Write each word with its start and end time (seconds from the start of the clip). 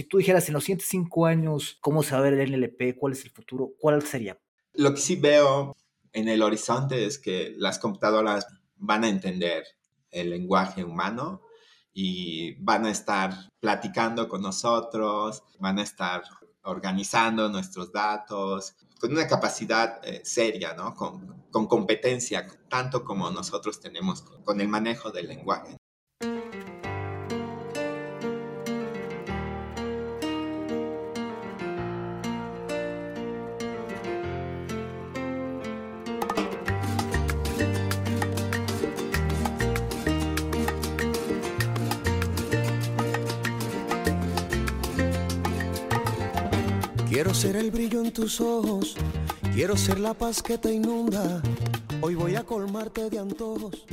si 0.00 0.04
tú 0.04 0.16
dijeras 0.16 0.48
en 0.48 0.54
los 0.54 0.64
siguientes 0.64 0.88
cinco 0.88 1.26
años 1.26 1.76
cómo 1.82 2.02
se 2.02 2.12
va 2.12 2.20
a 2.20 2.22
ver 2.22 2.32
el 2.32 2.52
NLP, 2.52 2.96
cuál 2.96 3.12
es 3.12 3.22
el 3.26 3.30
futuro, 3.32 3.72
¿cuál 3.78 4.00
sería? 4.00 4.40
Lo 4.72 4.94
que 4.94 5.00
sí 5.00 5.16
veo 5.16 5.76
en 6.14 6.28
el 6.28 6.40
horizonte 6.40 7.04
es 7.04 7.18
que 7.18 7.52
las 7.58 7.78
computadoras 7.78 8.46
van 8.76 9.04
a 9.04 9.10
entender 9.10 9.64
el 10.10 10.30
lenguaje 10.30 10.84
humano 10.84 11.42
y 11.92 12.54
van 12.62 12.86
a 12.86 12.90
estar 12.90 13.34
platicando 13.60 14.26
con 14.26 14.40
nosotros, 14.40 15.42
van 15.58 15.78
a 15.78 15.82
estar 15.82 16.22
organizando 16.62 17.50
nuestros 17.50 17.92
datos, 17.92 18.76
con 18.98 19.12
una 19.12 19.26
capacidad 19.26 20.00
eh, 20.02 20.22
seria, 20.24 20.72
¿no? 20.72 20.94
Con, 20.94 21.44
con, 21.50 21.66
competencia, 21.66 22.46
tanto 22.70 23.04
como 23.04 23.30
nosotros 23.30 23.80
tenemos 23.80 24.22
con 24.22 24.62
el 24.62 24.68
manejo 24.68 25.10
del 25.10 25.28
lenguaje. 25.28 25.76
Ser 47.40 47.56
el 47.56 47.70
brillo 47.70 48.04
en 48.04 48.12
tus 48.12 48.38
ojos, 48.38 48.94
quiero 49.54 49.74
ser 49.74 49.98
la 49.98 50.12
paz 50.12 50.42
que 50.42 50.58
te 50.58 50.74
inunda. 50.74 51.40
Hoy 52.02 52.14
voy 52.14 52.36
a 52.36 52.44
colmarte 52.44 53.08
de 53.08 53.18
antojos, 53.18 53.86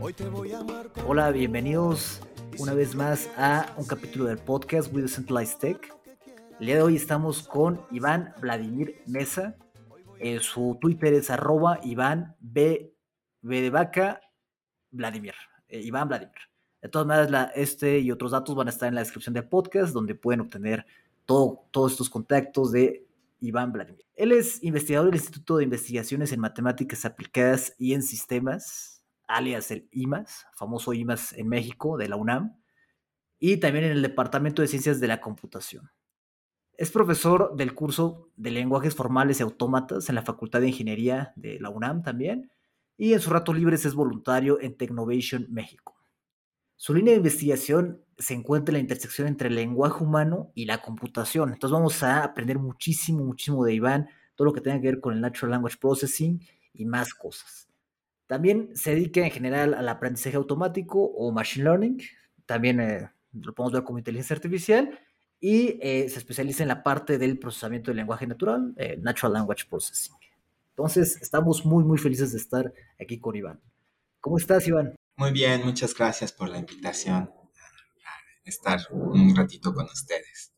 hoy 0.00 0.12
te 0.12 0.28
voy 0.28 0.52
a 0.52 0.60
amar. 0.60 0.92
Hola, 1.04 1.32
bienvenidos 1.32 2.20
una 2.56 2.72
vez 2.72 2.94
más 2.94 3.28
a 3.36 3.74
un 3.76 3.84
capítulo 3.84 4.26
del 4.26 4.38
podcast 4.38 4.94
With 4.94 5.08
Centralized 5.08 5.58
Tech. 5.58 5.92
El 6.60 6.66
día 6.66 6.76
de 6.76 6.82
hoy 6.82 6.94
estamos 6.94 7.48
con 7.48 7.80
Iván 7.90 8.32
Vladimir 8.40 9.02
Mesa. 9.06 9.56
Eh, 10.20 10.38
su 10.38 10.78
Twitter 10.80 11.14
es 11.14 11.30
arroba 11.30 11.80
Iván 11.82 12.36
B, 12.38 12.94
de 13.42 13.70
vaca 13.70 14.20
Vladimir. 14.92 15.34
Eh, 15.66 15.80
Iván 15.80 16.06
Vladimir. 16.06 16.38
De 16.80 16.88
todas 16.88 17.08
maneras, 17.08 17.50
este 17.56 17.98
y 17.98 18.12
otros 18.12 18.30
datos 18.30 18.54
van 18.54 18.68
a 18.68 18.70
estar 18.70 18.88
en 18.88 18.94
la 18.94 19.00
descripción 19.00 19.34
del 19.34 19.48
podcast, 19.48 19.92
donde 19.92 20.14
pueden 20.14 20.42
obtener 20.42 20.86
todos 21.24 21.92
estos 21.92 22.10
contactos 22.10 22.72
de 22.72 23.06
Iván 23.40 23.72
Vladimir. 23.72 24.04
Él 24.14 24.32
es 24.32 24.62
investigador 24.62 25.06
del 25.06 25.20
Instituto 25.20 25.56
de 25.56 25.64
Investigaciones 25.64 26.32
en 26.32 26.40
Matemáticas 26.40 27.04
Aplicadas 27.04 27.74
y 27.78 27.94
en 27.94 28.02
Sistemas, 28.02 29.04
alias 29.26 29.70
el 29.70 29.88
IMAS, 29.90 30.46
famoso 30.54 30.92
IMAS 30.92 31.32
en 31.32 31.48
México, 31.48 31.96
de 31.96 32.08
la 32.08 32.16
UNAM, 32.16 32.56
y 33.38 33.58
también 33.58 33.86
en 33.86 33.92
el 33.92 34.02
Departamento 34.02 34.62
de 34.62 34.68
Ciencias 34.68 35.00
de 35.00 35.08
la 35.08 35.20
Computación. 35.20 35.90
Es 36.76 36.90
profesor 36.90 37.54
del 37.56 37.74
curso 37.74 38.30
de 38.36 38.50
lenguajes 38.50 38.94
formales 38.94 39.40
y 39.40 39.42
autómatas 39.42 40.08
en 40.08 40.14
la 40.14 40.22
Facultad 40.22 40.60
de 40.60 40.68
Ingeniería 40.68 41.32
de 41.36 41.60
la 41.60 41.70
UNAM 41.70 42.02
también, 42.02 42.50
y 42.96 43.12
en 43.12 43.20
sus 43.20 43.32
ratos 43.32 43.56
libres 43.56 43.84
es 43.84 43.94
voluntario 43.94 44.60
en 44.60 44.76
Technovation 44.76 45.46
México. 45.50 45.96
Su 46.76 46.94
línea 46.94 47.12
de 47.12 47.18
investigación 47.18 48.03
se 48.18 48.34
encuentra 48.34 48.72
en 48.72 48.74
la 48.74 48.80
intersección 48.80 49.28
entre 49.28 49.48
el 49.48 49.54
lenguaje 49.54 50.02
humano 50.02 50.50
y 50.54 50.66
la 50.66 50.82
computación. 50.82 51.52
Entonces 51.52 51.72
vamos 51.72 52.02
a 52.02 52.24
aprender 52.24 52.58
muchísimo, 52.58 53.24
muchísimo 53.24 53.64
de 53.64 53.74
Iván, 53.74 54.08
todo 54.34 54.46
lo 54.46 54.52
que 54.52 54.60
tenga 54.60 54.80
que 54.80 54.88
ver 54.88 55.00
con 55.00 55.14
el 55.14 55.20
Natural 55.20 55.52
Language 55.52 55.76
Processing 55.80 56.40
y 56.72 56.84
más 56.84 57.14
cosas. 57.14 57.68
También 58.26 58.70
se 58.74 58.94
dedica 58.94 59.20
en 59.20 59.30
general 59.30 59.74
al 59.74 59.88
aprendizaje 59.88 60.36
automático 60.36 60.98
o 61.02 61.30
Machine 61.32 61.64
Learning, 61.64 62.02
también 62.46 62.80
eh, 62.80 63.10
lo 63.32 63.54
podemos 63.54 63.72
ver 63.72 63.84
como 63.84 63.98
inteligencia 63.98 64.34
artificial, 64.34 64.98
y 65.40 65.78
eh, 65.82 66.08
se 66.08 66.18
especializa 66.18 66.62
en 66.62 66.68
la 66.68 66.82
parte 66.82 67.18
del 67.18 67.38
procesamiento 67.38 67.90
del 67.90 67.98
lenguaje 67.98 68.26
natural, 68.26 68.72
eh, 68.76 68.96
Natural 69.00 69.34
Language 69.34 69.64
Processing. 69.68 70.14
Entonces, 70.70 71.20
estamos 71.20 71.66
muy, 71.66 71.84
muy 71.84 71.98
felices 71.98 72.32
de 72.32 72.38
estar 72.38 72.72
aquí 72.98 73.20
con 73.20 73.36
Iván. 73.36 73.60
¿Cómo 74.20 74.38
estás, 74.38 74.66
Iván? 74.66 74.96
Muy 75.16 75.32
bien, 75.32 75.64
muchas 75.64 75.94
gracias 75.94 76.32
por 76.32 76.48
la 76.48 76.58
invitación 76.58 77.30
estar 78.44 78.80
un 78.90 79.34
ratito 79.34 79.72
con 79.72 79.86
ustedes. 79.86 80.52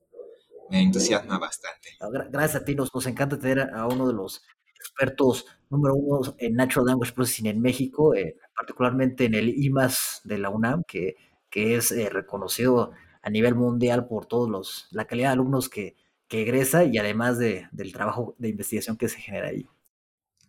Me 0.70 0.80
entusiasma 0.80 1.38
bastante. 1.38 1.90
Gracias 2.30 2.62
a 2.62 2.64
ti, 2.64 2.74
nos, 2.74 2.92
nos 2.94 3.06
encanta 3.06 3.38
tener 3.38 3.70
a 3.72 3.86
uno 3.86 4.08
de 4.08 4.14
los 4.14 4.42
expertos 4.74 5.46
número 5.70 5.94
uno 5.94 6.34
en 6.38 6.54
Natural 6.54 6.86
Language 6.86 7.12
Processing 7.12 7.46
en 7.46 7.60
México, 7.60 8.14
eh, 8.14 8.36
particularmente 8.54 9.24
en 9.24 9.34
el 9.34 9.48
IMAS 9.48 10.20
de 10.24 10.38
la 10.38 10.50
UNAM, 10.50 10.82
que, 10.86 11.16
que 11.50 11.76
es 11.76 11.90
eh, 11.92 12.08
reconocido 12.08 12.92
a 13.22 13.30
nivel 13.30 13.54
mundial 13.54 14.06
por 14.06 14.26
todos 14.26 14.48
los, 14.48 14.88
la 14.90 15.06
calidad 15.06 15.30
de 15.30 15.32
alumnos 15.34 15.68
que, 15.68 15.96
que 16.28 16.42
egresa 16.42 16.84
y 16.84 16.98
además 16.98 17.38
de, 17.38 17.68
del 17.72 17.92
trabajo 17.92 18.34
de 18.38 18.48
investigación 18.50 18.96
que 18.96 19.08
se 19.08 19.18
genera 19.18 19.48
ahí. 19.48 19.66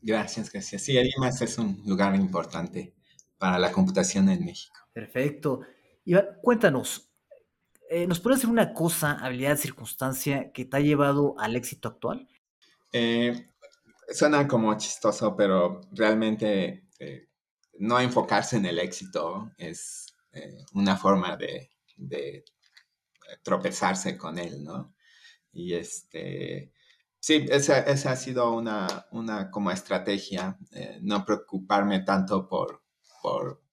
Gracias, 0.02 0.52
gracias. 0.52 0.84
Sí, 0.84 0.97
el 0.97 1.09
IMAS 1.18 1.42
es 1.42 1.58
un 1.58 1.81
lugar 1.86 2.16
importante 2.16 2.94
para 3.38 3.58
la 3.58 3.72
computación 3.72 4.30
en 4.30 4.46
México. 4.46 4.76
Perfecto. 4.94 5.62
Iván, 6.06 6.28
cuéntanos, 6.42 7.06
eh, 7.90 8.08
¿nos 8.08 8.20
puedes 8.20 8.40
decir 8.40 8.50
una 8.50 8.74
cosa, 8.74 9.14
habilidad, 9.14 9.58
circunstancia 9.58 10.52
que 10.52 10.66
te 10.66 10.78
ha 10.78 10.80
llevado 10.80 11.36
al 11.40 11.56
éxito 11.56 11.88
actual? 11.88 12.28
Eh, 12.92 13.50
suena 14.09 14.48
como 14.48 14.78
chistoso, 14.78 15.36
pero 15.36 15.81
realmente 15.92 16.88
eh, 17.00 17.30
no 17.80 18.00
enfocarse 18.00 18.58
en 18.58 18.66
el 18.66 18.80
éxito 18.80 19.52
es 19.58 20.14
una 20.74 20.96
forma 20.96 21.36
de, 21.36 21.72
tropezarse 23.42 24.16
con 24.16 24.38
él, 24.38 24.64
¿no? 24.64 24.94
Y 25.52 25.74
este, 25.74 26.72
sí, 27.20 27.47
esa, 27.50 27.80
esa 27.80 28.12
ha 28.12 28.16
sido 28.16 28.52
una, 28.53 29.08
una 29.12 29.50
como 29.50 29.72
estrategia, 29.72 30.59
no 31.02 31.26
preocuparme 31.26 32.02
tanto 32.02 32.47
por, 32.47 32.84
por 33.24 33.64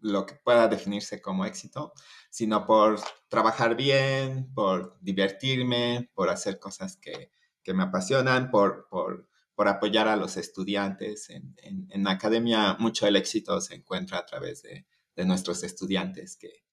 lo 0.00 0.26
que 0.26 0.34
pueda 0.36 0.68
definirse 0.68 1.20
como 1.20 1.44
éxito, 1.44 1.92
sino 2.30 2.64
por 2.64 3.00
trabajar 3.28 3.76
bien, 3.76 4.52
por 4.54 4.96
divertirme, 5.00 6.08
por 6.14 6.30
hacer 6.30 6.58
cosas 6.58 6.96
que, 6.96 7.30
me 7.72 7.84
apasionan, 7.84 8.50
por, 8.50 8.88
por, 8.88 9.28
apoyar 9.68 10.08
a 10.08 10.16
los 10.16 10.36
estudiantes. 10.36 11.30
En, 11.30 11.54
la 12.02 12.12
academia 12.12 12.74
mucho 12.80 13.06
el 13.06 13.14
éxito 13.14 13.60
se 13.60 13.74
encuentra 13.74 14.18
a 14.18 14.26
través 14.26 14.62
de, 14.62 14.86
nuestros 15.24 15.62
estudiantes 15.62 16.36
que, 16.36 16.64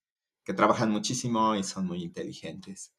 trabajan 0.56 0.90
muchísimo 0.90 1.54
y 1.54 1.62
son 1.62 1.86
muy 1.86 2.02
inteligentes. 2.02 2.94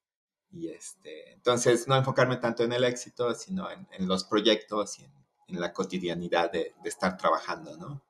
Y 0.51 0.69
este, 0.69 1.33
entonces, 1.33 1.87
no 1.87 1.95
enfocarme 1.95 2.37
tanto 2.37 2.63
en 2.63 2.73
el 2.73 2.83
éxito, 2.83 3.33
sino 3.33 3.67
en, 3.71 4.07
los 4.07 4.23
proyectos 4.23 4.99
y 4.99 5.05
en, 5.47 5.59
la 5.59 5.73
cotidianidad 5.73 6.51
de, 6.51 6.75
de 6.83 6.89
estar 6.89 7.17
trabajando, 7.17 7.75
¿no? 7.75 8.03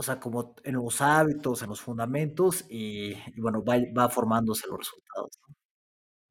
O 0.00 0.02
sea, 0.04 0.20
como 0.20 0.54
en 0.62 0.74
los 0.74 1.00
hábitos, 1.00 1.60
en 1.62 1.70
los 1.70 1.80
fundamentos 1.80 2.64
y, 2.70 3.14
bueno, 3.40 3.64
va, 3.64 3.78
va, 3.96 4.08
formándose 4.08 4.68
los 4.68 4.78
resultados. 4.78 5.40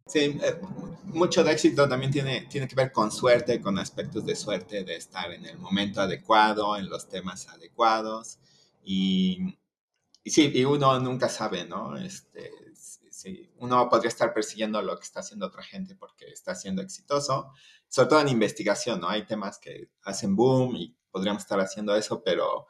Sí, 0.05 0.39
eh, 0.41 0.61
mucho 1.03 1.43
de 1.43 1.51
éxito 1.51 1.85
también 1.89 2.09
tiene, 2.09 2.47
tiene 2.49 2.65
que 2.65 2.75
ver 2.75 2.93
con 2.93 3.11
suerte, 3.11 3.59
con 3.59 3.77
aspectos 3.77 4.25
de 4.25 4.37
suerte, 4.37 4.85
de 4.85 4.95
estar 4.95 5.33
en 5.33 5.45
el 5.45 5.57
momento 5.57 5.99
adecuado, 5.99 6.77
en 6.77 6.89
los 6.89 7.09
temas 7.09 7.49
adecuados. 7.49 8.39
Y, 8.85 9.57
y 10.23 10.29
sí, 10.29 10.49
y 10.55 10.63
uno 10.63 10.97
nunca 11.01 11.27
sabe, 11.27 11.65
¿no? 11.65 11.97
Este, 11.97 12.49
sí, 12.73 13.51
uno 13.57 13.89
podría 13.89 14.07
estar 14.07 14.33
persiguiendo 14.33 14.81
lo 14.81 14.95
que 14.97 15.03
está 15.03 15.19
haciendo 15.19 15.47
otra 15.47 15.63
gente 15.63 15.93
porque 15.97 16.27
está 16.27 16.55
siendo 16.55 16.81
exitoso, 16.81 17.51
sobre 17.89 18.07
todo 18.07 18.21
en 18.21 18.29
investigación, 18.29 19.01
¿no? 19.01 19.09
Hay 19.09 19.25
temas 19.25 19.59
que 19.59 19.89
hacen 20.03 20.37
boom 20.37 20.73
y 20.77 20.95
podríamos 21.11 21.43
estar 21.43 21.59
haciendo 21.59 21.93
eso, 21.97 22.23
pero 22.23 22.67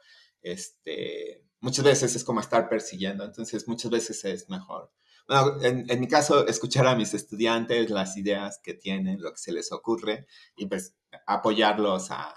este, 0.52 1.44
muchas 1.60 1.84
veces 1.84 2.16
es 2.16 2.24
como 2.24 2.40
estar 2.40 2.68
persiguiendo, 2.68 3.24
entonces 3.24 3.66
muchas 3.68 3.90
veces 3.90 4.24
es 4.24 4.48
mejor. 4.48 4.92
Bueno, 5.28 5.58
en, 5.60 6.00
mi 6.00 6.08
caso, 6.08 6.46
escuchar 6.46 6.86
a 6.86 6.96
mis 6.96 7.12
estudiantes 7.12 7.90
las 7.90 8.16
ideas 8.16 8.60
que 8.62 8.72
tienen, 8.72 9.20
lo 9.20 9.32
que 9.32 9.38
se 9.38 9.52
les 9.52 9.70
ocurre 9.72 10.26
y 10.56 10.66
pues 10.66 10.96
apoyarlos 11.26 12.10
a, 12.10 12.34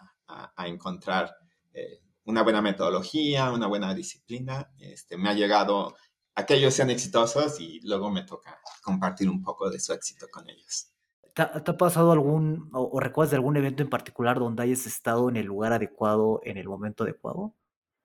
encontrar 0.66 1.34
eh, 1.74 2.02
una 2.26 2.44
buena 2.44 2.62
metodología, 2.62 3.52
una 3.52 3.68
buena 3.68 3.94
disciplina. 3.94 4.72
Este, 4.78 5.18
me 5.18 5.30
ha 5.30 5.34
llegado 5.34 5.96
a 6.36 6.46
que 6.46 6.56
ellos 6.56 6.74
sean 6.74 6.90
exitosos 6.90 7.60
y 7.60 7.80
luego 7.82 8.10
me 8.10 8.24
toca 8.24 8.60
compartir 8.84 9.30
un 9.30 9.42
poco 9.42 9.70
de 9.70 9.80
su 9.80 9.94
éxito 9.94 10.28
con 10.32 10.50
ellos. 10.50 10.92
¿Te 11.34 11.44
ha, 11.44 11.78
pasado 11.78 12.12
algún, 12.12 12.70
o, 12.74 12.90
o, 12.92 13.00
recuerdas 13.00 13.32
de 13.32 13.38
algún 13.38 13.56
evento 13.56 13.84
en 13.84 13.90
particular 13.90 14.38
donde 14.38 14.64
hayas 14.64 14.86
estado 14.86 15.30
en 15.30 15.38
el 15.38 15.46
lugar 15.46 15.72
adecuado, 15.72 16.42
en 16.44 16.58
el 16.58 16.68
momento 16.68 17.04
adecuado? 17.04 17.56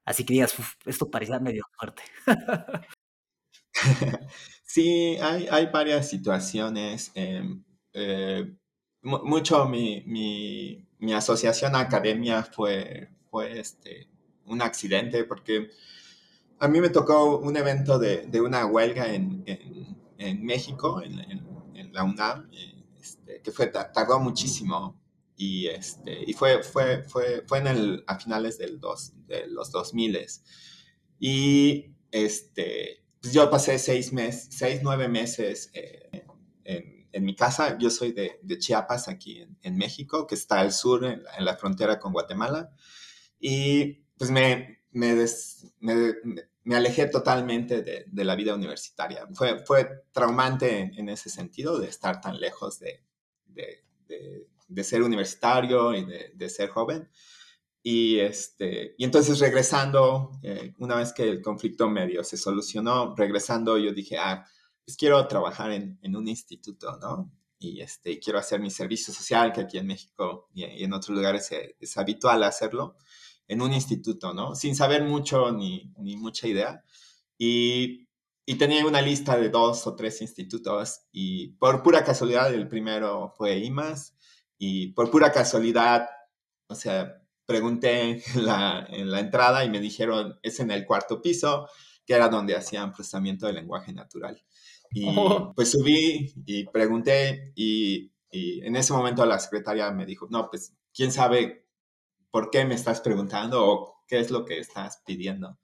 Así 0.07 0.25
que 0.25 0.35
digas, 0.35 0.55
esto 0.85 1.11
parecía 1.11 1.41
medio 1.41 1.65
fuerte. 1.77 2.03
sí, 4.65 5.17
hay, 5.21 5.49
hay, 5.51 5.67
varias 5.67 6.09
situaciones. 6.09 7.11
Em, 7.15 7.65
eh, 7.93 8.55
mucho 9.03 9.69
mi, 9.69 10.05
mi, 10.07 10.87
mi, 11.01 11.13
asociación 11.13 11.75
a 11.75 11.81
academia 11.81 12.45
fue, 12.45 13.09
fue 13.31 13.59
este, 13.59 14.09
un 14.45 14.63
accidente 14.63 15.25
porque 15.25 15.71
a 16.61 16.69
mí 16.69 16.81
me 16.81 16.91
tocó 16.91 17.39
un 17.39 17.57
evento 17.57 17.99
de, 17.99 18.27
de 18.27 18.41
una 18.41 18.65
huelga 18.65 19.13
en, 19.13 19.43
en, 19.47 19.97
en 20.19 20.45
México, 20.45 21.03
en, 21.03 21.45
la 21.93 22.05
UNAM, 22.05 22.51
eh, 22.53 22.85
este, 23.01 23.41
que 23.41 23.51
fue, 23.51 23.69
tardó 23.69 24.21
muchísimo 24.21 25.01
y, 25.37 25.69
este, 25.69 26.25
y 26.27 26.33
fue, 26.33 26.63
fue, 26.63 27.03
fue, 27.05 27.45
fue 27.47 27.59
en 27.59 27.67
el, 27.67 28.05
a 28.07 28.19
finales 28.19 28.59
del 28.59 28.81
dos, 28.81 29.13
de 29.27 29.47
los 29.47 29.71
2000 29.71 30.27
y 31.19 31.95
este, 32.11 33.05
pues 33.21 33.33
yo 33.33 33.51
pasé 33.51 33.79
seis 33.79 34.13
meses, 34.13 34.49
seis, 34.51 34.81
nueve 34.83 35.09
meses 35.09 35.71
eh, 35.75 36.25
en, 36.65 37.09
en, 37.13 37.25
mi 37.25 37.35
casa. 37.35 37.79
Yo 37.79 37.91
soy 37.91 38.13
de, 38.13 38.39
de 38.43 38.59
Chiapas, 38.59 39.09
aquí 39.09 39.41
en, 39.41 39.59
en, 39.63 39.77
México, 39.77 40.27
que 40.27 40.35
está 40.35 40.61
al 40.61 40.73
sur, 40.73 41.05
en 41.05 41.23
la, 41.23 41.37
en 41.37 41.45
la 41.45 41.57
frontera 41.57 41.99
con 41.99 42.13
Guatemala. 42.13 42.71
Y 43.41 44.05
pues 44.19 44.31
me, 44.31 44.83
me, 44.93 45.15
me, 45.81 46.15
me 46.67 46.75
alejé 46.75 47.07
totalmente 47.07 47.83
de, 47.83 48.07
de, 48.09 48.25
la 48.25 48.35
vida 48.35 48.55
universitaria. 48.55 49.29
Fue, 49.35 49.65
fue 49.65 50.05
traumante 50.11 50.91
en, 50.97 51.09
ese 51.09 51.31
sentido 51.31 51.79
de 51.79 51.89
estar 51.89 52.21
tan 52.21 52.41
lejos 52.41 52.81
de, 52.81 53.05
de, 53.47 53.85
de 54.69 54.85
ser 54.85 55.03
universitario 55.03 55.95
y 55.95 56.05
de, 56.05 56.49
ser 56.49 56.71
joven. 56.71 57.09
Y, 57.83 58.19
este, 58.19 58.95
y 58.99 59.05
entonces 59.05 59.39
regresando, 59.39 60.33
eh, 60.43 60.75
una 60.79 60.97
vez 60.97 61.13
que 61.13 61.29
el 61.29 61.41
conflicto 61.41 61.89
medio 61.89 62.25
se 62.25 62.37
solucionó, 62.37 63.15
regresando 63.15 63.79
yo 63.79 63.93
dije, 63.93 64.19
ah, 64.19 64.45
pues 64.85 64.97
quiero 64.97 65.27
trabajar 65.29 65.73
en, 65.73 65.99
en 66.03 66.17
un 66.17 66.29
instituto, 66.29 66.97
¿no? 67.01 67.33
Y 67.59 67.81
este, 67.81 68.19
quiero 68.19 68.39
hacer 68.39 68.61
mi 68.61 68.71
servicio 68.71 69.15
social, 69.15 69.53
que 69.53 69.63
aquí 69.63 69.79
en 69.79 69.87
México 69.87 70.49
y, 70.53 70.65
y 70.65 70.85
en 70.85 70.93
otros 70.93 71.17
lugares 71.17 71.51
es, 71.53 71.75
es, 71.81 71.97
habitual 71.97 72.43
hacerlo, 72.43 72.97
en 73.49 73.63
un 73.63 73.73
instituto, 73.73 74.35
¿no? 74.35 74.55
Sin 74.55 74.75
saber 74.75 75.05
mucho 75.05 75.53
ni, 75.53 75.93
ni 75.99 76.17
mucha 76.17 76.49
idea. 76.49 76.83
Y, 77.39 78.07
y 78.47 78.57
tenía 78.57 78.87
una 78.87 79.03
lista 79.03 79.37
de 79.37 79.49
dos 79.49 79.87
o 79.87 79.97
tres 79.97 80.23
institutos 80.23 81.01
y 81.11 81.49
por 81.59 81.83
pura 81.83 82.05
casualidad 82.05 82.55
el 82.55 82.69
primero 82.69 83.33
fue 83.37 83.59
IMAS 83.59 84.16
y 84.59 84.89
por 84.93 85.11
pura 85.11 85.33
casualidad, 85.33 86.09
o 86.69 86.75
sea, 86.75 87.23
pregunté 87.47 88.23
en 88.35 88.47
la, 88.47 88.87
en 88.91 89.11
la, 89.11 89.21
entrada 89.21 89.65
y 89.65 89.71
me 89.71 89.81
dijeron, 89.81 90.39
es 90.43 90.61
en 90.61 90.71
el 90.71 90.85
cuarto 90.85 91.23
piso, 91.23 91.69
que 92.05 92.15
era 92.15 92.29
donde 92.29 92.57
hacían 92.57 92.93
procesamiento 92.93 93.47
de 93.47 93.53
lenguaje 93.53 93.93
natural. 93.93 94.43
Y 94.91 95.07
oh. 95.17 95.53
pues 95.55 95.73
subí 95.73 96.33
y 96.47 96.65
pregunté 96.65 97.53
y, 97.55 98.13
y, 98.31 98.65
en 98.65 98.77
ese 98.77 98.93
momento 98.93 99.27
la 99.27 99.39
secretaria 99.39 99.91
me 99.91 100.07
dijo, 100.07 100.27
no, 100.31 100.49
pues, 100.49 100.73
¿quién 100.95 101.13
sabe 101.13 101.67
por 102.31 102.51
qué 102.51 102.65
me 102.65 102.75
estás 102.75 103.01
preguntando 103.01 103.65
o 103.65 104.03
qué 104.07 104.21
es 104.21 104.31
lo 104.31 104.45
que 104.45 104.59
estás 104.59 105.03
pidiendo? 105.05 105.59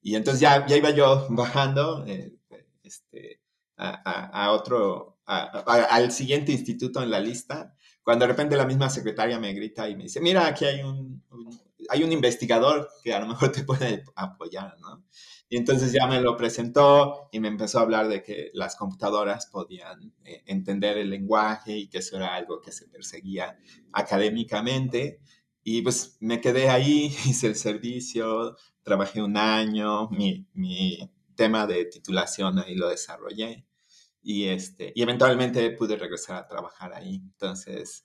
Y 0.00 0.16
entonces 0.16 0.40
ya, 0.40 0.66
ya 0.66 0.76
iba 0.76 0.90
yo 0.90 1.26
bajando 1.30 2.04
eh, 2.06 2.34
este, 2.82 3.40
a, 3.76 3.90
a, 4.04 4.44
a, 4.44 4.52
otro, 4.52 5.18
al 5.26 6.12
siguiente 6.12 6.52
instituto 6.52 7.02
en 7.02 7.10
la 7.10 7.20
lista 7.20 7.74
cuando 8.04 8.26
de 8.26 8.32
repente 8.32 8.56
la 8.56 8.66
misma 8.66 8.90
secretaria 8.90 9.40
me 9.40 9.54
grita 9.54 9.88
y 9.88 9.96
me 9.96 10.04
dice, 10.04 10.20
mira, 10.20 10.46
aquí 10.46 10.66
hay 10.66 10.82
un, 10.82 11.22
un, 11.30 11.60
hay 11.88 12.02
un 12.02 12.12
investigador 12.12 12.88
que 13.02 13.14
a 13.14 13.20
lo 13.20 13.26
mejor 13.26 13.50
te 13.50 13.64
puede 13.64 14.04
apoyar, 14.14 14.76
¿no? 14.80 15.04
Y 15.48 15.56
entonces 15.56 15.92
ya 15.92 16.06
me 16.06 16.20
lo 16.20 16.36
presentó 16.36 17.28
y 17.32 17.40
me 17.40 17.48
empezó 17.48 17.78
a 17.78 17.82
hablar 17.82 18.08
de 18.08 18.22
que 18.22 18.50
las 18.54 18.76
computadoras 18.76 19.46
podían 19.46 20.12
eh, 20.24 20.42
entender 20.46 20.98
el 20.98 21.10
lenguaje 21.10 21.76
y 21.76 21.88
que 21.88 21.98
eso 21.98 22.16
era 22.16 22.34
algo 22.34 22.60
que 22.60 22.72
se 22.72 22.88
perseguía 22.88 23.56
académicamente. 23.92 25.20
Y 25.62 25.82
pues 25.82 26.18
me 26.20 26.40
quedé 26.40 26.68
ahí, 26.68 27.06
hice 27.26 27.46
el 27.46 27.56
servicio, 27.56 28.56
trabajé 28.82 29.22
un 29.22 29.36
año, 29.36 30.08
mi, 30.10 30.46
mi 30.52 31.10
tema 31.36 31.66
de 31.66 31.86
titulación 31.86 32.58
ahí 32.58 32.74
lo 32.74 32.88
desarrollé 32.88 33.66
y, 34.24 34.48
este, 34.48 34.90
y 34.94 35.02
eventualmente 35.02 35.70
pude 35.72 35.96
regresar 35.96 36.36
a 36.36 36.48
trabajar 36.48 36.94
ahí. 36.94 37.16
Entonces, 37.16 38.04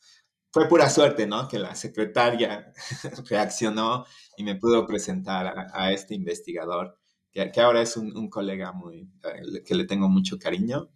fue 0.51 0.67
pura 0.67 0.89
suerte, 0.89 1.25
¿no? 1.25 1.47
Que 1.47 1.57
la 1.57 1.75
secretaria 1.75 2.73
reaccionó 3.29 4.05
y 4.37 4.43
me 4.43 4.55
pudo 4.55 4.85
presentar 4.85 5.47
a, 5.47 5.67
a 5.73 5.91
este 5.93 6.13
investigador, 6.15 6.97
que, 7.31 7.49
que, 7.51 7.61
ahora 7.61 7.81
es 7.81 7.95
un, 7.95 8.15
un 8.17 8.29
colega 8.29 8.73
muy, 8.73 9.09
eh, 9.23 9.63
que 9.65 9.75
le 9.75 9.85
tengo 9.85 10.09
mucho 10.09 10.37
cariño. 10.37 10.89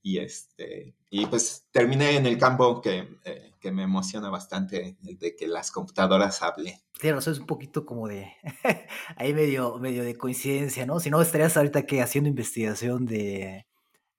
Y, 0.00 0.18
este, 0.18 0.94
y 1.10 1.26
pues 1.26 1.66
terminé 1.72 2.16
en 2.16 2.24
el 2.26 2.38
campo 2.38 2.80
que, 2.80 3.18
eh, 3.24 3.52
que 3.60 3.72
me 3.72 3.82
emociona 3.82 4.30
bastante, 4.30 4.96
de 5.00 5.34
que 5.34 5.48
las 5.48 5.72
computadoras 5.72 6.40
hablen. 6.40 6.76
Tienes 7.00 7.16
razón, 7.16 7.32
es 7.34 7.40
un 7.40 7.46
poquito 7.46 7.84
como 7.84 8.06
de, 8.06 8.32
ahí 9.16 9.34
medio, 9.34 9.76
medio 9.78 10.04
de 10.04 10.16
coincidencia, 10.16 10.86
¿no? 10.86 11.00
Si 11.00 11.10
no, 11.10 11.20
estarías 11.20 11.56
ahorita 11.56 11.84
que 11.84 12.00
haciendo 12.00 12.30
investigación 12.30 13.06
de, 13.06 13.67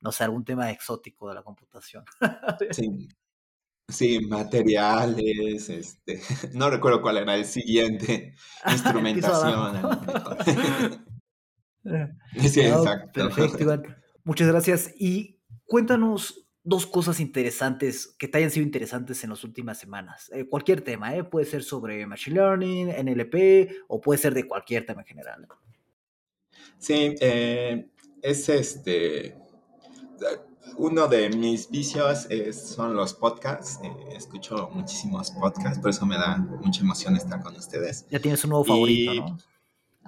no 0.02 0.12
sé, 0.12 0.24
algún 0.24 0.46
tema 0.46 0.72
exótico 0.72 1.30
de 1.30 1.36
la 1.36 1.44
computación. 1.44 2.04
Sí, 2.72 3.08
sí 3.88 4.20
materiales, 4.22 5.70
este, 5.70 6.22
no 6.54 6.70
recuerdo 6.70 7.02
cuál 7.02 7.18
era 7.18 7.36
el 7.36 7.46
siguiente, 7.46 8.34
instrumentación. 8.72 9.82
sí, 12.40 12.62
exacto. 12.62 13.30
Perfecto, 13.30 13.64
Iván. 13.64 13.98
Muchas 14.24 14.48
gracias. 14.48 14.94
Y 14.98 15.40
cuéntanos 15.66 16.50
dos 16.64 16.86
cosas 16.86 17.20
interesantes 17.20 18.16
que 18.20 18.28
te 18.28 18.38
hayan 18.38 18.52
sido 18.52 18.66
interesantes 18.66 19.24
en 19.24 19.32
las 19.32 19.44
últimas 19.44 19.80
semanas. 19.80 20.30
Eh, 20.34 20.46
cualquier 20.46 20.82
tema, 20.82 21.16
¿eh? 21.16 21.24
puede 21.24 21.46
ser 21.46 21.64
sobre 21.64 22.06
Machine 22.06 22.36
Learning, 22.36 22.88
NLP 22.90 23.86
o 23.88 24.00
puede 24.00 24.20
ser 24.20 24.34
de 24.34 24.48
cualquier 24.48 24.86
tema 24.86 25.02
en 25.02 25.08
general. 25.08 25.48
Sí, 26.78 27.16
eh, 27.20 27.90
es 28.22 28.50
este 28.50 29.36
uno 30.78 31.08
de 31.08 31.30
mis 31.30 31.70
vicios 31.70 32.28
es, 32.30 32.70
son 32.70 32.96
los 32.96 33.14
podcasts. 33.14 33.80
Eh, 33.84 34.16
escucho 34.16 34.70
muchísimos 34.74 35.32
podcasts, 35.32 35.80
por 35.80 35.90
eso 35.90 36.06
me 36.06 36.16
da 36.18 36.38
mucha 36.38 36.82
emoción 36.82 37.16
estar 37.16 37.42
con 37.42 37.56
ustedes. 37.56 38.06
Ya 38.10 38.20
tienes 38.20 38.44
un 38.44 38.52
nuevo 38.52 38.66
favorito, 38.66 39.14
y 39.14 39.20
¿no? 39.20 39.38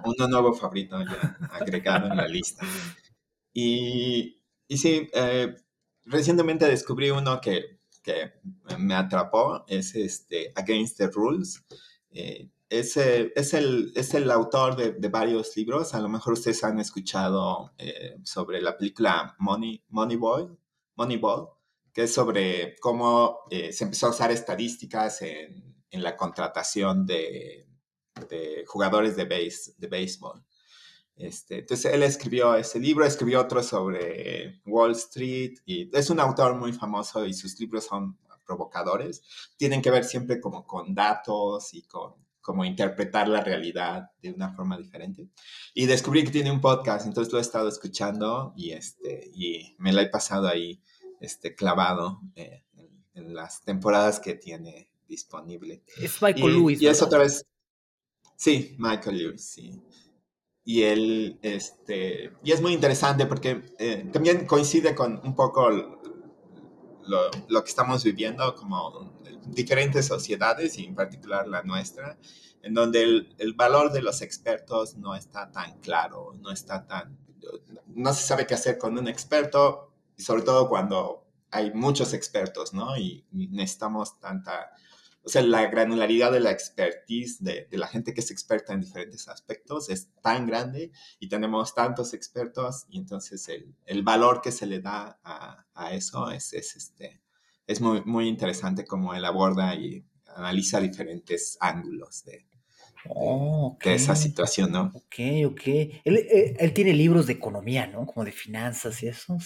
Uno 0.04 0.28
nuevo 0.28 0.54
favorito 0.54 0.98
ya 1.02 1.36
agregado 1.52 2.08
en 2.08 2.16
la 2.16 2.26
lista. 2.26 2.64
Y, 3.52 4.40
y 4.66 4.76
sí, 4.78 5.08
eh, 5.12 5.56
recientemente 6.04 6.66
descubrí 6.66 7.10
uno 7.10 7.40
que, 7.40 7.80
que, 8.02 8.32
me 8.78 8.94
atrapó, 8.94 9.64
es 9.68 9.94
este 9.94 10.52
Against 10.54 10.98
the 10.98 11.08
Rules. 11.08 11.64
Eh, 12.10 12.48
es, 12.80 12.96
el, 12.96 13.92
es 13.94 14.14
el 14.14 14.30
autor 14.30 14.76
de, 14.76 14.92
de, 14.92 15.08
varios 15.08 15.56
libros. 15.56 15.94
A 15.94 16.00
lo 16.00 16.08
mejor 16.08 16.32
ustedes 16.32 16.64
han 16.64 16.80
escuchado 16.80 17.72
eh, 17.76 18.16
sobre 18.24 18.62
la 18.62 18.76
película 18.76 19.36
Money, 19.38 19.84
Moneyball, 19.88 20.58
Moneyball, 20.96 21.48
que 21.92 22.04
es 22.04 22.14
sobre 22.14 22.76
cómo 22.80 23.40
eh, 23.50 23.72
se 23.72 23.84
empezó 23.84 24.06
a 24.06 24.10
usar 24.10 24.30
estadísticas 24.30 25.20
en, 25.22 25.76
en 25.90 26.02
la 26.02 26.16
contratación 26.16 27.04
de, 27.04 27.66
de, 28.30 28.64
jugadores 28.66 29.16
de, 29.16 29.24
base, 29.24 29.74
de 29.76 29.86
béisbol. 29.88 30.42
Este, 31.14 31.58
entonces 31.58 31.92
él 31.92 32.02
escribió 32.02 32.54
ese 32.54 32.80
libro, 32.80 33.04
escribió 33.04 33.42
otro 33.42 33.62
sobre 33.62 34.62
Wall 34.64 34.92
Street 34.92 35.58
y 35.66 35.94
es 35.94 36.08
un 36.08 36.20
autor 36.20 36.54
muy 36.54 36.72
famoso 36.72 37.26
y 37.26 37.34
sus 37.34 37.60
libros 37.60 37.84
son 37.84 38.18
provocadores. 38.46 39.22
Tienen 39.58 39.82
que 39.82 39.90
ver 39.90 40.04
siempre 40.04 40.40
como 40.40 40.66
con 40.66 40.94
datos 40.94 41.74
y 41.74 41.82
con 41.82 42.14
como 42.42 42.64
interpretar 42.64 43.28
la 43.28 43.42
realidad 43.42 44.10
de 44.20 44.32
una 44.32 44.52
forma 44.52 44.76
diferente. 44.76 45.28
Y 45.72 45.86
descubrí 45.86 46.24
que 46.24 46.30
tiene 46.30 46.50
un 46.50 46.60
podcast, 46.60 47.06
entonces 47.06 47.32
lo 47.32 47.38
he 47.38 47.42
estado 47.42 47.68
escuchando 47.68 48.52
y, 48.56 48.72
este, 48.72 49.30
y 49.32 49.74
me 49.78 49.92
la 49.92 50.02
he 50.02 50.08
pasado 50.08 50.48
ahí 50.48 50.82
este, 51.20 51.54
clavado 51.54 52.20
eh, 52.34 52.64
en, 52.74 53.04
en, 53.14 53.34
las 53.34 53.62
temporadas 53.62 54.18
que 54.18 54.34
tiene 54.34 54.90
disponible. 55.08 55.84
Es 55.96 56.20
Michael 56.20 56.50
y, 56.50 56.52
Lewis. 56.52 56.82
Y 56.82 56.88
es 56.88 57.00
otra 57.00 57.20
vez, 57.20 57.46
sí, 58.36 58.74
Michael 58.78 59.18
Lewis, 59.18 59.44
sí. 59.44 59.80
Y 60.64 60.82
él, 60.82 61.38
este, 61.42 62.32
y 62.44 62.52
es 62.52 62.60
muy 62.60 62.72
interesante 62.72 63.26
porque 63.26 63.62
eh, 63.78 64.08
también 64.12 64.46
coincide 64.46 64.94
con 64.94 65.20
un 65.24 65.34
poco 65.34 66.00
lo, 67.06 67.30
lo, 67.48 67.64
que 67.64 67.70
estamos 67.70 68.04
viviendo 68.04 68.54
como 68.54 69.12
diferentes 69.46 70.06
sociedades 70.06 70.78
y 70.78 70.84
en 70.84 70.94
particular 70.94 71.48
la 71.48 71.62
nuestra, 71.62 72.18
en 72.62 72.74
donde 72.74 73.02
el, 73.02 73.34
el, 73.38 73.54
valor 73.54 73.92
de 73.92 74.02
los 74.02 74.22
expertos 74.22 74.96
no 74.96 75.14
está 75.14 75.50
tan 75.50 75.78
claro, 75.80 76.34
no 76.40 76.50
está 76.50 76.86
tan, 76.86 77.18
no 77.88 78.12
se 78.14 78.22
sabe 78.22 78.46
qué 78.46 78.54
hacer 78.54 78.78
con 78.78 78.96
un 78.96 79.08
experto, 79.08 79.92
y 80.16 80.22
sobre 80.22 80.42
todo 80.42 80.68
cuando 80.68 81.26
hay 81.50 81.72
muchos 81.72 82.14
expertos, 82.14 82.72
¿no? 82.72 82.96
Y, 82.96 83.24
y 83.32 83.48
necesitamos 83.48 84.18
tanta, 84.20 84.70
o 85.24 85.28
sea, 85.28 85.42
la 85.42 85.66
granularidad 85.66 86.32
de 86.32 86.40
la 86.40 86.50
expertise 86.50 87.42
de, 87.42 87.68
de, 87.70 87.78
la 87.78 87.86
gente 87.86 88.12
que 88.12 88.20
es 88.20 88.30
experta 88.30 88.72
en 88.72 88.80
diferentes 88.80 89.28
aspectos 89.28 89.88
es 89.88 90.08
tan 90.20 90.46
grande 90.46 90.90
y 91.20 91.28
tenemos 91.28 91.74
tantos 91.74 92.12
expertos 92.12 92.86
y 92.88 92.98
entonces 92.98 93.48
el, 93.48 93.74
el 93.86 94.02
valor 94.02 94.40
que 94.40 94.50
se 94.50 94.66
le 94.66 94.80
da 94.80 95.20
a, 95.22 95.64
a 95.74 95.94
eso 95.94 96.30
es, 96.30 96.52
es, 96.52 96.74
este, 96.76 97.20
es 97.66 97.80
muy, 97.80 98.02
muy 98.04 98.28
interesante 98.28 98.84
cómo 98.84 99.14
él 99.14 99.24
aborda 99.24 99.74
y 99.74 100.04
analiza 100.34 100.80
diferentes 100.80 101.56
ángulos 101.60 102.24
de, 102.24 102.46
Oh, 103.08 103.72
okay. 103.74 103.90
de, 103.90 103.96
esa 103.96 104.14
situación, 104.14 104.70
¿no? 104.70 104.92
Ok, 104.94 105.16
ok. 105.46 105.66
Él, 105.66 106.00
él, 106.04 106.56
él, 106.56 106.72
tiene 106.72 106.92
libros 106.92 107.26
de 107.26 107.32
economía, 107.32 107.88
¿no? 107.88 108.06
Como 108.06 108.24
de 108.24 108.30
finanzas 108.30 109.02
y 109.02 109.08
eso. 109.08 109.36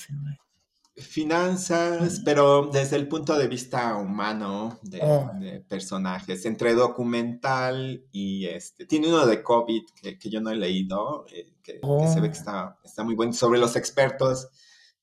Finanzas, 0.97 2.21
pero 2.25 2.71
desde 2.73 2.97
el 2.97 3.09
punto 3.09 3.37
de 3.37 3.49
vista 3.49 3.97
humano 3.97 4.79
de, 4.83 5.00
Oh. 5.03 5.31
de 5.38 5.61
personajes, 5.61 6.45
entre 6.47 6.75
documental 6.75 8.05
y 8.12 8.47
este. 8.47 8.87
Tiene 8.87 9.09
uno 9.09 9.26
de 9.26 9.43
COVID 9.43 9.83
que, 10.00 10.19
que 10.19 10.31
yo 10.31 10.41
no 10.41 10.50
he 10.50 10.57
leído, 10.57 11.26
eh, 11.33 11.55
que, 11.62 11.81
que 11.81 12.09
se 12.09 12.21
ve 12.21 12.31
que 12.31 12.37
Oh. 12.37 12.41
está, 12.41 12.79
está 12.85 13.05
muy 13.05 13.15
bueno, 13.15 13.33
sobre 13.33 13.59
los 13.59 13.76
expertos 13.76 14.49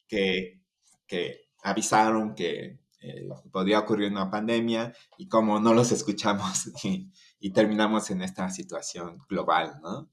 que, 0.08 0.62
que 1.06 1.42
avisaron 1.64 2.34
que 2.36 2.80
eh, 3.02 3.28
podría 3.52 3.80
ocurrir 3.80 4.10
una 4.12 4.32
pandemia 4.32 4.94
y 5.18 5.28
cómo 5.28 5.60
no 5.60 5.74
los 5.74 5.92
escuchamos 5.92 6.72
y, 6.84 7.12
y 7.40 7.52
terminamos 7.52 8.10
en 8.12 8.22
esta 8.22 8.50
situación 8.50 9.20
global, 9.30 9.80
¿no? 9.84 10.10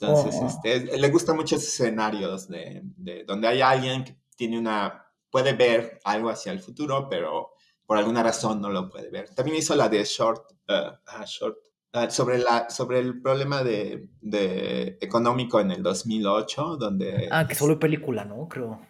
Entonces, 0.00 0.36
Oh. 0.40 0.46
este, 0.46 0.96
le 0.96 1.10
gustan 1.10 1.34
muchos 1.36 1.62
escenarios 1.62 2.46
de, 2.48 2.82
de 2.96 3.24
donde 3.24 3.48
hay 3.48 3.60
alguien 3.62 4.04
que 4.04 4.16
tiene 4.36 4.56
una, 4.58 5.04
puede 5.30 5.52
ver 5.52 6.00
algo 6.04 6.30
hacia 6.30 6.52
el 6.52 6.60
futuro, 6.60 7.08
pero 7.08 7.52
por 7.86 7.96
alguna 7.98 8.22
razón 8.22 8.60
no 8.60 8.70
lo 8.70 8.88
puede 8.88 9.10
ver. 9.10 9.34
También 9.34 9.56
hizo 9.56 9.74
la 9.74 9.88
de 9.88 10.04
Short, 10.04 10.52
uh, 10.68 11.24
Short 11.24 11.56
ah, 11.92 12.10
sobre, 12.10 12.38
la, 12.38 12.68
sobre 12.68 12.98
el 12.98 13.20
problema 13.22 13.62
de, 13.64 14.10
de 14.20 14.98
económico 15.00 15.58
en 15.60 15.70
el 15.70 15.82
2008, 15.82 16.76
donde... 16.76 17.28
Ah, 17.30 17.46
que 17.46 17.56
volvió 17.58 17.78
película, 17.78 18.24
¿no? 18.24 18.46
Creo. 18.48 18.80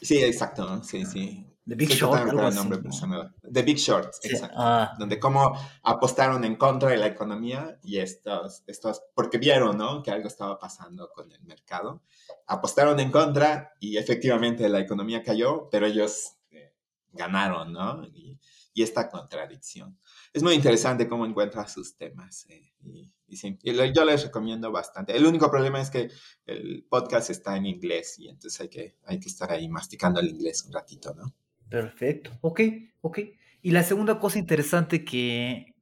Sí, 0.00 0.22
exacto, 0.22 0.82
sí, 0.84 1.04
sí. 1.04 1.46
The 1.66 1.74
Big 1.76 1.88
Short, 1.90 2.12
algo 2.30 2.40
así. 2.48 2.68
¿no? 3.06 3.34
The 3.52 3.62
Big 3.62 3.76
Short, 3.76 4.12
Sí, 4.20 4.28
exacto 4.30 4.56
Ah, 4.58 4.94
donde 4.98 5.20
cómo 5.20 5.52
apostaron 5.82 6.42
en 6.44 6.56
contra 6.56 6.90
de 6.90 6.96
la 6.96 7.06
economía 7.06 7.78
y 7.84 7.98
estos, 7.98 8.64
estos, 8.66 9.02
porque 9.14 9.38
vieron, 9.38 9.76
¿no? 9.76 10.02
Que 10.02 10.10
algo 10.10 10.26
estaba 10.26 10.58
pasando 10.58 11.10
con 11.12 11.30
el 11.30 11.42
mercado. 11.44 12.02
Apostaron 12.46 12.98
en 12.98 13.10
contra 13.12 13.72
y 13.78 13.96
efectivamente 13.98 14.68
la 14.68 14.80
economía 14.80 15.22
cayó, 15.22 15.68
pero 15.70 15.86
ellos 15.86 16.36
eh, 16.50 16.74
ganaron, 17.12 17.72
¿no? 17.72 18.04
Y, 18.04 18.38
y 18.72 18.82
esta 18.82 19.08
contradicción. 19.08 19.98
Es 20.32 20.42
muy 20.42 20.54
interesante 20.54 21.08
cómo 21.08 21.26
encuentra 21.26 21.68
sus 21.68 21.96
temas. 21.96 22.46
eh, 22.48 22.72
y, 22.82 23.12
y 23.28 23.36
sí, 23.36 23.58
y 23.62 23.72
lo- 23.72 23.84
yo 23.84 24.04
les 24.04 24.24
recomiendo 24.24 24.72
bastante. 24.72 25.14
El 25.16 25.26
único 25.26 25.50
problema 25.50 25.80
es 25.80 25.90
que 25.90 26.10
el 26.46 26.84
podcast 26.88 27.30
está 27.30 27.56
en 27.56 27.66
inglés 27.66 28.18
y 28.18 28.28
entonces 28.28 28.60
hay 28.60 28.68
que, 28.68 28.96
hay 29.04 29.20
que 29.20 29.28
estar 29.28 29.52
ahí 29.52 29.68
masticando 29.68 30.18
el 30.20 30.28
inglés 30.30 30.64
un 30.64 30.72
ratito, 30.72 31.14
¿no? 31.14 31.32
Perfecto. 31.70 32.30
Ok, 32.42 32.60
ok. 33.00 33.18
Y 33.62 33.70
la 33.70 33.82
segunda 33.82 34.18
cosa 34.18 34.38
interesante 34.38 35.04
que, 35.04 35.74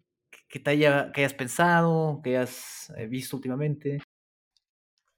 que 0.49 0.61
te 0.61 0.71
haya, 0.71 1.11
que 1.12 1.23
hayas 1.23 1.35
pensado, 1.35 2.21
que 2.23 2.37
hayas 2.37 2.92
eh, 2.97 3.07
visto 3.07 3.37
últimamente. 3.37 4.00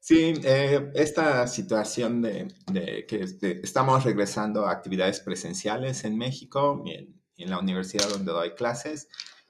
Sí, 0.03 0.33
eh, 0.45 0.91
esta 0.95 1.47
situación 1.47 2.23
de, 2.23 2.49
de 2.73 3.05
que 3.07 3.27
estamos 3.62 4.03
regresando 4.05 4.67
a 4.67 4.73
actividades 4.73 5.21
presenciales 5.21 6.05
en 6.05 6.17
México, 6.17 6.83
en, 6.87 7.21
en 7.37 7.50
la 7.50 7.59
universidad 7.59 8.09
donde 8.09 8.33
doy 8.33 8.53
clases, 8.55 9.09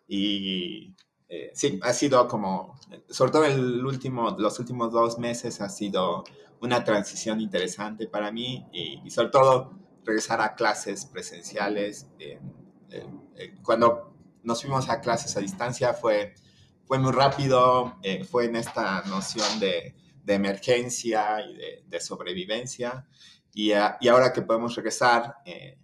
y 0.08 0.96
eh, 1.28 1.52
sí, 1.54 1.78
ha 1.82 1.92
sido 1.92 2.26
como, 2.26 2.78
sobre 3.08 3.30
todo 3.30 3.44
el 3.44 3.84
último, 3.86 4.36
los 4.38 4.58
últimos 4.58 4.92
dos 4.92 5.18
meses 5.18 5.60
ha 5.60 5.68
sido 5.68 6.24
una 6.60 6.82
transición 6.82 7.40
interesante 7.40 8.08
para 8.08 8.32
mí, 8.32 8.66
y, 8.72 9.00
y 9.04 9.10
sobre 9.10 9.28
todo 9.30 9.78
regresar 10.10 10.40
a 10.40 10.54
clases 10.54 11.06
presenciales. 11.06 12.06
eh, 12.18 12.38
eh, 12.90 13.54
cuando 13.62 14.14
nos 14.42 14.60
fuimos 14.60 14.88
a 14.88 15.00
clases 15.00 15.36
a 15.36 15.40
distancia 15.40 15.94
fue, 15.94 16.34
fue 16.84 16.98
muy 16.98 17.12
rápido, 17.12 17.98
eh, 18.02 18.24
fue 18.24 18.46
en 18.46 18.56
esta 18.56 19.02
noción 19.02 19.60
de 19.60 19.94
de 20.30 20.34
emergencia 20.34 21.40
y 21.46 21.56
de, 21.56 21.84
de 21.86 22.00
sobrevivencia. 22.00 23.06
Y, 23.52 23.72
uh, 23.72 23.96
y, 24.00 24.08
ahora 24.08 24.32
que 24.32 24.42
podemos 24.42 24.74
regresar, 24.76 25.36
eh, 25.44 25.78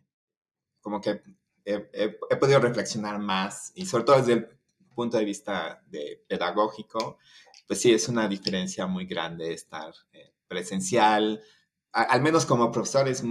como 0.81 1.01
que 1.01 1.23
he, 1.65 1.91
he, 1.93 2.19
he, 2.31 2.37
podido 2.37 2.61
reflexionar 2.61 3.19
más 3.19 3.73
y 3.75 3.87
sobre 3.87 4.05
todo 4.05 4.19
desde 4.19 4.33
el 4.35 4.49
punto 4.95 5.19
de 5.19 5.25
vista 5.25 5.83
de 5.89 6.25
pedagógico, 6.29 7.19
pues 7.67 7.81
sí, 7.81 7.93
es 7.93 8.09
una 8.09 8.29
diferencia 8.29 8.87
muy 8.87 9.05
grande 9.05 9.53
estar 9.53 9.93
eh, 10.13 10.33
presencial. 10.47 11.43
A, 11.93 12.03
al 12.03 12.23
menos 12.23 12.47
como 12.47 12.71
profesor 12.71 13.09
es, 13.09 13.25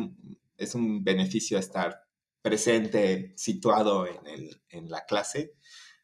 es, 0.58 0.76
un 0.76 1.04
beneficio 1.04 1.58
estar 1.58 2.04
presente, 2.42 3.34
situado 3.36 4.06
en, 4.08 4.28
el, 4.28 4.62
en 4.70 4.90
la 4.90 5.06
clase, 5.06 5.54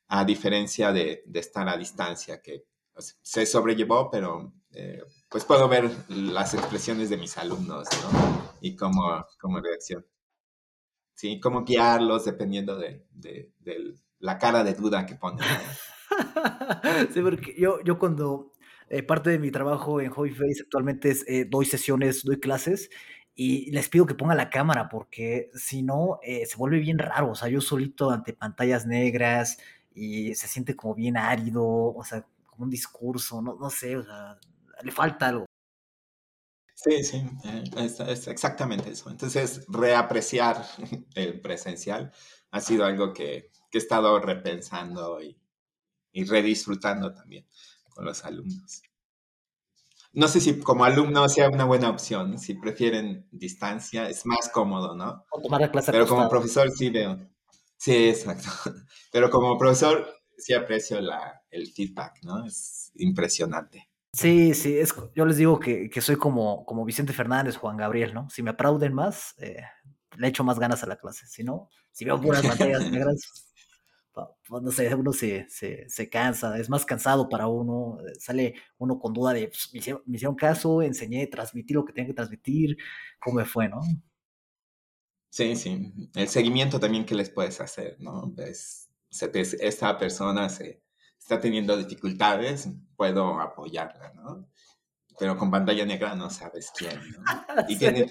a 0.08 0.26
diferencia 0.26 0.92
de, 0.92 1.24
de 1.26 1.40
estar 1.40 1.68
a 1.70 1.78
distancia, 1.78 2.42
que 2.42 2.66
pues, 2.94 3.20
se 3.22 3.46
sobrellevó, 3.46 4.10
pero 4.12 4.54
eh, 4.74 5.02
pues 5.30 5.44
puedo 5.46 5.68
ver 5.68 5.90
las 6.10 6.54
expresiones 6.54 7.10
de 7.10 7.18
mis 7.18 7.38
alumnos, 7.38 7.88
¿no? 8.04 8.54
Y 8.62 8.76
cómo, 8.76 9.26
cómo 9.40 9.60
reaccionan. 9.60 10.06
Sí, 11.14 11.40
cómo 11.40 11.64
guiarlos 11.64 12.26
dependiendo 12.26 12.78
de, 12.78 13.06
de, 13.12 13.54
de, 13.60 13.96
la 14.20 14.38
cara 14.38 14.64
de 14.64 14.74
duda 14.74 15.06
que 15.06 15.16
ponen. 15.16 15.46
sí, 17.14 17.22
porque 17.22 17.54
yo, 17.58 17.82
yo 17.84 18.00
cuando 18.00 18.52
eh, 18.90 19.04
parte 19.04 19.30
de 19.30 19.40
mi 19.40 19.52
trabajo 19.52 20.02
en 20.02 20.10
Hobby 20.10 20.32
Face 20.32 20.64
actualmente 20.64 21.10
es 21.10 21.24
eh, 21.28 21.46
doy 21.46 21.66
sesiones, 21.66 22.24
doy 22.24 22.40
clases 22.40 22.90
y 23.34 23.72
les 23.72 23.90
pido 23.90 24.06
que 24.06 24.16
pongan 24.16 24.38
la 24.38 24.50
cámara 24.50 24.90
porque 24.90 25.50
si 25.54 25.84
no 25.84 26.20
eh, 26.24 26.46
se 26.46 26.58
vuelve 26.58 26.80
bien 26.80 27.00
raro, 27.00 27.32
o 27.32 27.36
sea, 27.36 27.50
yo 27.50 27.62
solito 27.62 28.12
ante 28.12 28.34
pantallas 28.34 28.86
negras 28.86 29.58
y 29.94 30.36
se 30.36 30.48
siente 30.48 30.76
como 30.76 30.96
bien 30.96 31.18
árido, 31.18 31.64
o 31.64 32.04
sea, 32.04 32.26
como 32.46 32.66
un 32.66 32.70
discurso, 32.70 33.42
no, 33.42 33.56
no 33.56 33.70
sé, 33.70 33.98
o 33.98 34.04
sea, 34.04 34.38
le 34.84 34.92
falta 34.92 35.28
algo. 35.28 35.46
Sí, 36.76 37.04
sí, 37.04 37.24
eh, 37.46 37.64
es, 37.78 38.00
es, 38.00 38.28
exactamente 38.28 38.90
eso. 38.90 39.10
Entonces, 39.12 39.66
reapreciar 39.68 40.66
el 41.16 41.40
presencial 41.40 42.12
ha 42.50 42.60
sido 42.60 42.86
algo 42.86 43.14
que, 43.14 43.52
que 43.70 43.78
he 43.78 43.82
estado 43.82 44.20
repensando 44.20 45.22
y, 45.22 45.38
y, 46.12 46.24
redisfrutando 46.26 47.14
también 47.14 47.46
con 47.90 48.06
los 48.06 48.26
alumnos. 48.26 48.82
No 50.14 50.28
sé 50.28 50.42
si 50.42 50.60
como 50.60 50.84
alumno 50.84 51.28
sea 51.30 51.50
una 51.50 51.64
buena 51.64 51.90
opción, 51.90 52.38
si 52.38 52.56
prefieren 52.56 53.28
distancia, 53.32 54.10
es 54.10 54.26
más 54.26 54.50
cómodo, 54.50 54.96
¿no? 54.96 55.26
O 55.32 55.42
tomar 55.42 55.62
la 55.62 55.72
clase 55.72 55.92
Pero 55.92 56.08
como 56.08 56.28
profesor 56.30 56.70
sí 56.72 56.90
veo. 56.90 57.18
Sí, 57.78 58.10
exacto. 58.10 58.50
Pero 59.12 59.30
como 59.30 59.58
profesor 59.58 60.06
sí 60.38 60.54
aprecio 60.54 61.00
la, 61.00 61.42
el 61.50 61.72
feedback, 61.72 62.20
¿no? 62.24 62.46
Es 62.46 62.92
impresionante. 62.96 63.90
Sí, 64.14 64.54
sí, 64.54 64.78
es, 64.78 64.94
yo 65.16 65.26
les 65.26 65.38
digo 65.38 65.60
que, 65.60 65.90
que, 65.90 66.02
soy 66.02 66.18
como, 66.18 66.66
como 66.66 66.84
Vicente 66.84 67.14
Fernández, 67.14 67.56
Juan 67.56 67.78
Gabriel, 67.78 68.14
¿no? 68.14 68.30
Si 68.30 68.44
me 68.44 68.50
aplauden 68.50 68.94
más, 68.94 69.36
eh, 69.38 69.64
le 70.18 70.28
echo 70.28 70.44
más 70.44 70.60
ganas 70.60 70.84
a 70.84 70.88
la 70.88 70.98
clase. 70.98 71.26
Si 71.28 71.44
no, 71.44 71.70
si 71.92 72.04
veo 72.04 72.20
puras 72.20 72.42
pantallas 72.46 72.92
negras, 72.92 73.51
no 74.62 74.72
sé, 74.72 74.94
uno 74.96 75.14
se, 75.14 75.48
se, 75.50 75.88
se, 75.90 76.10
cansa, 76.10 76.58
es 76.58 76.70
más 76.70 76.86
cansado 76.86 77.30
para 77.30 77.48
uno, 77.48 77.98
eh, 78.02 78.14
sale 78.20 78.56
uno 78.78 79.00
con 79.00 79.14
duda 79.14 79.34
de, 79.34 79.48
pues, 79.48 79.70
me, 79.74 79.80
hicieron, 79.80 80.04
me, 80.06 80.16
hicieron, 80.18 80.36
caso, 80.36 80.82
enseñé, 80.82 81.28
transmití 81.28 81.74
lo 81.74 81.86
que 81.86 81.94
tenía 81.94 82.08
que 82.08 82.16
transmitir, 82.16 82.78
¿cómo 83.20 83.38
me 83.38 83.46
fue, 83.46 83.70
no? 83.70 83.82
Sí, 85.30 85.56
sí, 85.56 85.94
el 86.16 86.28
seguimiento 86.28 86.80
también 86.80 87.06
que 87.06 87.16
les 87.16 87.30
puedes 87.30 87.62
hacer, 87.62 87.96
¿no? 88.00 88.32
Ves, 88.34 88.90
esta 89.10 89.98
persona 89.98 90.50
se 90.50 90.84
está 91.18 91.40
teniendo 91.40 91.78
dificultades, 91.78 92.70
puedo 92.98 93.40
apoyarla, 93.40 94.12
¿no? 94.14 94.50
Pero 95.18 95.38
con 95.38 95.52
pantalla 95.52 95.86
negra 95.86 96.16
no 96.16 96.30
sabes 96.30 96.72
quién, 96.76 97.00
¿no? 97.12 97.24
Y 97.70 97.78
tienen, 97.78 98.10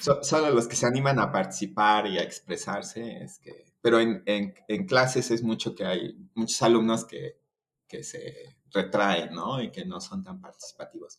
so, 0.00 0.22
solo 0.22 0.50
los 0.50 0.68
que 0.68 0.76
se 0.76 0.86
animan 0.86 1.18
a 1.18 1.32
participar 1.32 2.06
y 2.06 2.18
a 2.18 2.22
expresarse, 2.22 3.22
es 3.22 3.38
que, 3.38 3.73
pero 3.84 4.00
en, 4.00 4.22
en, 4.24 4.54
en 4.66 4.86
clases 4.86 5.30
es 5.30 5.42
mucho 5.42 5.74
que 5.74 5.84
hay 5.84 6.16
muchos 6.34 6.62
alumnos 6.62 7.04
que, 7.04 7.38
que 7.86 8.02
se 8.02 8.56
retraen, 8.72 9.34
¿no? 9.34 9.62
Y 9.62 9.70
que 9.70 9.84
no 9.84 10.00
son 10.00 10.24
tan 10.24 10.40
participativos. 10.40 11.18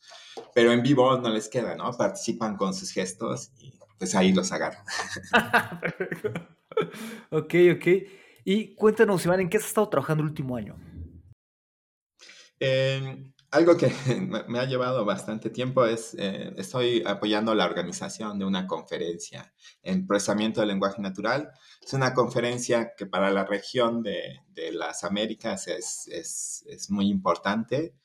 Pero 0.55 0.71
en 0.71 0.81
vivo 0.81 1.15
no 1.19 1.29
les 1.29 1.47
queda, 1.47 1.75
¿no? 1.75 1.91
Participan 1.91 2.57
con 2.57 2.73
sus 2.73 2.89
gestos 2.91 3.51
y 3.59 3.77
pues 3.99 4.15
ahí 4.15 4.33
los 4.33 4.51
agarran. 4.51 4.83
Perfecto. 5.79 6.33
Ok, 7.29 7.53
ok. 7.75 7.87
Y 8.43 8.75
cuéntanos, 8.75 9.23
Iván, 9.23 9.39
¿en 9.39 9.49
qué 9.49 9.57
has 9.57 9.65
estado 9.65 9.87
trabajando 9.87 10.23
el 10.23 10.29
último 10.29 10.57
año? 10.57 10.75
Eh, 12.59 13.31
algo 13.55 13.77
que 13.77 13.87
me 14.47 14.59
ha 14.59 14.65
llevado 14.65 15.05
bastante 15.05 15.49
tiempo 15.49 15.85
es, 15.85 16.13
eh, 16.19 16.53
estoy 16.57 17.03
apoyando 17.05 17.55
la 17.55 17.65
organización 17.65 18.37
de 18.37 18.45
una 18.45 18.67
conferencia 18.67 19.53
en 19.81 20.05
procesamiento 20.05 20.59
del 20.59 20.69
lenguaje 20.69 21.01
natural. 21.01 21.51
Es 21.81 21.93
una 21.93 22.13
conferencia 22.13 22.93
que 22.97 23.05
para 23.05 23.31
la 23.31 23.45
región 23.45 24.03
de, 24.03 24.41
de 24.49 24.73
las 24.73 25.03
Américas 25.03 25.67
es, 25.67 26.07
es, 26.09 26.65
es, 26.67 26.91
muy 26.91 27.07
importante 27.07 27.95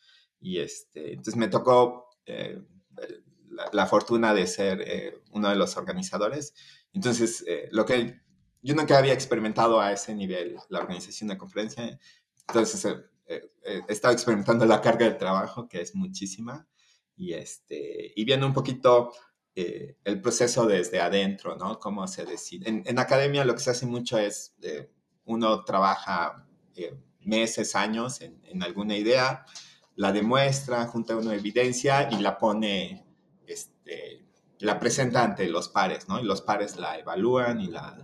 y 0.40 0.60
este, 0.60 1.10
entonces 1.10 1.36
me 1.36 1.48
tocó 1.48 2.08
eh, 2.26 2.62
la, 3.50 3.68
la, 3.72 3.86
fortuna 3.86 4.32
de 4.32 4.46
ser 4.46 4.82
eh, 4.86 5.20
uno 5.32 5.48
de 5.48 5.56
los 5.56 5.76
organizadores. 5.76 6.54
Entonces, 6.92 7.44
eh, 7.46 7.68
lo 7.72 7.84
que 7.84 8.20
yo 8.62 8.74
nunca 8.74 8.98
había 8.98 9.14
experimentado 9.14 9.80
a 9.80 9.92
ese 9.92 10.14
nivel 10.14 10.56
la 10.68 10.80
organización 10.80 11.28
de 11.28 11.38
conferencia, 11.38 11.98
entonces 12.46 12.84
eh, 12.84 12.96
he 13.30 13.92
estado 13.92 14.12
experimentando 14.12 14.66
la 14.66 14.80
carga 14.80 15.06
de 15.06 15.14
trabajo, 15.14 15.68
que 15.68 15.80
es 15.80 15.94
muchísima, 15.94 16.66
y, 17.16 17.34
este, 17.34 18.12
y 18.16 18.24
viendo 18.24 18.46
un 18.46 18.52
poquito 18.52 19.12
eh, 19.54 19.96
el 20.04 20.20
proceso 20.20 20.66
desde 20.66 21.00
adentro, 21.00 21.56
¿no? 21.56 21.78
Cómo 21.78 22.06
se 22.08 22.24
decide. 22.24 22.82
En, 22.84 22.98
academia 22.98 23.44
lo 23.44 23.54
que 23.54 23.60
se 23.60 23.70
hace 23.70 23.86
mucho 23.86 24.18
es, 24.18 24.54
eh, 24.62 24.90
uno 25.24 25.64
trabaja 25.64 26.46
meses, 27.20 27.76
años 27.76 28.22
en, 28.22 28.40
en, 28.46 28.62
alguna 28.62 28.96
idea, 28.96 29.44
la 29.96 30.12
demuestra, 30.12 30.86
junta 30.86 31.14
una 31.14 31.34
evidencia 31.34 32.08
y 32.10 32.20
la 32.20 32.38
pone, 32.38 33.04
este, 33.46 34.24
la 34.60 34.80
presenta 34.80 35.22
ante 35.22 35.46
los 35.48 35.68
pares, 35.68 36.08
¿no? 36.08 36.18
Y 36.18 36.24
los 36.24 36.40
pares 36.40 36.76
la 36.76 36.98
evalúan 36.98 37.60
y 37.60 37.66
la, 37.66 37.98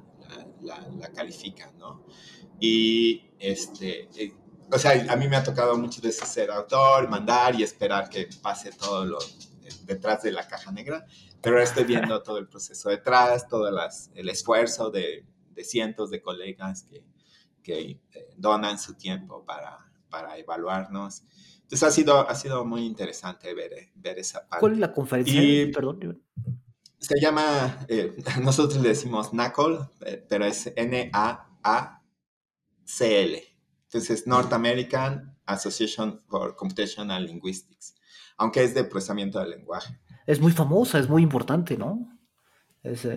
la, 0.61 0.88
la 0.99 1.12
califican, 1.12 1.78
¿no? 1.78 2.04
Y, 2.61 3.30
este, 3.38 4.09
o 4.70 4.78
sea, 4.78 5.12
a 5.12 5.16
mí 5.16 5.28
me 5.28 5.37
ha 5.37 5.42
tocado 5.42 5.76
muchas 5.76 6.02
veces 6.02 6.28
ser 6.28 6.50
autor, 6.50 7.08
mandar 7.08 7.54
y 7.54 7.62
esperar 7.62 8.08
que 8.08 8.28
pase 8.42 8.70
todo 8.73 9.04
lo 9.04 9.18
detrás 9.85 10.23
de 10.23 10.32
la 10.32 10.46
caja 10.46 10.73
negra, 10.73 11.06
pero 11.40 11.61
estoy 11.61 11.85
viendo 11.85 12.23
todo 12.25 12.38
el 12.38 12.49
proceso 12.49 12.88
detrás, 12.88 13.49
todo 13.49 13.70
las, 13.70 14.11
el 14.14 14.28
esfuerzo 14.28 14.90
de, 14.90 15.25
de, 15.54 15.64
cientos 15.64 16.11
de 16.11 16.20
colegas 16.20 16.85
que, 16.85 17.04
que 17.62 17.78
eh, 17.80 18.00
donan 18.37 18.78
su 18.78 18.94
tiempo 18.94 19.44
para, 19.44 19.78
para 20.08 20.37
evaluarnos. 20.37 21.23
Entonces 21.62 21.82
ha 21.82 21.90
sido, 21.90 22.28
ha 22.28 22.35
sido 22.35 22.64
muy 22.64 22.85
interesante 22.85 23.52
ver, 23.54 23.90
ver 23.94 24.18
esa 24.18 24.46
parte. 24.46 24.61
¿Cuál 24.61 24.73
es 24.75 24.78
la 24.78 24.92
conferencia? 24.92 25.42
Y 25.42 25.73
Perdón. 25.73 26.23
Se 26.99 27.20
llama, 27.20 27.85
eh, 27.88 28.16
nosotros 28.42 28.80
le 28.82 28.90
decimos 28.90 29.32
NACOL, 29.32 29.90
pero 30.28 30.44
es 30.44 30.73
N-A-A-C-L. 30.76 31.16
Entonces, 33.87 34.26
North 34.26 34.52
American 34.52 35.37
Association 35.47 36.21
for 36.28 36.57
Computational 36.57 37.25
Linguistics, 37.25 37.95
aunque 38.37 38.64
es 38.64 38.75
de 38.75 38.85
procesamiento 38.85 39.38
del 39.38 39.50
lenguaje. 39.50 39.99
Es 40.26 40.40
muy 40.40 40.52
famosa, 40.52 40.99
es 40.99 41.09
muy 41.09 41.23
importante, 41.23 41.76
¿no? 41.76 42.12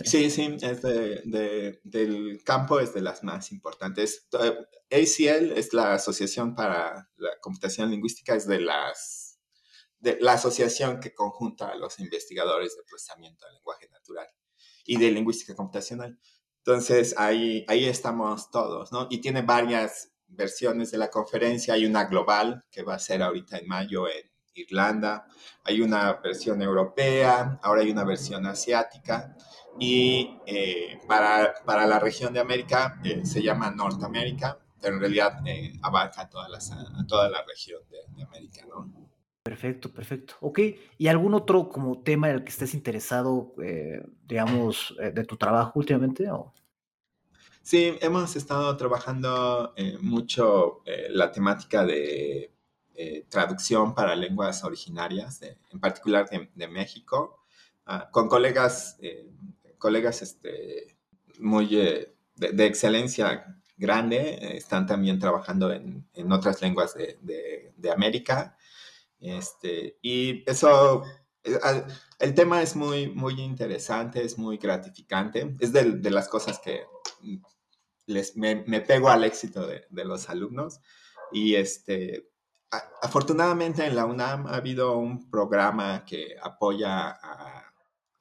Sí, 0.04 0.32
sí, 0.32 0.58
es 0.62 0.82
de, 0.82 1.80
del 1.84 2.42
campo, 2.44 2.80
es 2.80 2.94
de 2.94 3.02
las 3.02 3.24
más 3.24 3.52
importantes. 3.52 4.28
ACL 4.32 5.52
es 5.56 5.74
la 5.74 5.94
Asociación 5.94 6.56
para 6.56 7.10
la 7.18 7.30
Computación 7.40 7.92
Lingüística, 7.92 8.34
es 8.34 8.48
de 8.48 8.62
las 8.62 9.30
de 10.00 10.18
la 10.22 10.34
asociación 10.34 11.00
que 11.02 11.14
conjunta 11.14 11.68
a 11.68 11.76
los 11.76 12.00
investigadores 12.00 12.76
de 12.78 12.84
procesamiento 12.84 13.46
del 13.46 13.56
lenguaje 13.56 13.90
natural 13.90 14.28
y 14.86 14.98
de 14.98 15.12
lingüística 15.12 15.56
computacional. 15.56 16.18
Entonces, 16.60 17.16
ahí, 17.18 17.66
ahí 17.68 17.86
estamos 17.86 18.50
todos, 18.50 18.94
¿no? 18.94 19.08
Y 19.10 19.20
tiene 19.20 19.42
varias 19.42 20.14
versiones 20.30 20.92
de 20.92 20.98
la 20.98 21.10
conferencia. 21.10 21.74
Hay 21.74 21.86
una 21.86 22.06
global 22.06 22.64
que 22.72 22.84
va 22.84 22.96
a 22.96 23.00
ser 23.00 23.22
ahorita 23.22 23.58
en 23.58 23.68
mayo 23.68 24.08
en 24.08 24.30
Irlanda. 24.54 25.26
Hay 25.64 25.82
una 25.82 26.14
versión 26.14 26.62
europea, 26.62 27.60
ahora 27.62 27.82
hay 27.82 27.92
una 27.92 28.04
versión 28.04 28.46
asiática. 28.46 29.36
Y 29.80 30.38
eh, 30.46 31.00
para, 31.08 31.54
para, 31.66 31.86
la 31.86 32.00
región 32.00 32.34
de 32.34 32.40
América 32.40 33.00
eh, 33.04 33.26
se 33.26 33.42
llama 33.42 33.72
Norteamérica, 33.72 34.60
pero 34.82 34.96
en 34.96 35.00
realidad 35.00 35.40
eh, 35.46 35.74
abarca 35.82 36.28
toda, 36.30 36.50
la, 36.50 36.60
toda 37.08 37.30
la 37.30 37.44
región 37.48 37.82
de, 37.90 38.24
América, 38.24 38.66
¿no? 38.68 38.92
Perfecto, 39.42 39.92
perfecto. 39.92 40.36
Ok, 40.42 40.60
¿y 40.98 41.08
algún 41.08 41.34
otro 41.34 41.70
como 41.70 42.02
tema 42.02 42.30
en 42.30 42.36
el 42.36 42.44
que 42.44 42.50
estés 42.50 42.74
interesado, 42.74 43.56
digamos, 44.28 44.96
de 45.00 45.24
tu 45.24 45.38
trabajo 45.38 45.72
últimamente? 45.76 46.30
O? 46.30 46.54
Sí, 47.70 47.96
hemos 48.02 48.36
estado 48.36 48.76
trabajando 48.78 49.74
eh, 49.76 49.96
mucho 50.02 50.82
eh, 50.88 51.06
la 51.12 51.32
temática 51.32 51.86
de 51.86 52.52
eh, 52.96 53.26
traducción 53.30 53.94
para 53.94 54.16
lenguas 54.16 54.64
originarias, 54.64 55.40
en 55.44 55.80
particular 55.80 56.28
de, 56.32 56.68
México, 56.68 57.44
ah, 57.86 58.10
con 58.10 58.28
colegas, 58.28 58.98
colegas 59.78 60.24
este, 60.24 60.98
muy 61.38 61.68
de, 61.68 62.66
excelencia 62.66 63.62
grande, 63.78 64.58
están 64.58 64.88
también 64.88 65.20
trabajando 65.20 65.72
en, 65.72 66.32
otras 66.32 66.64
lenguas 66.64 66.96
de, 66.96 67.92
América. 67.94 68.58
Este, 69.20 70.00
y 70.02 70.44
eso 70.50 71.04
el 72.20 72.34
tema 72.34 72.62
es 72.62 72.76
muy, 72.76 73.10
muy 73.10 73.40
interesante, 73.40 74.24
es 74.24 74.38
muy 74.38 74.58
gratificante. 74.58 75.56
Es 75.60 75.72
de, 75.72 76.10
las 76.10 76.28
cosas 76.28 76.60
que 76.60 76.84
me, 78.36 78.82
pego 78.82 79.10
al 79.10 79.24
éxito 79.24 79.68
de, 79.68 79.86
los 80.06 80.30
alumnos. 80.30 80.80
Y 81.32 81.56
este, 81.56 82.30
afortunadamente 83.02 83.86
en 83.86 83.96
la 83.96 84.06
UNAM 84.06 84.48
ha 84.48 84.56
habido 84.56 84.98
un 84.98 85.30
programa 85.30 86.04
que 86.06 86.36
apoya 86.42 87.10
a, 87.10 87.66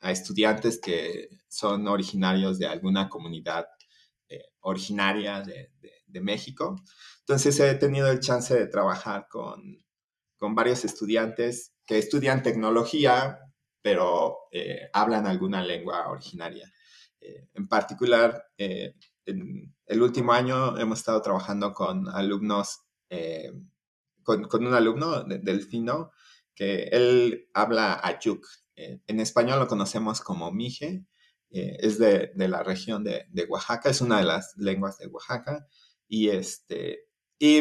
estudiantes 0.00 0.80
que 0.80 1.28
son 1.48 1.88
originarios 1.88 2.58
de 2.58 2.68
alguna 2.68 3.08
comunidad 3.08 3.66
eh, 4.28 4.44
originaria 4.60 5.42
de, 5.42 5.70
México. 6.20 6.74
Entonces 7.20 7.60
he 7.60 7.74
tenido 7.74 8.10
el 8.10 8.18
chance 8.18 8.52
de 8.52 8.66
trabajar 8.66 9.28
con, 9.28 9.84
varios 10.40 10.84
estudiantes 10.84 11.74
que 11.86 11.98
estudian 11.98 12.42
tecnología, 12.42 13.38
pero 13.82 14.36
eh, 14.50 14.88
hablan 14.92 15.26
alguna 15.26 15.62
lengua 15.62 16.08
originaria. 16.08 16.72
Eh, 17.20 17.48
en 17.54 17.68
particular, 17.68 18.44
en 19.28 19.74
el 19.86 20.02
último 20.02 20.32
año 20.32 20.76
hemos 20.78 20.98
estado 20.98 21.20
trabajando 21.22 21.72
con 21.72 22.08
alumnos, 22.08 22.80
eh, 23.10 23.52
con, 24.22 24.46
un 24.66 24.74
alumno 24.74 25.24
de, 25.24 25.38
Delfino, 25.38 26.12
que 26.54 26.84
él 26.84 27.48
habla 27.54 28.00
Ayuk. 28.02 28.46
Eh, 28.76 29.00
en 29.06 29.20
español 29.20 29.60
lo 29.60 29.68
conocemos 29.68 30.20
como 30.20 30.50
Mije, 30.52 31.04
eh, 31.50 31.76
es 31.80 31.98
de, 31.98 32.32
la 32.36 32.62
región 32.62 33.04
de, 33.04 33.26
Oaxaca, 33.48 33.90
es 33.90 34.00
una 34.00 34.18
de 34.18 34.24
las 34.24 34.54
lenguas 34.56 34.98
de 34.98 35.06
Oaxaca, 35.06 35.66
y, 36.06 36.28
este, 36.30 37.06
y 37.38 37.58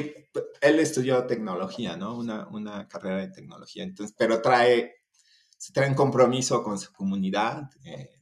él 0.61 0.79
estudió 0.79 1.25
tecnología, 1.25 1.97
¿no? 1.97 2.17
Una, 2.17 2.87
carrera 2.87 3.17
de 3.19 3.29
tecnología, 3.29 3.83
entonces, 3.83 4.15
pero 4.17 4.41
trae, 4.41 4.95
trae 5.73 5.89
un 5.89 5.95
compromiso 5.95 6.63
con 6.63 6.79
su 6.79 6.91
comunidad 6.93 7.63
de 7.83 8.17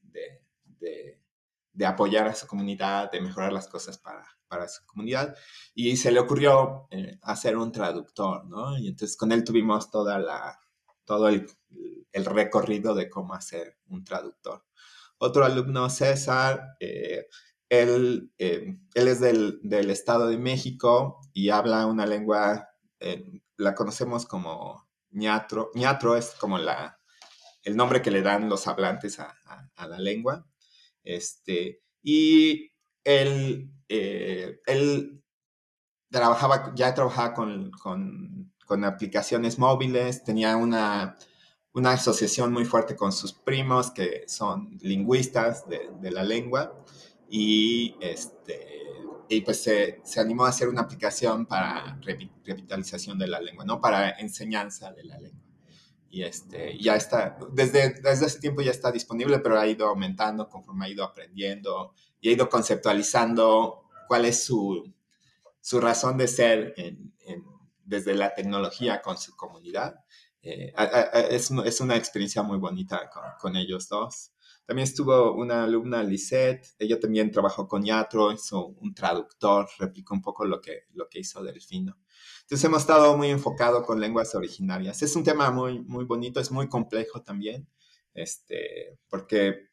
de 1.76 1.86
apoyar 1.86 2.28
a 2.28 2.36
su 2.36 2.48
comunidad, 2.48 3.12
de 3.12 3.22
mejorar 3.22 3.52
las 3.52 3.68
cosas 3.68 3.98
para, 3.98 4.26
para 4.48 4.68
su 4.68 4.86
comunidad. 4.86 5.36
Y 5.74 5.98
se 5.98 6.12
le 6.12 6.20
ocurrió 6.20 6.88
eh, 6.90 7.20
hacer 7.22 7.58
un 7.58 7.72
traductor, 7.72 8.46
¿no? 8.46 8.78
Y 8.78 8.88
entonces 8.88 9.18
con 9.18 9.32
él 9.32 9.44
tuvimos 9.44 9.92
toda 9.92 10.18
la, 10.18 10.58
todo 11.04 11.28
el, 11.28 11.48
el 12.12 12.26
recorrido 12.26 12.96
de 12.96 13.10
cómo 13.10 13.34
hacer 13.34 13.78
un 13.90 14.04
traductor. 14.04 14.64
Otro 15.18 15.44
alumno, 15.44 15.90
César, 15.90 16.76
eh, 16.80 17.28
él, 17.68 18.32
eh, 18.38 18.78
él 18.94 19.08
es 19.08 19.20
del, 19.20 19.60
del, 19.62 19.90
Estado 19.90 20.28
de 20.28 20.38
México 20.38 21.20
y 21.34 21.50
habla 21.50 21.86
una 21.88 22.06
lengua, 22.06 22.70
la 23.58 23.76
conocemos 23.76 24.26
como 24.26 24.88
ñatro. 25.12 25.72
ñatro 25.74 26.16
es 26.16 26.32
como 26.32 26.58
la, 26.58 27.00
el 27.64 27.76
nombre 27.76 28.02
que 28.02 28.12
le 28.12 28.22
dan 28.22 28.50
los 28.50 28.68
hablantes 28.68 29.20
a, 29.20 29.36
a 29.76 29.88
la 29.88 30.00
lengua. 30.00 30.46
Este, 31.06 31.82
y 32.04 32.72
él, 33.04 33.72
eh, 33.88 34.60
él 34.66 35.24
trabajaba, 36.10 36.74
ya 36.76 36.94
trabajaba 36.94 37.34
con, 37.34 37.72
con, 37.72 38.54
con 38.66 38.84
aplicaciones 38.84 39.60
móviles, 39.60 40.24
tenía 40.24 40.58
una, 40.58 41.16
una, 41.74 41.92
asociación 41.92 42.52
muy 42.52 42.66
fuerte 42.66 42.96
con 42.96 43.12
sus 43.12 43.34
primos 43.34 43.92
que 43.92 44.24
son 44.28 44.78
lingüistas 44.82 45.68
de, 45.70 45.90
de 46.02 46.12
la 46.12 46.24
lengua 46.24 46.84
y, 47.30 47.96
este, 48.02 48.84
y 49.30 49.42
pues 49.42 49.64
se, 49.64 50.02
se, 50.04 50.20
animó 50.20 50.46
a 50.46 50.50
hacer 50.50 50.68
una 50.70 50.82
aplicación 50.82 51.46
para 51.46 52.00
revitalización 52.02 53.20
de 53.20 53.28
la 53.28 53.40
lengua, 53.40 53.66
no 53.66 53.80
para 53.80 54.12
enseñanza 54.12 54.92
de 54.92 55.04
la 55.04 55.20
lengua 55.20 55.45
y 56.16 56.24
este, 56.24 56.78
ya 56.82 56.96
está, 56.96 57.38
desde, 57.52 57.90
desde 58.02 58.28
ese 58.28 58.40
tiempo 58.40 58.62
ya 58.62 58.72
está 58.72 58.90
disponible, 58.90 59.40
pero 59.40 59.60
ha 59.60 59.68
ido 59.68 59.86
aumentando 59.86 60.48
conforme 60.48 60.86
ha 60.86 60.90
ido 60.90 61.04
aprendiendo 61.04 61.94
y 62.22 62.30
ha 62.30 62.32
ido 62.32 62.48
conceptualizando 62.48 63.84
cuál 64.08 64.24
es 64.24 64.46
su, 64.46 64.94
su 65.60 65.82
razón 65.82 66.16
de 66.16 66.30
ser 66.30 66.74
desde 67.84 68.14
la 68.14 68.34
tecnología 68.34 69.02
con 69.02 69.18
su 69.18 69.36
comunidad. 69.36 70.06
Eh, 70.42 70.74
es, 71.32 71.52
es, 71.52 71.82
una 71.82 71.98
experiencia 71.98 72.44
muy 72.44 72.60
bonita 72.60 73.10
con, 73.10 73.24
con, 73.38 73.56
ellos 73.58 73.90
dos. 73.90 74.32
También 74.66 74.86
estuvo 74.86 75.34
una 75.34 75.66
alumna, 75.66 76.02
Lisette, 76.02 76.66
ella 76.80 76.98
también 76.98 77.30
trabajó 77.30 77.68
con 77.68 77.84
Yatro, 77.84 78.32
hizo 78.32 78.68
un 78.68 78.94
traductor, 78.94 79.68
replicó 79.80 80.14
un 80.14 80.22
poco 80.22 80.46
lo 80.46 80.62
que, 80.62 80.84
lo 80.94 81.10
que 81.10 81.20
hizo 81.20 81.44
Delfino. 81.44 81.98
Entonces 82.46 82.64
hemos 82.66 82.82
estado 82.82 83.18
muy 83.18 83.30
enfocado 83.32 83.82
con 83.82 84.00
lenguas 84.00 84.36
originarias. 84.36 85.02
Es 85.02 85.16
un 85.16 85.24
tema 85.24 85.50
muy, 85.50 85.80
muy 85.80 86.06
bonito, 86.06 86.40
es 86.40 86.52
muy 86.52 86.70
complejo 86.70 87.24
también, 87.24 87.68
este, 88.14 89.00
porque 89.10 89.70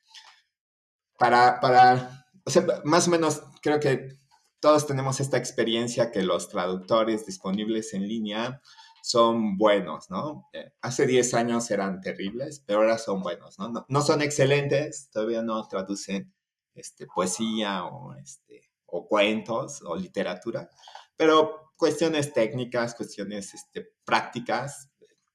para, 1.19 1.61
para, 1.61 2.27
o 2.47 2.51
sea, 2.51 2.67
más 2.85 3.09
o 3.09 3.11
menos 3.11 3.43
creo 3.61 3.79
que 3.79 4.17
todos 4.59 4.87
tenemos 4.87 5.21
esta 5.21 5.37
experiencia 5.37 6.11
que 6.11 6.23
los 6.23 6.49
traductores 6.49 7.27
disponibles 7.27 7.93
en 7.93 8.09
línea 8.09 8.63
son 9.03 9.59
buenos, 9.59 10.09
¿no? 10.09 10.49
Eh, 10.55 10.73
hace 10.81 11.07
10 11.07 11.35
años 11.35 11.71
eran 11.71 12.01
terribles, 12.01 12.63
pero 12.65 12.79
ahora 12.79 12.97
son 12.97 13.21
buenos, 13.23 13.59
¿no? 13.59 13.85
No, 13.87 14.01
son 14.01 14.23
excelentes, 14.23 15.11
todavía 15.11 15.43
no 15.43 15.69
traducen 15.69 16.33
este, 16.75 17.07
poesía 17.07 17.85
o, 17.85 18.15
este, 18.15 18.71
o 18.87 19.07
cuentos 19.07 19.83
o 19.83 19.95
literatura, 19.95 20.71
pero 21.17 21.62
cuestiones 21.83 22.33
técnicas, 22.33 22.95
cuestiones 22.95 23.55
este, 23.55 23.91
prácticas 24.05 24.89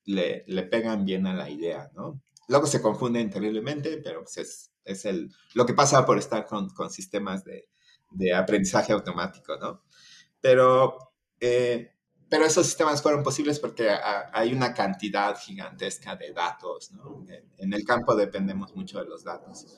le, 0.06 0.46
le, 0.48 0.64
pegan 0.64 1.04
bien 1.04 1.28
a 1.28 1.34
la 1.34 1.50
idea, 1.50 1.92
¿no? 1.94 2.22
Luego 2.48 2.66
se 2.68 2.82
confunden 2.82 3.30
terriblemente, 3.30 3.98
pero 3.98 4.22
pues 4.22 4.38
es, 4.38 4.72
es 4.86 5.04
el, 5.04 5.30
lo 5.56 5.66
que 5.66 5.74
pasa 5.74 6.06
por 6.06 6.18
estar 6.18 6.46
con, 6.46 6.70
con 6.70 6.90
sistemas 6.90 7.44
de, 7.44 7.68
de, 8.12 8.34
aprendizaje 8.34 8.94
automático, 8.94 9.58
¿no? 9.58 9.84
Pero 10.40 10.98
eh, 11.42 11.92
pero 12.30 12.46
esos 12.46 12.66
sistemas 12.66 13.02
fueron 13.02 13.24
posibles 13.24 13.60
porque 13.60 13.90
hay 14.32 14.54
una 14.54 14.74
cantidad 14.74 15.38
gigantesca 15.38 16.16
de 16.16 16.32
datos. 16.32 16.94
¿no? 16.94 17.26
En 17.58 17.74
el 17.74 17.84
campo 17.84 18.16
dependemos 18.16 18.74
mucho 18.74 19.00
de 19.00 19.06
los 19.06 19.26
datos. 19.26 19.78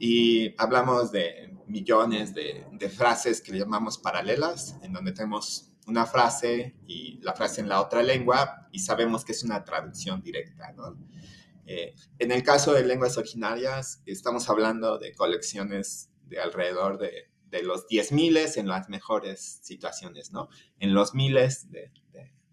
Y 0.00 0.52
hablamos 0.60 1.12
de 1.12 1.56
millones 1.68 2.34
de, 2.34 2.66
de, 2.72 2.88
frases 2.88 3.40
que 3.40 3.56
llamamos 3.56 3.98
paralelas, 3.98 4.76
en 4.82 4.92
donde 4.92 5.10
tenemos 5.10 5.67
una 5.88 6.06
frase 6.06 6.76
y 6.86 7.18
la 7.22 7.34
frase 7.34 7.60
en 7.60 7.68
la 7.68 7.80
otra 7.80 8.02
lengua 8.02 8.68
y 8.72 8.80
sabemos 8.80 9.24
que 9.24 9.32
es 9.32 9.42
una 9.42 9.64
traducción 9.64 10.22
directa. 10.22 10.72
¿no? 10.72 10.96
Eh, 11.66 11.94
en 12.18 12.32
el 12.32 12.42
caso 12.42 12.72
de 12.72 12.84
lenguas 12.84 13.16
originarias, 13.16 14.02
estamos 14.06 14.48
hablando 14.48 14.98
de 14.98 15.14
colecciones 15.14 16.10
de 16.26 16.40
alrededor 16.40 16.98
de 16.98 17.28
de 17.50 17.62
los 17.62 17.86
10 17.86 18.12
miles 18.12 18.56
en 18.56 18.68
las 18.68 18.88
mejores 18.88 19.60
situaciones, 19.62 20.32
¿no? 20.32 20.48
En 20.78 20.94
los 20.94 21.14
miles, 21.14 21.70
de, 21.70 21.92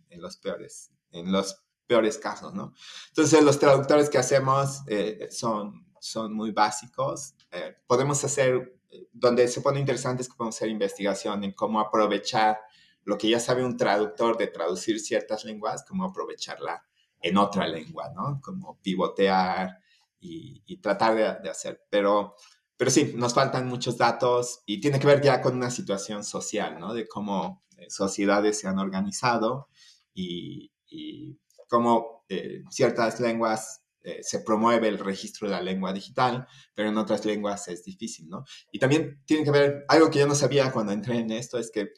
en 0.10 0.22
los 0.22 0.38
peores, 0.38 0.92
en 1.12 1.32
los 1.32 1.64
peores 1.88 2.18
casos, 2.18 2.54
¿no? 2.54 2.74
Entonces, 3.10 3.44
los 3.44 3.60
traductores 3.60 4.10
que 4.10 4.18
hacemos 4.18 4.82
eh, 4.88 5.28
son, 5.32 5.86
son 6.00 6.34
muy 6.34 6.52
básicos. 6.52 7.36
Eh, 7.52 7.76
podemos 7.88 8.24
hacer, 8.24 8.80
donde 9.12 9.48
se 9.48 9.62
pone 9.62 9.80
interesante 9.80 10.22
es 10.22 10.30
que 10.30 10.36
podemos 10.36 10.56
hacer 10.56 10.70
investigación 10.70 11.44
en 11.44 11.52
cómo 11.52 11.80
aprovechar 11.80 12.60
lo 13.06 13.18
que 13.18 13.30
ya 13.30 13.40
sabe 13.40 13.64
un 13.64 13.78
traductor 13.78 14.38
de 14.38 14.48
traducir 14.48 15.00
ciertas 15.00 15.46
lenguas, 15.46 15.86
cómo 15.88 16.04
aprovecharla 16.04 16.86
en 17.22 17.38
otra 17.38 17.68
lengua, 17.68 18.12
¿no? 18.14 18.42
Como 18.44 18.80
pivotear 18.82 19.80
y, 20.20 20.78
tratar 20.82 21.16
de, 21.16 21.44
de 21.44 21.50
hacer. 21.50 21.84
Pero 21.90 22.36
pero 22.78 22.92
sí, 22.92 23.14
nos 23.16 23.34
faltan 23.34 23.68
muchos 23.68 23.98
datos 23.98 24.62
y 24.66 24.82
tiene 24.82 25.00
que 25.00 25.08
ver 25.08 25.22
ya 25.22 25.42
con 25.42 25.56
una 25.56 25.72
situación 25.72 26.24
social, 26.24 26.80
¿no? 26.80 26.94
De 26.94 27.08
cómo 27.08 27.64
eh, 27.78 27.90
sociedades 27.90 28.60
se 28.60 28.68
han 28.68 28.80
organizado 28.80 29.70
y, 30.14 30.72
y 30.88 31.40
cómo 31.70 32.26
eh, 32.28 32.64
ciertas 32.70 33.20
lenguas 33.22 33.84
eh, 34.02 34.20
se 34.24 34.42
promueve 34.42 34.90
el 34.90 35.00
registro 35.00 35.48
de 35.48 35.56
la 35.56 35.62
lengua 35.62 35.94
digital, 35.94 36.48
pero 36.74 36.90
en 36.90 36.98
otras 36.98 37.24
lenguas 37.26 37.68
es 37.70 37.84
difícil, 37.84 38.28
¿no? 38.30 38.44
Y 38.72 38.80
también 38.80 39.22
tiene 39.26 39.46
que 39.46 39.52
ver, 39.52 39.86
algo 39.88 40.10
que 40.12 40.20
yo 40.20 40.28
no 40.28 40.36
sabía 40.36 40.72
cuando 40.72 40.92
entré 40.92 41.18
en 41.18 41.32
esto, 41.32 41.58
es 41.58 41.72
que 41.72 41.94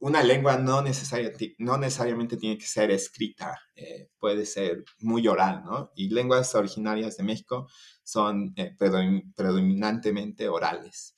una 0.00 0.22
lengua 0.22 0.56
no, 0.56 0.80
necesariamente 0.82 2.36
tiene 2.36 2.56
que 2.56 2.66
ser 2.66 2.90
escrita, 2.90 3.58
puede 4.18 4.46
ser 4.46 4.84
muy 5.00 5.26
oral, 5.26 5.64
¿no? 5.64 5.90
Y 5.96 6.10
lenguas 6.10 6.54
originarias 6.54 7.16
de 7.16 7.24
México 7.24 7.68
son 8.04 8.54
eh, 8.56 8.74
predominantemente 8.78 10.48
orales. 10.48 11.14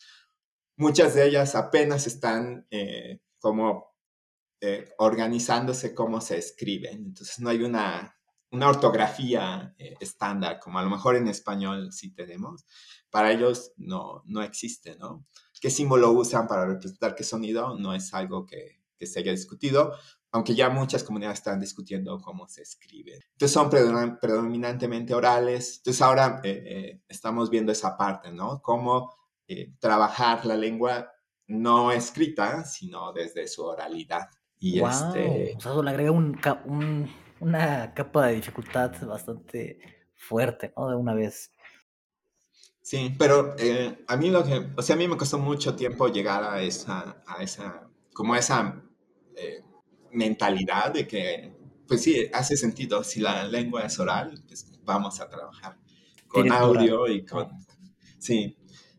Muchas 0.77 1.15
de 1.15 1.27
ellas 1.27 1.55
apenas 1.55 2.07
están 2.07 2.67
eh, 2.71 3.21
como 3.39 3.95
eh, 4.61 4.93
organizándose 4.99 5.95
cómo 5.95 6.21
se 6.21 6.39
escriben, 6.39 7.05
entonces 7.07 7.39
no 7.39 7.51
hay 7.51 7.63
una, 7.63 8.17
una 8.51 8.69
ortografía 8.69 9.75
estándar, 10.01 10.59
como 10.59 10.79
a 10.79 10.83
lo 10.83 10.91
mejor 10.91 11.17
en 11.17 11.29
español 11.29 11.93
sí 11.93 12.15
tenemos. 12.15 12.67
Para 13.11 13.31
ellos 13.31 13.73
no, 13.77 14.23
no 14.27 14.43
existe, 14.43 14.97
¿no? 14.97 15.27
¿Qué 15.61 15.71
símbolo 15.71 16.11
usan 16.13 16.47
para 16.49 16.67
representar 16.67 17.15
qué 17.15 17.23
sonido? 17.23 17.79
No 17.79 17.95
es 17.95 18.13
algo 18.15 18.47
que, 18.47 18.81
que 19.01 19.07
se 19.07 19.21
haya 19.21 19.33
discutido, 19.33 19.95
aunque 20.31 20.55
ya 20.55 20.69
muchas 20.69 21.03
comunidades 21.03 21.39
están 21.39 21.59
discutiendo 21.59 22.21
cómo 22.21 22.47
se 22.47 22.63
escribe. 22.63 23.19
Entonces 23.33 23.53
son 23.53 23.71
predominantemente 23.71 25.15
orales. 25.15 25.79
Entonces 25.79 26.03
ahora 26.03 26.41
eh, 26.45 26.63
eh, 26.67 27.03
estamos 27.09 27.51
viendo 27.51 27.73
esa 27.73 27.97
parte, 27.97 28.31
¿no? 28.31 28.61
Cómo 28.63 29.13
eh, 29.49 29.73
trabajar 29.79 30.45
la 30.47 30.57
lengua 30.57 31.11
no 31.47 31.91
escrita, 31.91 32.65
sino 32.65 33.13
desde 33.13 33.49
su 33.49 33.65
oralidad. 33.65 34.29
Y 34.59 34.81
este... 34.81 34.87
O 35.57 35.61
sea, 35.61 35.73
eso 35.73 35.83
le 35.83 35.91
agrega 35.91 36.13
una 36.13 37.95
capa 37.95 38.27
de 38.27 38.35
dificultad 38.35 38.93
bastante 39.07 39.79
fuerte, 40.15 40.73
¿no? 40.77 40.91
De 40.91 40.97
una 40.97 41.15
vez. 41.15 41.51
Sí, 42.83 43.15
pero 43.19 43.55
a 44.09 44.17
mí 44.17 44.31
lo 44.31 44.45
que, 44.45 44.71
o 44.77 44.83
sea, 44.83 44.95
a 44.95 44.99
mí 44.99 45.07
me 45.07 45.17
costó 45.17 45.39
mucho 45.39 45.77
tiempo 45.77 46.09
llegar 46.09 46.43
a 46.45 46.63
esa, 46.63 47.23
a 47.27 47.43
esa, 47.43 47.89
como 48.13 48.35
a 48.35 48.39
esa 48.39 48.83
mentalidad 50.13 50.93
de 50.93 51.07
que, 51.07 51.57
pues 51.87 52.03
sí, 52.03 52.29
hace 52.33 52.57
sentido. 52.57 53.05
Si 53.05 53.21
la 53.21 53.45
lengua 53.45 53.83
es 53.83 53.99
oral, 53.99 54.43
pues 54.47 54.67
vamos 54.85 55.21
a 55.21 55.29
trabajar 55.29 55.77
con 56.29 56.51
audio 56.51 57.09
y 57.09 57.25
con... 57.25 57.49
Sí, 58.19 58.57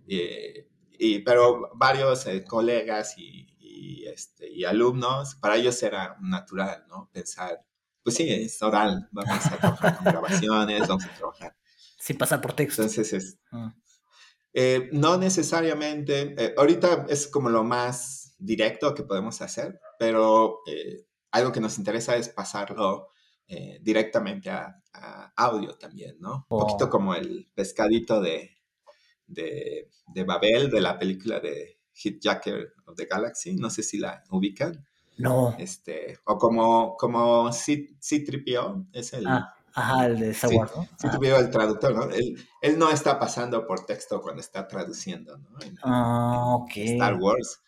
y, 0.08 1.20
pero 1.20 1.72
varios 1.76 2.26
eh, 2.28 2.44
colegas 2.44 3.18
y, 3.18 3.48
este, 4.06 4.52
y 4.52 4.66
alumnos, 4.66 5.36
para 5.36 5.56
ellos 5.56 5.82
era 5.84 6.18
natural, 6.22 6.86
¿no? 6.90 7.10
Pensar, 7.12 7.66
pues 8.04 8.16
sí, 8.16 8.30
es 8.30 8.62
oral, 8.62 9.08
vamos 9.12 9.46
a 9.46 9.58
trabajar 9.58 9.98
con 9.98 10.06
grabaciones, 10.06 10.88
vamos 10.88 11.06
a 11.06 11.14
trabajar. 11.16 11.56
Sin 12.02 12.18
pasar 12.18 12.42
por 12.42 12.54
texto. 12.54 12.82
Entonces 12.82 13.14
es... 13.14 13.38
Ah. 13.52 13.76
Eh, 14.54 14.90
no 14.92 15.18
necesariamente, 15.18 16.36
eh, 16.38 16.54
ahorita 16.58 17.06
es 17.08 17.28
como 17.28 17.50
lo 17.50 17.64
más 17.64 18.36
directo 18.38 18.94
que 18.94 19.04
podemos 19.04 19.40
hacer, 19.42 19.80
pero 19.98 20.60
eh, 20.68 21.06
algo 21.30 21.52
que 21.52 21.62
nos 21.62 21.78
interesa 21.78 22.16
es 22.16 22.30
pasarlo 22.30 23.10
directamente 23.82 24.50
a, 24.50 24.78
audio 25.36 25.78
también, 25.78 26.16
¿no? 26.22 26.48
Un 26.50 26.60
poquito 26.60 26.86
oh. 26.86 26.90
como 26.90 27.14
el 27.16 27.50
pescadito 27.54 28.22
de, 28.22 28.62
de, 29.28 29.90
Babel, 30.26 30.70
de 30.70 30.80
la 30.80 30.98
película 30.98 31.42
de 31.42 31.82
Hitjacker 31.92 32.74
of 32.86 32.96
the 32.96 33.08
Galaxy, 33.08 33.56
no 33.56 33.70
sé 33.70 33.84
si 33.84 33.98
la 33.98 34.24
ubican. 34.30 34.86
No. 35.18 35.54
Este, 35.60 36.18
o 36.24 36.38
como, 36.38 36.96
como 36.96 37.52
C-3PO, 37.52 38.88
es 38.94 39.12
el... 39.12 39.28
Ah 39.28 39.54
Ajá, 39.74 40.06
el 40.06 40.20
de 40.20 40.30
Star 40.32 40.54
Wars, 40.54 40.72
sí, 41.00 41.08
¿no? 41.08 41.38
el 41.38 41.50
traductor, 41.50 41.96
¿no? 41.96 42.04
Él, 42.14 42.38
él, 42.62 42.78
no 42.78 42.90
está 42.90 43.20
pasando 43.20 43.66
por 43.66 43.86
texto 43.86 44.22
cuando 44.22 44.42
está 44.42 44.68
traduciendo, 44.68 45.38
¿no? 45.38 45.58
ah, 45.84 46.56
ok. 46.56 46.72
Star 46.76 47.16
Wars 47.16 47.62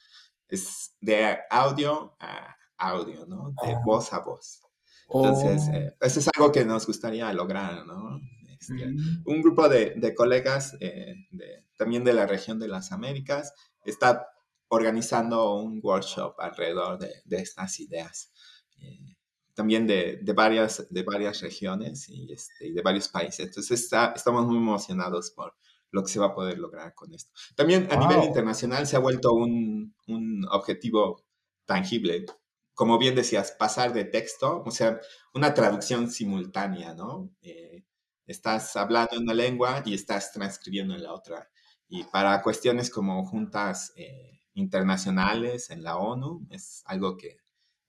es 0.47 0.95
de 1.01 1.39
audio 1.49 2.15
a 2.19 2.55
audio, 2.77 3.25
¿no? 3.25 3.53
De 3.65 3.75
oh. 3.75 3.81
voz 3.85 4.13
a 4.13 4.19
voz. 4.19 4.61
Entonces, 5.09 5.63
oh. 5.69 5.75
eh, 5.75 5.95
eso 6.01 6.19
es 6.19 6.29
algo 6.35 6.51
que 6.51 6.65
nos 6.65 6.85
gustaría 6.85 7.31
lograr, 7.33 7.85
¿no? 7.85 8.19
Este, 8.59 8.85
mm. 8.87 9.23
Un 9.25 9.41
grupo 9.41 9.67
de, 9.69 9.93
de 9.95 10.13
colegas 10.13 10.75
eh, 10.79 11.15
de, 11.31 11.65
también 11.77 12.03
de 12.03 12.13
la 12.13 12.25
región 12.25 12.59
de 12.59 12.67
las 12.67 12.91
Américas 12.91 13.53
está 13.83 14.27
organizando 14.69 15.55
un 15.55 15.79
workshop 15.83 16.35
alrededor 16.39 16.97
de, 16.97 17.13
de 17.25 17.37
estas 17.37 17.79
ideas. 17.79 18.31
Eh, 18.79 19.12
también 19.53 19.85
de, 19.87 20.19
de, 20.21 20.33
varias, 20.33 20.87
de 20.89 21.03
varias 21.03 21.41
regiones 21.41 22.09
y, 22.09 22.31
este, 22.31 22.67
y 22.67 22.73
de 22.73 22.81
varios 22.81 23.07
países. 23.07 23.47
Entonces 23.47 23.81
está, 23.81 24.13
estamos 24.15 24.45
muy 24.45 24.57
emocionados 24.57 25.31
por 25.31 25.55
lo 25.91 26.03
que 26.03 26.11
se 26.11 26.19
va 26.19 26.27
a 26.27 26.35
poder 26.35 26.57
lograr 26.57 26.95
con 26.95 27.13
esto. 27.13 27.31
También 27.55 27.87
a 27.91 27.95
nivel 27.95 28.23
internacional 28.23 28.87
se 28.87 28.95
ha 28.95 28.99
vuelto 28.99 29.33
un, 29.33 29.95
un, 30.07 30.45
objetivo 30.51 31.23
tangible. 31.65 32.25
Como 32.73 32.97
bien 32.97 33.13
decías, 33.13 33.51
pasar 33.51 33.93
de 33.93 34.05
texto, 34.05 34.63
o 34.65 34.71
sea, 34.71 34.99
una 35.35 35.53
traducción 35.53 36.09
simultánea, 36.09 36.95
¿no? 36.95 37.29
Eh, 37.43 37.83
estás 38.25 38.75
hablando 38.75 39.17
en 39.17 39.23
una 39.23 39.35
lengua 39.35 39.83
y 39.85 39.93
estás 39.93 40.31
transcribiendo 40.31 40.95
en 40.95 41.03
la 41.03 41.13
otra. 41.13 41.49
Y 41.87 42.03
para 42.05 42.41
cuestiones 42.41 42.89
como 42.89 43.23
juntas 43.25 43.93
eh, 43.95 44.39
internacionales 44.55 45.69
en 45.69 45.83
la 45.83 45.97
ONU, 45.97 46.47
es 46.49 46.81
algo 46.85 47.17
que 47.17 47.37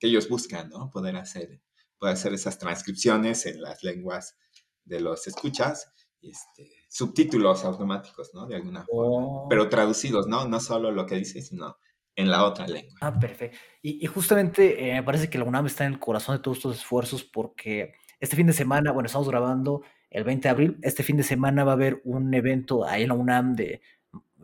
ellos 0.07 0.29
buscan, 0.29 0.69
¿no? 0.71 0.91
Poder 0.91 1.17
hacer, 1.17 1.61
poder 1.99 2.15
hacer 2.15 2.33
esas 2.33 2.59
transcripciones 2.59 3.47
en 3.47 3.63
las 3.63 3.83
lenguas 3.83 4.37
de 4.85 5.01
los 5.01 5.27
escuchas, 5.27 5.93
este, 6.21 6.71
subtítulos 6.89 7.65
automáticos, 7.65 8.31
¿no? 8.35 8.47
De 8.47 8.57
alguna 8.57 8.85
forma, 8.85 9.27
oh. 9.27 9.47
pero 9.49 9.69
traducidos, 9.69 10.27
¿no? 10.27 10.47
No 10.47 10.61
solo 10.61 10.91
lo 10.91 11.07
que 11.07 11.17
dice, 11.17 11.43
sino 11.43 11.77
en 12.17 12.31
la 12.31 12.45
otra 12.45 12.67
lengua. 12.67 12.95
Ah, 13.01 13.19
perfecto. 13.19 13.59
Y, 13.83 14.07
justamente 14.07 14.89
eh, 14.89 14.95
me 14.95 15.03
parece 15.03 15.29
que 15.29 15.39
la 15.39 15.45
UNAM 15.45 15.67
está 15.67 15.85
en 15.85 15.95
el 15.95 15.99
corazón 15.99 16.37
de 16.37 16.43
todos 16.43 16.59
estos 16.59 16.77
esfuerzos 16.77 17.25
porque 17.25 17.95
este 18.21 18.37
fin 18.37 18.47
de 18.47 18.53
semana, 18.53 18.93
bueno, 18.93 19.07
estamos 19.07 19.29
grabando 19.29 19.83
el 20.11 20.25
20 20.25 20.47
de 20.47 20.51
abril, 20.51 20.79
este 20.83 21.03
fin 21.03 21.17
de 21.17 21.25
semana 21.25 21.65
va 21.65 21.73
a 21.73 21.75
haber 21.75 22.01
un 22.05 22.33
evento 22.33 22.87
ahí 22.87 23.03
en 23.03 23.09
la 23.09 23.15
UNAM 23.15 23.55
de, 23.57 23.83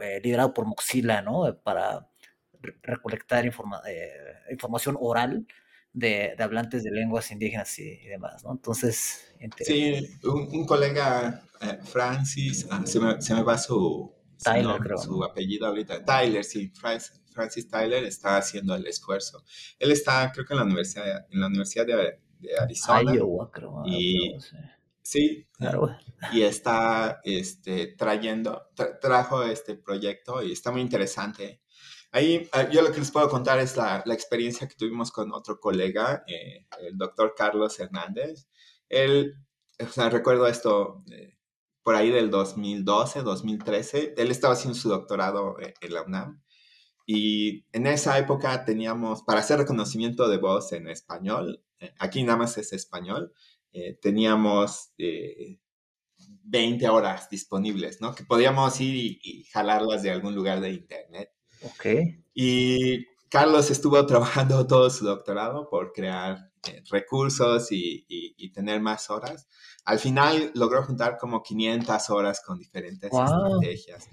eh, 0.00 0.20
liderado 0.22 0.52
por 0.52 0.66
Moxila, 0.66 1.22
¿no? 1.22 1.60
Para 1.62 2.09
recolectar 2.82 3.46
eh, 3.46 3.52
información 4.50 4.96
oral 5.00 5.46
de, 5.92 6.34
hablantes 6.38 6.84
de 6.84 6.90
lenguas 6.90 7.30
indígenas 7.30 7.78
y, 7.78 8.06
demás, 8.06 8.44
¿no? 8.44 8.52
Entonces... 8.52 9.34
Sí, 9.58 10.18
un, 10.24 10.66
colega, 10.66 11.42
eh, 11.60 11.78
Francis, 11.84 12.66
ah, 12.70 12.82
se, 12.84 13.00
me, 13.00 13.20
se, 13.20 13.34
me, 13.34 13.42
va 13.42 13.56
su, 13.56 14.12
Tyler, 14.42 14.78
creo. 14.80 14.98
su 14.98 15.24
apellido 15.24 15.66
ahorita, 15.66 16.04
Tyler, 16.04 16.44
sí, 16.44 16.70
Francis 17.32 17.68
Tyler 17.68 18.04
está 18.04 18.36
haciendo 18.36 18.74
el 18.74 18.86
esfuerzo. 18.86 19.44
Él 19.78 19.92
está, 19.92 20.30
creo 20.32 20.44
que 20.44 20.54
en 20.54 20.58
la 20.58 20.64
Universidad, 20.64 21.26
en 21.30 21.40
la 21.40 21.46
universidad 21.46 21.86
de, 21.86 22.18
Arizona. 22.60 23.14
Iowa, 23.14 23.50
creo. 23.50 23.82
Y, 23.86 24.36
sí, 25.02 25.46
claro. 25.52 25.96
y 26.32 26.42
está 26.42 27.20
este, 27.24 27.88
trayendo, 27.88 28.68
trajo 29.00 29.42
este 29.44 29.74
proyecto 29.74 30.42
y 30.42 30.52
está 30.52 30.70
muy 30.70 30.80
interesante. 30.80 31.60
Ahí 32.12 32.48
ah, 32.52 32.68
yo 32.68 32.82
lo 32.82 32.90
que 32.92 32.98
les 32.98 33.10
puedo 33.12 33.28
contar 33.28 33.60
es 33.60 33.76
la, 33.76 34.02
la 34.04 34.14
experiencia 34.14 34.66
que 34.66 34.74
tuvimos 34.74 35.12
con 35.12 35.32
otro 35.32 35.60
colega, 35.60 36.24
eh, 36.26 36.66
el 36.80 36.98
doctor 36.98 37.34
Carlos 37.36 37.78
Hernández. 37.78 38.48
Él, 38.88 39.34
o 39.78 39.86
sea, 39.86 40.10
recuerdo 40.10 40.48
esto 40.48 41.04
eh, 41.12 41.38
por 41.84 41.94
ahí 41.94 42.10
del 42.10 42.30
2012, 42.30 43.22
2013, 43.22 44.14
él 44.16 44.30
estaba 44.30 44.54
haciendo 44.54 44.78
su 44.78 44.88
doctorado 44.88 45.58
eh, 45.60 45.74
en 45.80 45.94
la 45.94 46.02
UNAM 46.02 46.42
y 47.06 47.64
en 47.72 47.86
esa 47.86 48.18
época 48.18 48.64
teníamos, 48.64 49.22
para 49.22 49.40
hacer 49.40 49.58
reconocimiento 49.58 50.28
de 50.28 50.38
voz 50.38 50.72
en 50.72 50.88
español, 50.88 51.64
aquí 51.98 52.22
nada 52.22 52.38
más 52.38 52.58
es 52.58 52.72
español, 52.72 53.32
teníamos 54.00 54.92
20 56.44 56.88
horas 56.88 57.28
disponibles, 57.30 58.00
¿no? 58.00 58.14
Que 58.14 58.24
podíamos 58.24 58.80
ir 58.80 58.94
y, 58.94 59.20
y 59.22 59.44
jalarlas 59.44 60.02
de 60.02 60.10
algún 60.10 60.34
lugar 60.36 60.60
de 60.60 60.70
internet. 60.70 61.30
Ok. 61.62 61.86
Y 62.34 63.04
Carlos 63.30 63.70
estuvo 63.70 64.04
trabajando 64.06 64.66
todo 64.66 64.90
su 64.90 65.04
doctorado 65.04 65.68
por 65.70 65.92
crear 65.92 66.50
eh, 66.66 66.82
recursos 66.90 67.68
y, 67.70 68.50
tener 68.52 68.80
más 68.80 69.08
horas. 69.10 69.46
Al 69.84 70.00
final 70.00 70.50
logró 70.54 70.82
juntar 70.82 71.16
como 71.16 71.42
500 71.42 72.10
horas 72.10 72.42
con 72.44 72.58
diferentes 72.58 73.10
estrategias. 73.12 74.08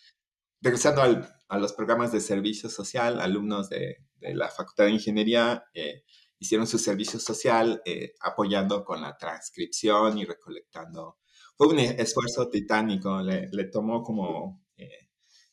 Regresando 0.61 1.01
a 1.49 1.57
los 1.57 1.73
programas 1.73 2.11
de 2.11 2.21
servicio 2.21 2.69
social, 2.69 3.19
alumnos 3.19 3.69
de, 3.69 3.97
la 4.19 4.49
Facultad 4.49 4.85
de 4.85 4.91
Ingeniería 4.91 5.63
eh, 5.73 6.03
hicieron 6.39 6.67
su 6.67 6.77
servicio 6.77 7.19
social 7.19 7.81
eh, 7.85 8.13
apoyando 8.21 8.83
con 8.85 9.01
la 9.01 9.17
transcripción 9.17 10.17
y 10.19 10.25
recolectando. 10.25 11.17
Fue 11.57 11.67
un 11.67 11.79
esfuerzo 11.79 12.47
titánico, 12.49 13.21
le, 13.21 13.49
le 13.51 13.65
tomó 13.65 14.03
como 14.03 14.66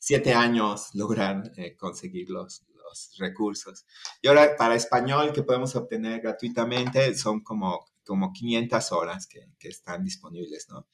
siete 0.04 0.34
años 0.34 0.90
lograr 0.92 1.50
eh, 1.56 1.74
conseguir 1.78 2.28
los, 2.28 2.62
los, 2.74 3.16
recursos. 3.18 3.86
Y 4.20 4.28
ahora 4.28 4.54
para 4.54 4.74
español 4.74 5.32
que 5.32 5.42
podemos 5.42 5.74
obtener 5.76 6.20
gratuitamente 6.20 7.16
son 7.16 7.40
como, 7.40 7.86
como 8.04 8.30
500 8.30 8.92
horas 8.92 9.26
que, 9.26 9.48
que 9.58 9.68
están 9.68 10.04
disponibles, 10.04 10.68
¿no? 10.68 10.86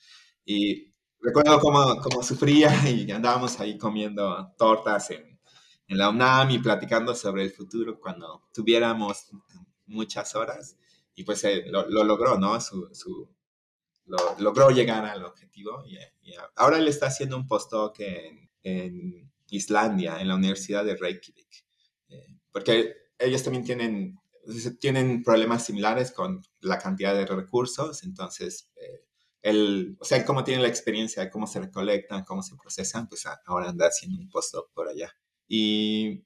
Y 0.45 0.95
recuerdo 1.21 1.59
cómo, 1.59 1.97
cómo, 2.01 2.23
sufría 2.23 2.89
y 2.89 3.11
andábamos 3.11 3.59
ahí 3.59 3.77
comiendo 3.77 4.55
tortas 4.57 5.11
en, 5.11 5.41
en, 5.89 5.99
la 5.99 6.09
UNAM 6.09 6.53
y 6.53 6.61
platicando 6.61 7.13
sobre 7.13 7.43
el 7.43 7.51
futuro 7.51 7.99
cuando 7.99 8.45
tuviéramos 8.55 9.29
muchas 9.87 10.37
horas. 10.37 10.77
Y 11.17 11.25
pues 11.25 11.43
eh, 11.43 11.65
lo, 11.67 11.89
lo, 11.89 12.05
logró, 12.05 12.39
¿no? 12.39 12.61
Su, 12.61 12.89
su 12.95 13.29
lo, 14.07 14.17
logró 14.39 14.71
llegar 14.71 15.05
al 15.05 15.25
objetivo. 15.25 15.83
Y, 15.85 15.97
y, 16.23 16.35
ahora 16.55 16.79
él 16.79 16.87
está 16.87 17.09
haciendo 17.09 17.37
un 17.37 17.49
postdoc 17.49 17.99
en 17.99 18.50
en 18.63 19.31
Islandia, 19.51 20.21
en 20.21 20.29
la 20.29 20.37
Universidad 20.37 20.85
de 20.85 20.97
Reykjavik, 20.97 21.67
eh, 22.09 22.39
porque 22.53 22.95
ellos 23.19 23.43
también 23.43 23.65
tienen, 23.65 24.19
tienen 24.81 25.23
problemas 25.23 25.65
similares 25.67 26.13
con 26.13 26.43
la 26.61 26.79
cantidad 26.79 27.15
de 27.15 27.27
recursos, 27.27 28.03
entonces, 28.05 28.71
eh, 28.77 29.05
él, 29.43 29.97
o 30.01 30.05
sea, 30.05 30.25
cómo 30.25 30.45
tiene 30.45 30.63
la 30.63 30.69
experiencia 30.69 31.31
cómo 31.31 31.47
se 31.47 31.61
recolectan, 31.61 32.25
cómo 32.25 32.43
se 32.43 32.57
procesan, 32.57 33.09
pues 33.09 33.25
ahora 33.47 33.71
anda 33.71 33.87
haciendo 33.87 34.21
un 34.21 34.29
postdoc 34.29 34.71
por 34.73 34.89
allá. 34.89 35.13
Y, 35.49 36.25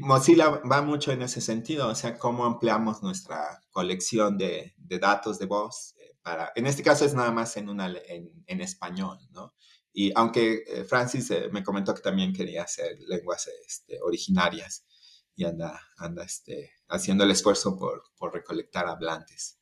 Mozilla 0.00 0.48
va 0.70 0.82
mucho 0.82 1.12
en 1.12 1.22
ese 1.22 1.40
sentido, 1.40 1.88
o 1.88 1.94
sea, 1.94 2.18
cómo 2.18 2.44
ampliamos 2.44 3.02
nuestra 3.02 3.58
colección 3.70 4.36
de, 4.36 4.74
de 4.76 4.98
datos 4.98 5.38
de 5.38 5.46
voz. 5.46 5.94
Eh, 5.98 6.14
para, 6.20 6.52
en 6.54 6.66
este 6.66 6.82
caso 6.82 7.06
es 7.06 7.14
nada 7.14 7.30
más 7.30 7.56
en, 7.56 7.70
una, 7.70 7.86
en, 8.06 8.44
en 8.46 8.60
español, 8.60 9.18
¿no? 9.30 9.54
Y 9.92 10.12
aunque 10.14 10.64
eh, 10.66 10.84
Francis 10.84 11.30
eh, 11.30 11.48
me 11.52 11.62
comentó 11.62 11.94
que 11.94 12.00
también 12.00 12.32
quería 12.32 12.62
hacer 12.62 12.96
lenguas 13.06 13.48
este, 13.66 14.00
originarias 14.02 14.86
y 15.34 15.44
anda, 15.44 15.80
anda 15.98 16.24
este, 16.24 16.72
haciendo 16.88 17.24
el 17.24 17.30
esfuerzo 17.30 17.76
por, 17.76 18.02
por 18.16 18.32
recolectar 18.32 18.86
hablantes. 18.86 19.58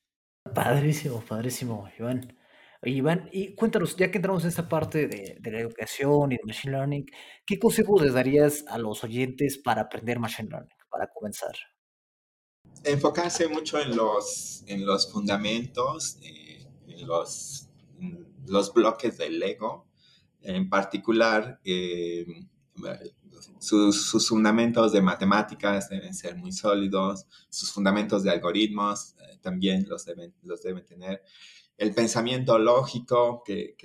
Padrísimo, 0.54 1.20
padrísimo, 1.20 1.88
Iván. 1.98 2.36
Iván, 2.82 3.28
y 3.30 3.54
cuéntanos, 3.54 3.94
ya 3.96 4.10
que 4.10 4.18
entramos 4.18 4.42
en 4.44 4.48
esta 4.48 4.68
parte 4.68 5.06
de, 5.06 5.36
de, 5.38 5.50
la 5.50 5.60
educación 5.60 6.32
y 6.32 6.36
de 6.36 6.42
Machine 6.46 6.72
Learning, 6.72 7.06
¿qué 7.44 7.58
consejos 7.58 8.00
les 8.00 8.14
darías 8.14 8.64
a 8.68 8.78
los 8.78 9.04
oyentes 9.04 9.58
para 9.58 9.82
aprender 9.82 10.18
Machine 10.18 10.48
Learning, 10.48 10.76
para 10.88 11.08
comenzar? 11.08 11.54
Enfocarse 12.84 13.48
mucho 13.48 13.78
en 13.78 13.94
los, 13.94 14.64
en 14.66 14.86
los 14.86 15.12
fundamentos, 15.12 16.18
eh, 16.22 16.66
en 16.88 17.06
los, 17.06 17.68
los 18.46 18.72
bloques 18.72 19.18
del 19.18 19.38
Lego, 19.38 19.89
en 20.42 20.68
particular, 20.68 21.60
eh, 21.64 22.26
sus, 23.58 24.28
fundamentos 24.28 24.92
de 24.92 25.02
matemáticas 25.02 25.88
deben 25.88 26.14
ser 26.14 26.36
muy 26.36 26.52
sólidos, 26.52 27.26
sus 27.48 27.72
fundamentos 27.72 28.22
de 28.22 28.30
algoritmos 28.30 29.14
eh, 29.18 29.38
también 29.40 29.86
los 29.88 30.04
deben, 30.04 30.34
los 30.42 30.62
deben 30.62 30.84
tener. 30.84 31.22
El 31.76 31.94
pensamiento 31.94 32.58
lógico, 32.58 33.42
que, 33.44 33.76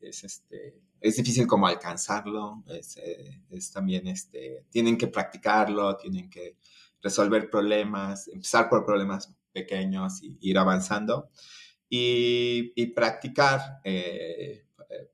es, 0.00 0.24
este, 0.24 0.80
es 1.00 1.16
difícil 1.16 1.46
como 1.46 1.66
alcanzarlo, 1.66 2.64
es, 2.68 2.96
eh, 2.96 3.40
también, 3.72 4.06
este, 4.06 4.66
tienen 4.70 4.96
que 4.96 5.08
practicarlo, 5.08 5.96
tienen 5.96 6.30
que 6.30 6.56
resolver 7.02 7.50
problemas, 7.50 8.28
empezar 8.28 8.68
por 8.68 8.84
problemas 8.86 9.34
pequeños 9.52 10.22
y 10.22 10.38
ir 10.40 10.58
avanzando. 10.58 11.30
Y, 11.94 12.72
y 12.74 12.86
practicar 12.86 13.82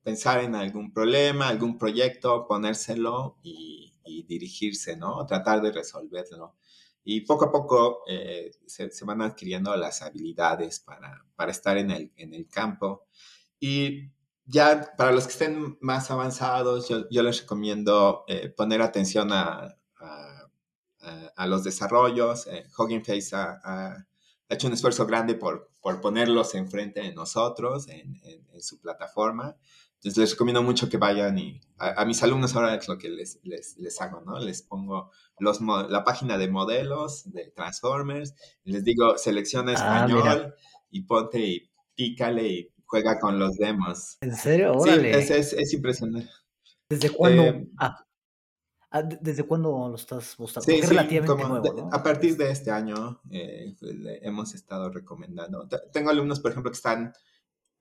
pensar 0.03 0.43
en 0.45 0.55
algún 0.55 0.93
problema, 0.93 1.49
algún 1.49 1.79
proyecto, 1.79 2.47
ponérselo 2.47 3.39
y, 3.43 3.85
dirigirse, 4.27 4.97
¿no? 4.97 5.25
Tratar 5.27 5.61
de 5.61 5.71
resolverlo. 5.71 6.57
Y 7.05 7.23
poco 7.23 7.47
a 7.47 7.53
poco 7.53 8.03
eh, 8.07 8.51
se, 8.67 8.91
van 9.05 9.23
adquiriendo 9.23 9.75
las 9.77 10.03
habilidades 10.03 10.81
para, 10.81 11.51
estar 11.51 11.77
en 11.77 11.91
el, 11.91 12.49
campo. 12.51 13.07
Y 13.61 14.11
ya 14.45 14.95
para 14.97 15.13
los 15.13 15.27
que 15.27 15.33
estén 15.33 15.79
más 15.81 16.11
avanzados, 16.11 16.89
yo, 16.89 17.23
les 17.23 17.41
recomiendo 17.43 18.25
eh, 18.29 18.49
poner 18.49 18.83
atención 18.83 19.31
a, 19.33 19.75
los 21.47 21.65
desarrollos. 21.65 22.47
Eh, 22.47 22.67
Hugging 22.77 23.05
Face 23.05 23.35
ha, 23.35 23.61
ha, 23.63 24.07
hecho 24.49 24.67
un 24.67 24.73
esfuerzo 24.73 25.07
grande 25.07 25.35
por, 25.35 25.68
por 25.89 26.03
ponerlos 26.03 26.55
enfrente 26.55 27.01
de 27.01 27.15
nosotros 27.15 27.89
en, 27.89 28.21
en 28.53 28.61
su 28.61 28.79
plataforma. 28.79 29.57
Entonces 29.95 30.19
les 30.19 30.31
recomiendo 30.33 30.63
mucho 30.63 30.91
que 30.91 30.99
vayan 30.99 31.39
y 31.39 31.63
a, 31.79 32.05
mis 32.05 32.23
alumnos 32.23 32.55
ahora 32.55 32.75
es 32.75 32.87
lo 32.89 32.99
que 32.99 33.09
les, 33.09 33.41
les, 33.43 33.79
les 33.79 33.99
hago, 34.03 34.21
¿no? 34.21 34.39
Les 34.39 34.61
pongo 34.61 35.11
los, 35.39 35.61
la 35.89 36.05
página 36.05 36.37
de 36.37 36.49
modelos 36.49 37.33
de 37.33 37.51
Transformers, 37.57 38.35
y 38.65 38.73
les 38.73 38.85
digo, 38.85 39.17
selecciona 39.17 39.73
ah, 39.73 39.75
español 40.05 40.55
y 40.91 41.03
ponte 41.05 41.41
y 41.41 41.71
pícale 41.95 42.47
y 42.47 42.73
juega 42.85 43.19
con 43.19 43.39
los 43.39 43.57
demos. 43.57 44.19
¿En 44.21 44.37
serio? 44.37 44.75
Órale. 44.75 45.23
Sí, 45.23 45.33
es, 45.33 45.55
es, 45.55 45.73
impresionante. 45.73 46.29
¿Desde 46.91 47.09
cuándo? 47.09 47.43
Eh, 47.45 47.69
ah, 47.81 48.05
¿Desde 49.21 49.43
cuándo 49.43 49.89
lo 49.89 49.95
estás 49.97 50.37
buscando? 50.37 50.65
Sí, 50.65 50.81
sí, 50.81 50.87
relativamente 50.87 51.49
nuevo, 51.49 51.91
A 51.93 52.03
partir 52.03 52.37
de 52.37 52.51
este 52.51 52.71
año 52.71 53.21
eh, 53.31 53.75
pues, 53.79 53.95
hemos 54.23 54.55
estado 54.55 54.91
recomendando. 54.91 55.69
Tengo 55.93 56.11
alumnos, 56.11 56.41
por 56.41 56.53
ejemplo, 56.53 56.71
que 56.71 56.77
están 56.77 57.13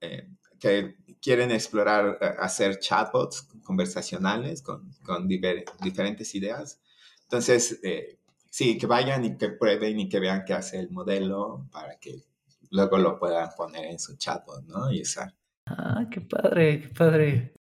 eh, 0.00 0.28
que 0.58 0.96
quieren 1.20 1.50
explorar, 1.50 2.18
eh, 2.20 2.34
hacer 2.38 2.78
chatbots 2.78 3.48
conversacionales 3.62 4.62
con, 4.62 4.90
con 5.04 5.28
diferentes 5.28 6.34
ideas. 6.34 6.80
Entonces, 7.22 7.80
eh, 7.82 8.18
sí, 8.50 8.78
que 8.78 8.86
vayan 8.86 9.24
y 9.24 9.36
que 9.36 9.50
prueben 9.50 10.00
y 10.00 10.08
que 10.08 10.20
vean 10.20 10.44
qué 10.44 10.54
hace 10.54 10.78
el 10.78 10.90
modelo 10.90 11.66
para 11.70 11.98
que 11.98 12.24
luego 12.70 12.98
lo 12.98 13.18
puedan 13.18 13.48
poner 13.56 13.86
en 13.86 13.98
su 13.98 14.16
chatbot, 14.16 14.64
¿no? 14.66 14.90
Y 14.90 15.02
usar. 15.02 15.34
Ah, 15.66 16.06
qué 16.10 16.20
padre, 16.20 16.80
qué 16.80 16.88
padre. 16.88 17.54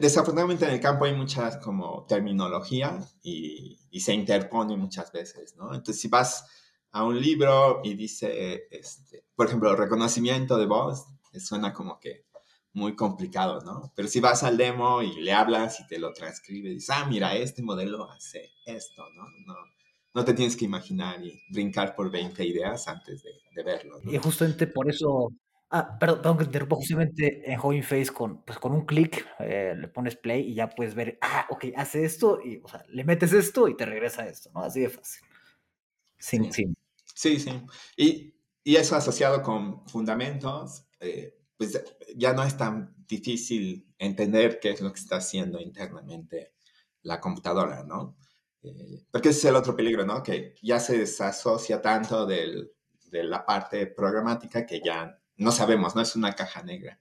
Desafortunadamente 0.00 0.64
en 0.64 0.72
el 0.72 0.80
campo 0.80 1.04
hay 1.04 1.14
muchas 1.14 1.58
como 1.58 2.04
terminología 2.06 2.98
y, 3.22 3.78
y, 3.90 4.00
se 4.00 4.12
interpone 4.12 4.76
muchas 4.76 5.12
veces, 5.12 5.54
¿no? 5.56 5.72
Entonces, 5.72 6.00
si 6.00 6.08
vas 6.08 6.44
a 6.90 7.04
un 7.04 7.20
libro 7.20 7.80
y 7.84 7.94
dice, 7.94 8.66
este, 8.70 9.24
por 9.34 9.46
ejemplo, 9.46 9.76
reconocimiento 9.76 10.58
de 10.58 10.66
voz, 10.66 11.06
suena 11.38 11.72
como 11.72 12.00
que 12.00 12.26
muy 12.72 12.94
complicado, 12.94 13.60
¿no? 13.60 13.92
Pero 13.94 14.08
si 14.08 14.20
vas 14.20 14.42
al 14.42 14.56
demo 14.56 15.02
y 15.02 15.20
le 15.20 15.32
hablas 15.32 15.80
y 15.80 15.86
te 15.86 15.98
lo 15.98 16.12
transcribe, 16.12 16.70
dices, 16.70 16.90
ah, 16.90 17.06
mira, 17.08 17.34
este 17.34 17.62
modelo 17.62 18.10
hace 18.10 18.50
esto, 18.66 19.02
¿no? 19.14 19.24
No, 19.46 19.54
no 20.14 20.24
te 20.24 20.34
tienes 20.34 20.56
que 20.56 20.64
imaginar 20.64 21.24
y 21.24 21.40
brincar 21.50 21.94
por 21.94 22.10
20 22.10 22.44
ideas 22.44 22.88
antes 22.88 23.22
de, 23.22 23.30
de 23.54 23.62
verlo. 23.62 23.98
Y 24.04 24.18
justamente 24.18 24.66
por 24.66 24.90
eso, 24.90 25.32
ah, 25.70 25.98
perdón, 25.98 26.18
perdón 26.18 26.38
que 26.38 26.44
te 26.44 26.48
interrumpa, 26.48 26.76
justamente 26.76 27.52
en 27.52 27.58
Hugging 27.60 27.82
Face 27.82 28.12
con, 28.12 28.44
pues 28.44 28.58
con 28.58 28.72
un 28.72 28.84
clic 28.86 29.26
eh, 29.38 29.74
le 29.76 29.88
pones 29.88 30.16
play 30.16 30.50
y 30.50 30.54
ya 30.54 30.68
puedes 30.68 30.94
ver, 30.94 31.18
ah, 31.20 31.46
ok, 31.50 31.66
hace 31.76 32.04
esto 32.04 32.40
y, 32.44 32.60
o 32.62 32.68
sea, 32.68 32.84
le 32.88 33.04
metes 33.04 33.32
esto 33.32 33.68
y 33.68 33.76
te 33.76 33.86
regresa 33.86 34.26
esto, 34.28 34.50
¿no? 34.54 34.62
Así 34.62 34.80
de 34.80 34.88
fácil. 34.88 35.26
Sin, 36.18 36.52
sí. 36.52 36.64
sí, 37.14 37.38
sí. 37.38 37.50
Y, 37.96 38.34
y, 38.64 38.76
eso 38.76 38.96
asociado 38.96 39.42
con 39.42 39.86
fundamentos, 39.88 40.86
eh, 41.00 41.36
pues 41.56 41.82
ya 42.16 42.32
no 42.32 42.42
es 42.42 42.56
tan 42.56 42.94
difícil 43.06 43.86
entender 43.98 44.58
qué 44.60 44.70
es 44.70 44.80
lo 44.80 44.92
que 44.92 45.00
está 45.00 45.16
haciendo 45.16 45.60
internamente 45.60 46.54
la 47.02 47.20
computadora, 47.20 47.84
¿no? 47.84 48.16
Eh, 48.62 49.04
porque 49.10 49.30
ese 49.30 49.38
es 49.40 49.44
el 49.46 49.56
otro 49.56 49.76
peligro, 49.76 50.04
¿no? 50.04 50.22
Que 50.22 50.54
ya 50.62 50.80
se 50.80 50.98
desasocia 50.98 51.80
tanto 51.80 52.26
del, 52.26 52.72
de 53.10 53.24
la 53.24 53.44
parte 53.44 53.86
programática 53.86 54.66
que 54.66 54.80
ya 54.84 55.18
no 55.36 55.52
sabemos, 55.52 55.94
no 55.94 56.02
es 56.02 56.16
una 56.16 56.34
caja 56.34 56.62
negra. 56.62 56.98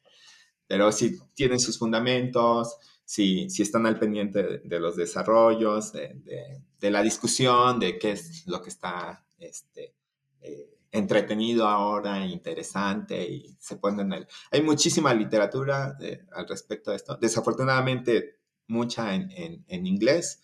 Pero 0.67 0.91
si 0.91 1.19
tienen 1.33 1.59
sus 1.59 1.77
fundamentos, 1.77 2.77
si, 3.03 3.49
si 3.49 3.61
están 3.61 3.85
al 3.85 3.99
pendiente 3.99 4.61
de, 4.63 4.79
los 4.79 4.95
desarrollos, 4.95 5.93
de, 5.93 6.91
la 6.91 7.01
discusión, 7.01 7.79
de 7.79 7.99
qué 7.99 8.11
es 8.11 8.47
lo 8.47 8.61
que 8.61 8.69
está 8.69 9.25
este, 9.37 9.93
eh, 10.41 10.75
entretenido 10.91 11.67
ahora, 11.67 12.25
interesante, 12.25 13.23
y 13.23 13.55
se 13.59 13.77
ponen 13.77 14.07
en 14.07 14.19
el... 14.19 14.27
Hay 14.51 14.61
muchísima 14.61 15.13
literatura 15.13 15.97
eh, 16.01 16.25
al 16.33 16.47
respecto 16.47 16.91
de 16.91 16.97
esto. 16.97 17.15
Desafortunadamente, 17.17 18.39
mucha 18.67 19.13
en, 19.13 19.29
en, 19.31 19.65
en 19.67 19.85
inglés. 19.85 20.41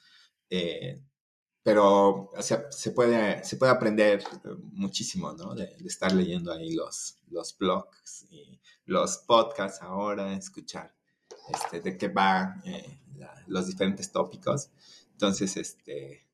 Eh, 0.50 1.00
pero 1.64 2.32
se, 2.40 2.92
puede, 2.92 3.44
se 3.44 3.58
puede 3.58 3.72
aprender 3.72 4.24
muchísimo, 4.72 5.32
¿no? 5.34 5.54
De, 5.54 5.76
estar 5.86 6.12
leyendo 6.12 6.52
ahí 6.52 6.74
los, 6.74 7.18
los 7.30 7.56
blogs 7.58 8.26
y 8.32 8.60
los 8.86 9.18
podcasts 9.18 9.82
ahora, 9.82 10.34
escuchar 10.34 10.94
este, 11.54 11.82
de 11.82 11.98
qué 11.98 12.08
van 12.08 12.62
eh, 12.66 13.00
los 13.48 13.68
diferentes 13.68 14.12
tópicos. 14.12 14.72
Entonces, 15.12 15.56
este, 15.58 16.26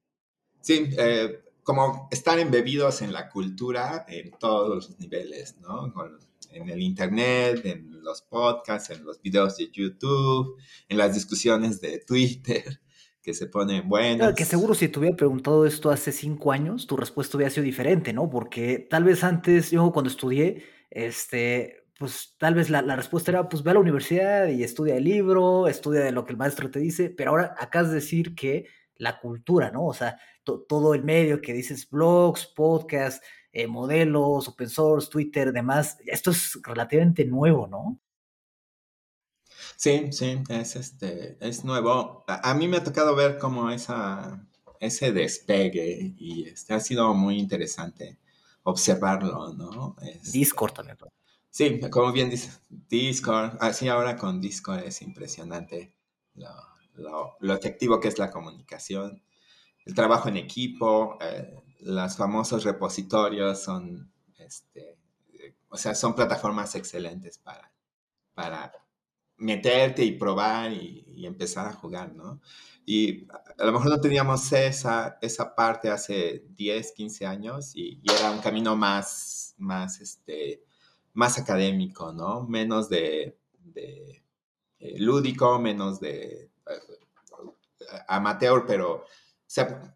sí, 0.61 0.89
eh, 0.97 1.43
como 1.63 2.07
estar 2.11 2.39
embebidos 2.39 3.01
en 3.01 3.11
la 3.11 3.29
cultura 3.29 4.05
en 4.07 4.31
todos 4.39 4.69
los 4.69 4.99
niveles, 4.99 5.57
¿no? 5.59 5.93
en 6.51 6.69
el 6.69 6.81
internet, 6.81 7.61
en 7.65 8.01
los 8.01 8.21
podcasts, 8.21 8.89
en 8.91 9.03
los 9.03 9.21
videos 9.21 9.57
de 9.57 9.69
YouTube, 9.69 10.57
en 10.87 10.97
las 10.97 11.13
discusiones 11.13 11.81
de 11.81 11.99
Twitter 11.99 12.79
que 13.27 13.33
se 13.33 13.47
pone 13.47 13.81
bueno. 13.81 14.33
Que 14.33 14.45
seguro 14.45 14.73
si 14.73 14.87
te 14.87 14.99
hubiera 14.99 15.17
preguntado 15.17 15.65
esto 15.65 15.89
hace 15.89 16.13
cinco 16.13 16.53
años, 16.53 16.87
tu 16.87 16.95
respuesta 16.95 17.35
hubiera 17.35 17.51
sido 17.51 17.65
diferente, 17.65 18.13
¿no? 18.13 18.29
Porque 18.29 18.87
tal 18.89 19.03
vez 19.03 19.21
antes, 19.21 19.69
yo 19.69 19.91
cuando 19.91 20.09
estudié, 20.09 20.63
este, 20.89 21.83
pues 21.99 22.35
tal 22.37 22.55
vez 22.55 22.69
la, 22.69 22.81
la, 22.81 22.95
respuesta 22.95 23.31
era, 23.31 23.49
pues 23.49 23.63
ve 23.63 23.71
a 23.71 23.73
la 23.73 23.81
universidad 23.81 24.47
y 24.47 24.63
estudia 24.63 24.95
el 24.95 25.03
libro, 25.03 25.67
estudia 25.67 26.05
de 26.05 26.13
lo 26.13 26.23
que 26.23 26.31
el 26.31 26.37
maestro 26.37 26.71
te 26.71 26.79
dice, 26.79 27.09
pero 27.09 27.31
ahora 27.31 27.53
acabas 27.59 27.89
de 27.89 27.95
decir 27.95 28.33
que 28.33 28.67
la 28.95 29.19
cultura, 29.19 29.71
¿no? 29.71 29.87
O 29.87 29.93
sea, 29.93 30.17
todo 30.45 30.93
el 30.93 31.03
medio 31.03 31.41
que 31.41 31.51
dices, 31.51 31.89
blogs, 31.89 32.45
podcasts, 32.45 33.21
eh, 33.51 33.67
modelos, 33.67 34.47
open 34.47 34.69
source, 34.69 35.09
Twitter, 35.09 35.51
demás, 35.51 35.97
esto 36.05 36.31
es 36.31 36.57
relativamente 36.63 37.25
nuevo, 37.25 37.67
¿no? 37.67 37.99
Sí, 39.77 40.11
sí, 40.11 40.43
es, 40.49 40.75
este, 40.75 41.37
es 41.39 41.63
nuevo. 41.63 42.25
A, 42.27 42.53
mí 42.55 42.67
me 42.67 42.77
ha 42.77 42.83
tocado 42.83 43.15
ver 43.15 43.37
como 43.37 43.69
esa, 43.69 44.43
ese 44.79 45.11
despegue 45.11 46.15
y 46.17 46.49
este, 46.49 46.73
ha 46.73 46.79
sido 46.79 47.13
muy 47.13 47.37
interesante 47.37 48.17
observarlo, 48.63 49.53
¿no? 49.53 49.95
Discord 50.33 50.73
también. 50.73 50.97
Sí, 51.51 51.79
como 51.91 52.11
bien 52.11 52.31
dice, 52.31 52.49
Discord, 52.69 53.57
así 53.59 53.87
ahora 53.87 54.17
con 54.17 54.41
Discord 54.41 54.79
es 54.79 55.03
impresionante 55.03 55.93
lo, 56.33 57.37
lo, 57.39 57.53
efectivo 57.53 57.99
que 57.99 58.07
es 58.07 58.17
la 58.17 58.31
comunicación, 58.31 59.21
el 59.85 59.93
trabajo 59.93 60.27
en 60.29 60.37
equipo, 60.37 61.19
eh, 61.21 61.53
los 61.81 62.17
famosos 62.17 62.63
repositorios 62.63 63.61
son, 63.61 64.11
este, 64.39 64.97
o 65.69 65.77
sea, 65.77 65.93
son 65.93 66.15
plataformas 66.15 66.73
excelentes 66.73 67.37
para, 67.37 67.71
para 68.33 68.71
meterte 69.37 70.03
y 70.03 70.11
probar 70.11 70.71
y, 70.71 71.03
empezar 71.25 71.65
a 71.67 71.73
jugar, 71.73 72.13
¿no? 72.13 72.39
Y 72.85 73.27
a 73.57 73.65
lo 73.65 73.73
mejor 73.73 73.89
no 73.89 73.99
teníamos 73.99 74.51
esa, 74.53 75.17
esa 75.21 75.55
parte 75.55 75.89
hace 75.89 76.45
10, 76.55 76.91
15 76.93 77.25
años 77.25 77.75
y, 77.75 78.01
era 78.03 78.31
un 78.31 78.39
camino 78.39 78.75
más, 78.75 79.55
más, 79.57 79.99
este, 79.99 80.63
más 81.13 81.37
académico, 81.37 82.13
¿no? 82.13 82.43
Menos 82.43 82.87
de, 82.87 83.37
de 83.59 84.23
eh, 84.79 84.99
lúdico, 84.99 85.59
menos 85.59 85.99
de 85.99 86.51
uh, 86.67 87.51
amateur, 88.07 88.63
pero, 88.65 88.93
o 88.97 89.05
sea, 89.47 89.95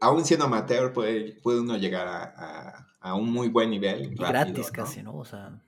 aún 0.00 0.24
siendo 0.24 0.46
amateur 0.46 0.92
puede, 0.92 1.34
puede 1.40 1.60
uno 1.60 1.76
llegar 1.76 2.08
a, 2.08 2.88
a, 3.00 3.14
un 3.14 3.30
muy 3.30 3.48
buen 3.48 3.70
nivel. 3.70 4.14
gratis 4.14 4.70
casi, 4.70 5.02
¿no? 5.02 5.18
O 5.18 5.24
sea... 5.24 5.60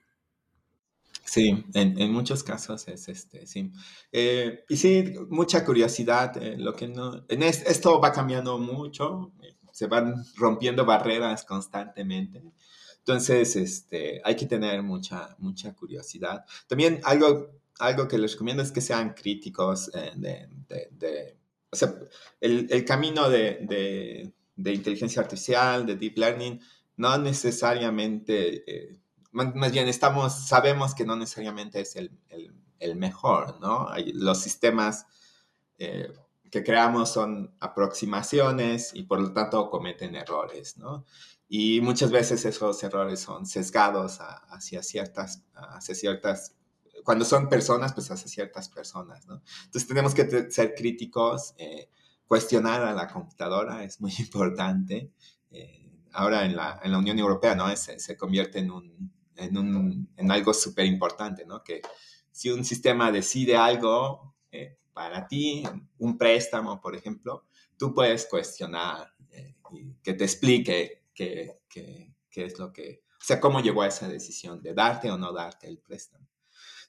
Sí, 1.26 1.64
en, 1.74 2.00
en, 2.00 2.12
muchos 2.12 2.44
casos 2.44 2.86
es 2.86 3.08
este, 3.08 3.46
sí. 3.46 3.72
Eh, 4.12 4.64
y 4.68 4.76
sí, 4.76 5.12
mucha 5.28 5.64
curiosidad, 5.64 6.40
eh, 6.40 6.56
lo 6.56 6.72
que 6.72 6.86
no, 6.86 7.24
en 7.28 7.42
esto 7.42 8.00
va 8.00 8.12
cambiando 8.12 8.58
mucho, 8.58 9.32
se 9.72 9.88
van 9.88 10.24
rompiendo 10.36 10.84
barreras 10.84 11.44
constantemente. 11.44 12.44
Entonces, 12.98 13.56
este, 13.56 14.22
hay 14.24 14.36
que 14.36 14.46
tener 14.46 14.82
mucha, 14.84 15.34
mucha 15.38 15.74
curiosidad. 15.74 16.44
También 16.68 17.00
algo, 17.02 17.50
algo 17.80 18.06
que 18.06 18.18
les 18.18 18.32
recomiendo 18.32 18.62
es 18.62 18.70
que 18.70 18.80
sean 18.80 19.12
críticos 19.12 19.90
eh, 19.94 20.12
de, 20.14 20.48
de, 20.68 20.88
de, 20.92 21.36
o 21.70 21.76
sea, 21.76 21.92
el, 22.40 22.68
el 22.70 22.84
camino 22.84 23.28
de, 23.28 23.58
de, 23.62 24.32
de, 24.54 24.72
inteligencia 24.72 25.22
artificial, 25.22 25.84
de 25.86 25.96
deep 25.96 26.18
learning, 26.18 26.60
no 26.96 27.18
necesariamente 27.18 29.00
más 29.36 29.72
bien 29.72 29.86
estamos, 29.88 30.46
sabemos 30.46 30.94
que 30.94 31.04
no 31.04 31.16
necesariamente 31.16 31.80
es 31.80 31.96
el, 31.96 32.10
el, 32.78 32.96
mejor, 32.96 33.60
¿no? 33.60 33.88
Los 34.14 34.38
sistemas 34.38 35.06
eh, 35.78 36.10
que 36.50 36.64
creamos 36.64 37.12
son 37.12 37.54
aproximaciones 37.60 38.92
y 38.94 39.02
por 39.02 39.20
lo 39.20 39.32
tanto 39.32 39.68
cometen 39.68 40.14
errores, 40.14 40.78
¿no? 40.78 41.04
Y 41.48 41.80
muchas 41.80 42.10
veces 42.10 42.44
esos 42.44 42.82
errores 42.82 43.20
son 43.20 43.46
sesgados 43.46 44.18
hacia 44.48 44.82
ciertas, 44.82 45.44
hacia 45.54 45.94
ciertas, 45.94 46.54
cuando 47.04 47.24
son 47.24 47.48
personas, 47.48 47.92
pues 47.92 48.10
hacia 48.10 48.28
ciertas 48.28 48.68
personas, 48.68 49.26
¿no? 49.26 49.42
Entonces 49.64 49.86
tenemos 49.86 50.14
que 50.14 50.50
ser 50.50 50.74
críticos, 50.74 51.54
eh, 51.58 51.90
cuestionar 52.26 52.82
a 52.82 52.94
la 52.94 53.06
computadora 53.06 53.84
es 53.84 54.00
muy 54.00 54.12
importante. 54.18 55.10
Eh, 55.50 55.82
ahora 56.12 56.46
en 56.46 56.56
la, 56.56 56.80
en 56.82 56.92
la, 56.92 56.98
Unión 56.98 57.18
Europea, 57.18 57.54
¿no? 57.54 57.74
Se, 57.76 57.98
se 57.98 58.16
convierte 58.16 58.58
en 58.58 58.70
un, 58.70 59.12
en, 59.36 59.56
un, 59.56 60.08
en 60.16 60.30
algo 60.30 60.52
súper 60.52 60.86
importante, 60.86 61.44
¿no? 61.44 61.62
Que 61.62 61.82
si 62.30 62.50
un 62.50 62.64
sistema 62.64 63.10
decide 63.10 63.56
algo 63.56 64.34
eh, 64.50 64.78
para 64.92 65.26
ti, 65.26 65.62
un 65.98 66.18
préstamo, 66.18 66.80
por 66.80 66.94
ejemplo, 66.94 67.44
tú 67.76 67.94
puedes 67.94 68.26
cuestionar 68.26 69.12
eh, 69.30 69.56
y 69.72 69.94
que 70.02 70.14
te 70.14 70.24
explique 70.24 71.04
qué, 71.14 71.60
es 72.34 72.58
lo 72.58 72.72
que, 72.72 73.02
o 73.10 73.24
sea, 73.24 73.40
cómo 73.40 73.60
llegó 73.60 73.82
a 73.82 73.88
esa 73.88 74.08
decisión 74.08 74.62
de 74.62 74.74
darte 74.74 75.10
o 75.10 75.16
no 75.16 75.32
darte 75.32 75.66
el 75.66 75.78
préstamo. 75.78 76.28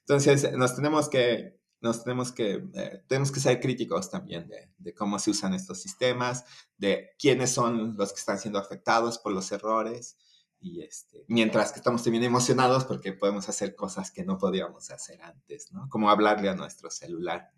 Entonces, 0.00 0.52
nos 0.52 0.76
tenemos 0.76 1.08
que, 1.08 1.58
nos 1.80 2.04
tenemos 2.04 2.32
que, 2.32 2.64
eh, 2.74 3.02
tenemos 3.06 3.32
que 3.32 3.40
ser 3.40 3.60
críticos 3.60 4.10
también 4.10 4.48
de, 4.48 4.70
de, 4.76 4.94
cómo 4.94 5.18
se 5.18 5.30
usan 5.30 5.54
estos 5.54 5.80
sistemas, 5.80 6.44
de 6.76 7.14
quiénes 7.18 7.50
son 7.50 7.96
los 7.96 8.12
que 8.12 8.18
están 8.18 8.38
siendo 8.38 8.58
afectados 8.58 9.18
por 9.18 9.32
los 9.32 9.50
errores 9.52 10.18
y 10.60 10.82
este, 10.82 11.24
mientras 11.28 11.72
que 11.72 11.78
estamos 11.78 12.02
también 12.02 12.24
emocionados 12.24 12.84
porque 12.84 13.12
podemos 13.12 13.48
hacer 13.48 13.76
cosas 13.76 14.10
que 14.10 14.24
no 14.24 14.38
podíamos 14.38 14.90
hacer 14.90 15.22
antes, 15.22 15.72
¿no? 15.72 15.88
Como 15.88 16.10
hablarle 16.10 16.48
a 16.48 16.54
nuestro 16.54 16.90
celular. 16.90 17.50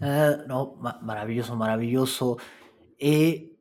Uh, 0.00 0.46
no, 0.46 0.74
ma 0.76 0.98
maravilloso, 1.02 1.56
maravilloso. 1.56 2.36
Eh, 2.98 3.56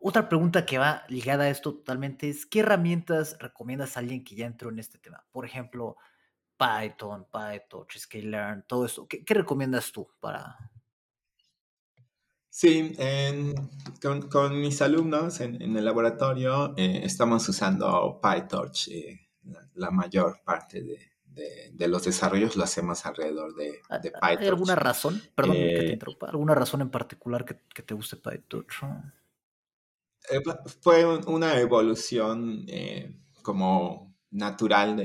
otra 0.00 0.28
pregunta 0.28 0.66
que 0.66 0.78
va 0.78 1.04
ligada 1.08 1.44
a 1.44 1.48
esto 1.48 1.74
totalmente 1.74 2.28
es, 2.28 2.46
¿qué 2.46 2.60
herramientas 2.60 3.36
recomiendas 3.40 3.96
a 3.96 4.00
alguien 4.00 4.22
que 4.22 4.36
ya 4.36 4.46
entró 4.46 4.70
en 4.70 4.78
este 4.78 4.98
tema? 4.98 5.24
Por 5.32 5.44
ejemplo, 5.44 5.96
Python, 6.56 7.26
PyTorch, 7.32 7.96
Scikit-learn, 7.96 8.64
todo 8.66 8.86
esto. 8.86 9.06
¿Qué, 9.08 9.24
¿Qué, 9.24 9.34
recomiendas 9.34 9.90
tú 9.92 10.08
para, 10.20 10.56
Sí, 12.56 12.94
con, 14.00 14.28
con, 14.28 14.60
mis 14.60 14.80
alumnos 14.80 15.40
en, 15.40 15.60
en 15.60 15.76
el 15.76 15.84
laboratorio 15.84 16.72
eh, 16.76 17.00
estamos 17.02 17.48
usando 17.48 18.20
PyTorch. 18.22 18.88
Eh, 18.92 19.28
la, 19.74 19.90
mayor 19.90 20.38
parte 20.44 20.80
de, 20.80 21.00
de, 21.24 21.72
de, 21.72 21.88
los 21.88 22.04
desarrollos 22.04 22.54
lo 22.54 22.62
hacemos 22.62 23.04
alrededor 23.06 23.56
de, 23.56 23.80
de 24.02 24.10
PyTorch. 24.12 24.22
¿Hay 24.22 24.46
alguna 24.46 24.76
razón? 24.76 25.20
Perdón 25.34 25.56
eh, 25.56 25.74
que 25.74 25.80
te 25.80 25.92
interrumpa. 25.94 26.28
¿Alguna 26.28 26.54
razón 26.54 26.80
en 26.82 26.90
particular 26.90 27.44
que, 27.44 27.58
que 27.74 27.82
te 27.82 27.92
guste 27.92 28.18
PyTorch? 28.18 28.84
Eh, 30.30 30.40
fue 30.80 31.04
una 31.26 31.58
evolución 31.58 32.64
eh, 32.68 33.16
como 33.42 34.14
natural 34.30 34.96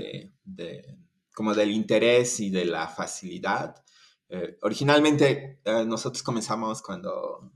de, 0.43 0.97
como 1.33 1.55
del 1.55 1.71
interés 1.71 2.39
y 2.41 2.51
de 2.51 2.65
la 2.65 2.87
facilidad. 2.87 3.83
Eh, 4.29 4.57
originalmente 4.61 5.59
nosotros 5.85 6.21
comenzamos 6.23 6.81
cuando 6.81 7.51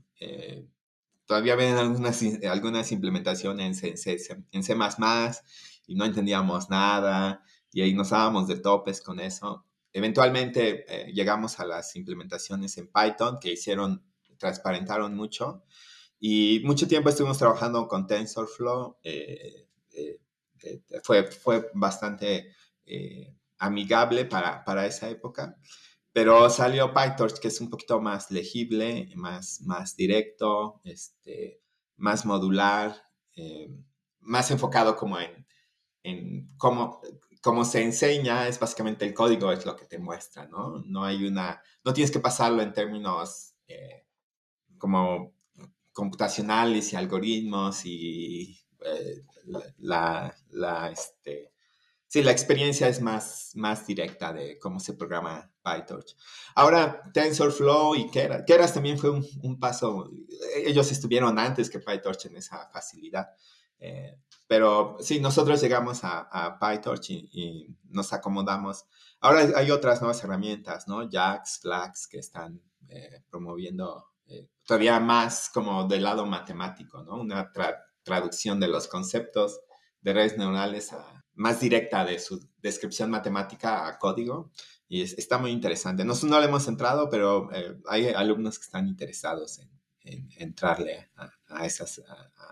todavía 1.26 1.54
había 1.54 1.78
algunas, 1.80 2.92
implementaciones 2.92 3.82
en 3.82 3.96
C, 3.96 4.18
en 4.50 4.62
C++ 4.62 4.76
y 5.86 5.94
no 5.94 6.04
entendíamos 6.04 6.70
nada 6.70 7.42
y 7.72 7.82
ahí 7.82 7.94
nos 7.94 8.10
dábamos 8.10 8.48
de 8.48 8.56
topes 8.56 9.00
con 9.00 9.20
eso. 9.20 9.64
Eventualmente 9.92 10.84
llegamos 11.12 11.60
a 11.60 11.66
las 11.66 11.94
implementaciones 11.96 12.76
en 12.78 12.88
Python 12.88 13.38
que 13.40 13.52
hicieron, 13.52 14.02
transparentaron 14.38 15.14
mucho 15.14 15.64
y 16.26 16.62
mucho 16.64 16.88
tiempo 16.88 17.10
estuvimos 17.10 17.36
trabajando 17.36 17.86
con 17.86 18.06
TensorFlow. 18.06 18.96
Eh, 19.02 19.66
eh, 19.92 20.20
eh, 20.62 20.80
fue, 21.02 21.24
fue 21.24 21.70
bastante 21.74 22.54
amigable 23.58 24.24
para, 24.24 24.64
para, 24.64 24.86
esa 24.86 25.10
época. 25.10 25.58
Pero 26.14 26.48
salió 26.48 26.94
PyTorch, 26.94 27.40
que 27.40 27.48
es 27.48 27.60
un 27.60 27.68
poquito 27.68 28.00
más 28.00 28.30
legible, 28.30 29.10
más, 29.16 29.60
más 29.60 29.96
directo, 29.96 30.80
este, 30.84 31.60
más 31.96 32.24
modular, 32.24 32.96
más 34.20 34.50
enfocado 34.50 34.96
como 34.96 35.18
en, 35.20 35.46
en 36.02 36.48
cómo, 36.56 37.02
cómo 37.42 37.64
se 37.64 37.82
enseña, 37.82 38.48
es 38.48 38.58
básicamente 38.58 39.04
el 39.04 39.12
código 39.12 39.52
es 39.52 39.66
lo 39.66 39.76
que 39.76 39.86
te 39.86 39.98
muestra, 39.98 40.46
¿no? 40.46 40.82
No 40.86 41.04
hay 41.04 41.26
una, 41.26 41.60
no 41.84 41.92
tienes 41.92 42.10
que 42.10 42.20
pasarlo 42.20 42.62
en 42.62 42.72
términos 42.72 43.56
como 44.78 45.34
computacionales 45.94 46.92
y 46.92 46.96
algoritmos 46.96 47.86
y 47.86 48.60
eh, 48.84 49.24
la, 49.78 50.36
la, 50.50 50.90
este, 50.90 51.53
sí, 52.14 52.22
la 52.22 52.30
experiencia 52.30 52.86
es 52.86 53.00
más, 53.00 53.50
más 53.54 53.88
directa 53.88 54.32
de 54.32 54.56
cómo 54.60 54.78
se 54.78 54.94
programa 54.94 55.50
PyTorch. 55.64 56.14
Ahora, 56.54 57.02
TensorFlow 57.12 57.96
y 57.96 58.08
Keras, 58.08 58.72
también 58.72 59.00
fue 59.00 59.10
un, 59.10 59.58
paso, 59.58 60.12
ellos 60.54 60.92
estuvieron 60.92 61.40
antes 61.40 61.68
que 61.68 61.80
PyTorch 61.80 62.26
en 62.26 62.36
esa 62.36 62.70
facilidad. 62.72 63.30
Eh, 63.80 64.16
pero 64.46 64.96
sí, 65.00 65.18
nosotros 65.18 65.60
llegamos 65.60 66.02
a, 66.04 66.56
PyTorch 66.60 67.10
y, 67.10 67.66
nos 67.88 68.12
acomodamos. 68.12 68.84
Ahora 69.18 69.48
hay 69.56 69.72
otras 69.72 70.00
nuevas 70.00 70.22
herramientas, 70.22 70.86
¿no? 70.86 71.10
JAX, 71.10 71.58
Flax, 71.62 72.06
que 72.06 72.18
están 72.18 72.62
eh, 72.90 73.24
promoviendo 73.28 74.12
eh, 74.26 74.46
todavía 74.64 75.00
más 75.00 75.50
como 75.52 75.88
del 75.88 76.04
lado 76.04 76.26
matemático, 76.26 77.02
¿no? 77.02 77.16
Una 77.16 77.50
traducción 78.04 78.60
de 78.60 78.68
los 78.68 78.86
conceptos 78.86 79.62
de 80.00 80.12
redes 80.12 80.38
neuronales 80.38 80.92
a, 80.92 81.23
más 81.34 81.60
directa 81.60 82.04
de 82.04 82.18
su 82.18 82.40
descripción 82.62 83.10
matemática 83.10 83.86
a 83.86 83.98
código. 83.98 84.50
Y 84.88 85.02
está 85.02 85.38
muy 85.38 85.50
interesante. 85.50 86.04
Nosotros 86.04 86.30
no 86.30 86.40
le 86.40 86.46
hemos 86.46 86.68
entrado, 86.68 87.08
pero 87.08 87.50
eh, 87.52 87.76
hay 87.88 88.08
alumnos 88.08 88.58
que 88.58 88.64
están 88.64 88.86
interesados 88.86 89.58
en, 89.58 89.70
entrarle 90.36 91.08
a, 91.48 91.64
esas, 91.64 92.02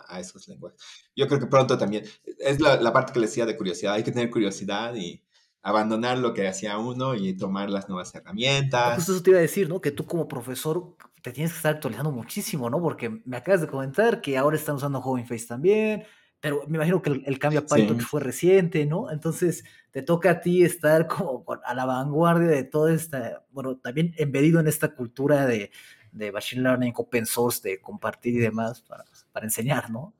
a, 0.08 0.18
esos 0.18 0.48
lenguajes. 0.48 0.80
Yo 1.14 1.28
creo 1.28 1.38
que 1.38 1.46
pronto 1.46 1.76
también, 1.76 2.04
es 2.38 2.60
la, 2.60 2.76
la, 2.76 2.94
parte 2.94 3.12
que 3.12 3.20
les 3.20 3.28
decía 3.28 3.44
de 3.44 3.58
curiosidad, 3.58 3.92
hay 3.92 4.02
que 4.02 4.10
tener 4.10 4.30
curiosidad 4.30 4.94
y 4.94 5.22
abandonar 5.62 6.18
lo 6.18 6.34
que 6.34 6.48
hacía 6.48 6.78
uno 6.78 7.14
y 7.14 7.34
tomar 7.36 7.70
las 7.70 7.88
nuevas 7.88 8.14
herramientas. 8.14 8.96
Justo 8.96 9.12
eso 9.12 9.22
te 9.22 9.30
iba 9.30 9.38
a 9.38 9.42
decir, 9.42 9.68
¿no? 9.68 9.80
Que 9.80 9.90
tú 9.90 10.06
como 10.06 10.26
profesor 10.26 10.96
te 11.22 11.32
tienes 11.32 11.52
que 11.52 11.58
estar 11.58 11.74
actualizando 11.76 12.10
muchísimo, 12.10 12.68
¿no? 12.68 12.80
Porque 12.80 13.20
me 13.24 13.36
acabas 13.36 13.60
de 13.60 13.68
comentar 13.68 14.20
que 14.20 14.36
ahora 14.36 14.56
están 14.56 14.74
usando 14.74 15.00
Face 15.02 15.46
también, 15.46 16.04
pero 16.42 16.64
me 16.66 16.76
imagino 16.76 17.00
que 17.00 17.22
el, 17.24 17.38
cambio 17.38 17.60
a 17.60 17.66
Python 17.66 18.00
fue 18.00 18.20
reciente, 18.20 18.84
¿no? 18.84 19.12
Entonces 19.12 19.62
te 19.92 20.02
toca 20.02 20.32
a 20.32 20.40
ti 20.40 20.64
estar 20.64 21.06
como 21.06 21.44
a 21.64 21.72
la 21.72 21.86
vanguardia 21.86 22.48
de 22.48 22.64
toda 22.64 22.92
esta, 22.92 23.46
bueno, 23.52 23.78
también 23.78 24.12
embedido 24.18 24.58
en 24.58 24.66
esta 24.66 24.92
cultura 24.94 25.46
de, 25.46 25.70
de 26.10 26.32
Machine 26.32 26.62
Learning, 26.62 26.92
Open 26.96 27.26
Source, 27.26 27.66
de 27.66 27.80
compartir 27.80 28.34
y 28.34 28.40
demás 28.40 28.82
para, 28.82 29.04
para 29.30 29.46
enseñar, 29.46 29.88
¿no? 29.88 30.14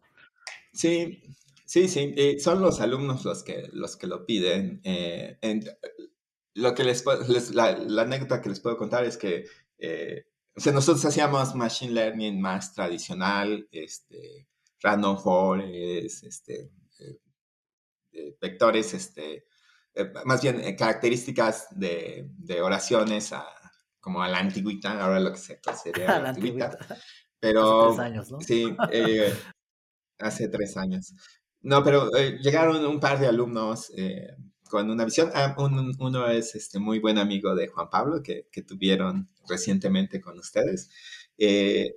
Sí, 0.73 1.25
sí, 1.65 1.89
sí, 1.89 2.15
eh, 2.17 2.39
son 2.39 2.63
los 2.63 2.81
alumnos 2.81 3.25
los 3.25 3.43
que, 3.43 3.69
los 3.73 3.97
que 3.97 4.07
lo 4.07 4.25
piden. 4.25 4.81
Eh, 4.85 5.39
lo 6.55 6.75
que 6.75 6.85
les, 6.85 7.05
la, 7.53 7.77
la, 7.79 8.03
anécdota 8.03 8.41
que 8.41 8.49
les 8.49 8.61
puedo 8.61 8.77
contar 8.77 9.05
es 9.05 9.17
que 9.17 9.47
eh, 9.79 10.25
o 10.55 10.61
sea, 10.61 10.73
nosotros 10.73 11.05
hacíamos 11.05 11.55
machine 11.55 11.93
learning 11.93 12.41
más 12.41 12.75
tradicional, 12.75 13.69
este, 13.73 14.47
random 14.83 15.19
forest, 15.19 16.25
este, 16.25 16.73
eh, 16.99 17.19
eh, 18.13 18.37
vectores, 18.41 18.95
este, 18.95 19.47
eh, 19.95 20.13
más 20.25 20.43
bien 20.43 20.77
características 20.77 21.69
de, 21.71 22.29
de, 22.39 22.61
oraciones 22.61 23.33
a, 23.33 23.47
como 24.01 24.23
a 24.23 24.29
la 24.29 24.39
antigüita, 24.39 25.03
ahora 25.03 25.21
lo 25.21 25.33
que 25.33 25.39
se 25.39 25.61
considera 25.61 26.19
la 26.21 26.31
antigüita. 26.31 26.79
Pero, 27.39 27.91
hace 27.91 27.97
tres 27.97 28.07
años, 28.07 28.31
¿no? 28.31 28.41
Sí, 28.41 28.77
hace 30.19 30.49
tres 30.49 30.77
años. 30.77 31.15
No, 31.61 31.83
pero 31.83 32.11
llegaron 32.11 32.85
un 32.85 33.01
par 33.01 33.19
de 33.19 33.27
alumnos 33.27 33.93
con 34.73 34.91
una 34.91 35.05
visión. 35.05 35.31
Ah, 35.35 35.55
uno 35.59 36.29
es 36.29 36.55
este, 36.55 36.79
muy 36.79 36.99
buen 36.99 37.19
amigo 37.19 37.55
de 37.55 37.69
Juan 37.69 37.91
Pablo, 37.91 38.23
que, 38.23 38.49
que 38.51 38.63
tuvieron 38.63 39.29
recientemente 39.47 40.21
con 40.21 40.39
ustedes. 40.39 40.89
Eh, 41.37 41.95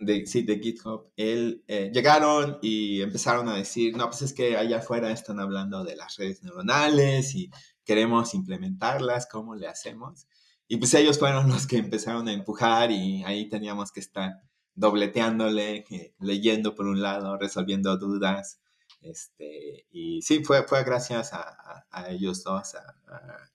de, 0.00 0.26
sí, 0.26 0.42
de 0.42 0.58
GitHub, 0.58 1.12
él, 1.16 1.62
eh, 1.68 1.90
llegaron 1.92 2.58
y 2.62 3.02
empezaron 3.02 3.48
a 3.48 3.56
decir, 3.56 3.96
no, 3.96 4.06
pues 4.08 4.22
es 4.22 4.32
que 4.32 4.56
allá 4.56 4.78
afuera 4.78 5.10
están 5.12 5.38
hablando 5.40 5.84
de 5.84 5.96
las 5.96 6.16
redes 6.16 6.42
neuronales 6.42 7.34
y 7.34 7.50
queremos 7.84 8.34
implementarlas, 8.34 9.26
¿cómo 9.26 9.54
le 9.54 9.68
hacemos? 9.68 10.26
Y 10.68 10.78
pues 10.78 10.94
ellos 10.94 11.18
fueron 11.18 11.48
los 11.48 11.66
que 11.66 11.76
empezaron 11.78 12.28
a 12.28 12.32
empujar 12.32 12.90
y 12.90 13.22
ahí 13.24 13.48
teníamos 13.48 13.92
que 13.92 14.00
estar 14.00 14.32
dobleteándole, 14.74 15.84
eh, 15.90 16.14
leyendo 16.18 16.74
por 16.74 16.86
un 16.86 17.02
lado, 17.02 17.36
resolviendo 17.36 17.96
dudas, 17.98 18.60
este, 19.02 19.86
y 19.90 20.20
sí, 20.22 20.44
fue, 20.44 20.64
fue 20.64 20.84
gracias 20.84 21.32
a, 21.32 21.86
a, 21.90 22.10
ellos 22.10 22.44
dos, 22.44 22.74
a, 22.74 22.96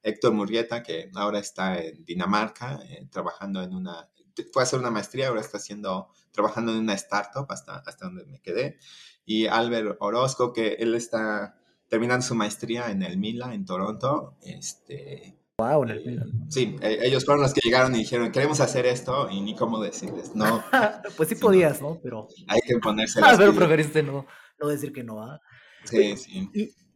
Héctor 0.02 0.34
Murrieta, 0.34 0.82
que 0.82 1.12
ahora 1.16 1.39
está 1.39 1.82
en 1.82 2.04
Dinamarca, 2.04 2.80
eh, 2.89 3.08
trabajando 3.12 3.62
en 3.62 3.74
una, 3.74 4.10
fue 4.52 4.62
a 4.62 4.64
hacer 4.64 4.80
una 4.80 4.92
maestría, 4.92 5.28
ahora 5.28 5.42
está 5.42 5.58
haciendo, 5.58 6.10
trabajando 6.32 6.72
en 6.72 6.80
una 6.80 6.94
startup 6.94 7.46
hasta, 7.50 7.78
hasta 7.78 8.06
donde 8.06 8.26
me 8.26 8.42
quedé, 8.42 8.78
y 9.26 9.48
Albert 9.48 9.98
Orozco, 10.00 10.54
que 10.54 10.74
él 10.74 10.96
está 10.96 11.58
terminando 11.88 12.26
su 12.26 12.36
maestría 12.36 12.90
en 12.90 13.04
el 13.04 13.18
Mila, 13.18 13.54
en 13.54 13.66
Toronto, 13.66 14.38
este... 14.42 15.40
Wow, 15.58 15.84
en 15.84 15.90
el 15.90 16.06
Mila. 16.06 16.26
Sí, 16.50 16.76
e, 16.82 17.08
ellos 17.08 17.24
fueron 17.24 17.42
los 17.42 17.54
que 17.54 17.62
llegaron 17.64 17.96
y 17.96 18.00
dijeron, 18.00 18.32
queremos 18.32 18.60
hacer 18.60 18.86
esto, 18.86 19.30
y 19.30 19.42
ni 19.42 19.56
cómo 19.56 19.82
decirles, 19.82 20.36
no. 20.36 20.64
pues 21.18 21.30
sí 21.30 21.36
podías, 21.36 21.82
¿no? 21.82 22.00
Pero... 22.04 22.28
Hay 22.48 22.60
que 22.62 22.78
ponerse 22.80 23.20
Ah, 23.24 23.36
pero 23.38 23.54
preferiste 23.56 24.04
no 24.04 24.26
no 24.60 24.68
decir 24.68 24.94
que 24.94 25.04
no. 25.04 25.24
¿ah? 25.24 25.42
Sí, 25.84 26.16
sí. 26.18 26.50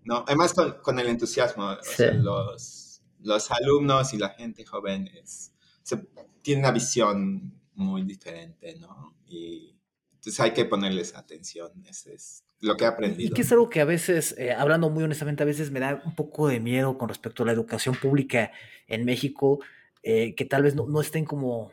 no, 0.04 0.24
además 0.28 0.54
con, 0.54 1.00
el 1.00 1.08
entusiasmo, 1.08 1.78
los, 2.14 3.02
los 3.22 3.52
alumnos 3.52 4.14
y 4.14 4.18
la 4.18 4.30
gente 4.30 4.66
joven 4.66 5.08
es, 5.08 5.54
tienen 6.42 6.66
una 6.66 6.72
visión 6.72 7.54
muy 7.76 8.04
diferente, 8.04 8.76
¿no? 8.80 9.16
Y 9.28 9.76
entonces 10.14 10.40
hay 10.42 10.52
que 10.52 10.66
ponerles 10.66 11.16
atención, 11.16 11.72
ese 11.88 12.14
es 12.14 12.44
lo 12.60 12.76
que 12.76 12.84
he 12.84 12.88
aprendido. 12.88 13.30
Y 13.30 13.34
que 13.34 13.42
es 13.42 13.52
algo 13.52 13.70
que 13.70 13.80
a 13.80 13.86
veces, 13.86 14.36
eh, 14.38 14.52
hablando 14.52 14.90
muy 14.90 15.04
honestamente, 15.04 15.44
a 15.44 15.46
veces 15.46 15.72
me 15.72 15.80
da 15.80 16.02
un 16.06 16.14
poco 16.14 16.50
de 16.50 16.60
miedo 16.60 16.98
con 16.98 17.08
respecto 17.08 17.44
a 17.44 17.46
la 17.46 17.54
educación 17.54 17.96
pública 17.96 18.52
en 18.88 19.06
México, 19.06 19.60
eh, 20.04 20.36
que 20.36 20.46
tal 20.46 20.64
vez 20.64 20.76
no, 20.76 20.88
no, 20.88 21.00
estén 21.00 21.24
como, 21.24 21.72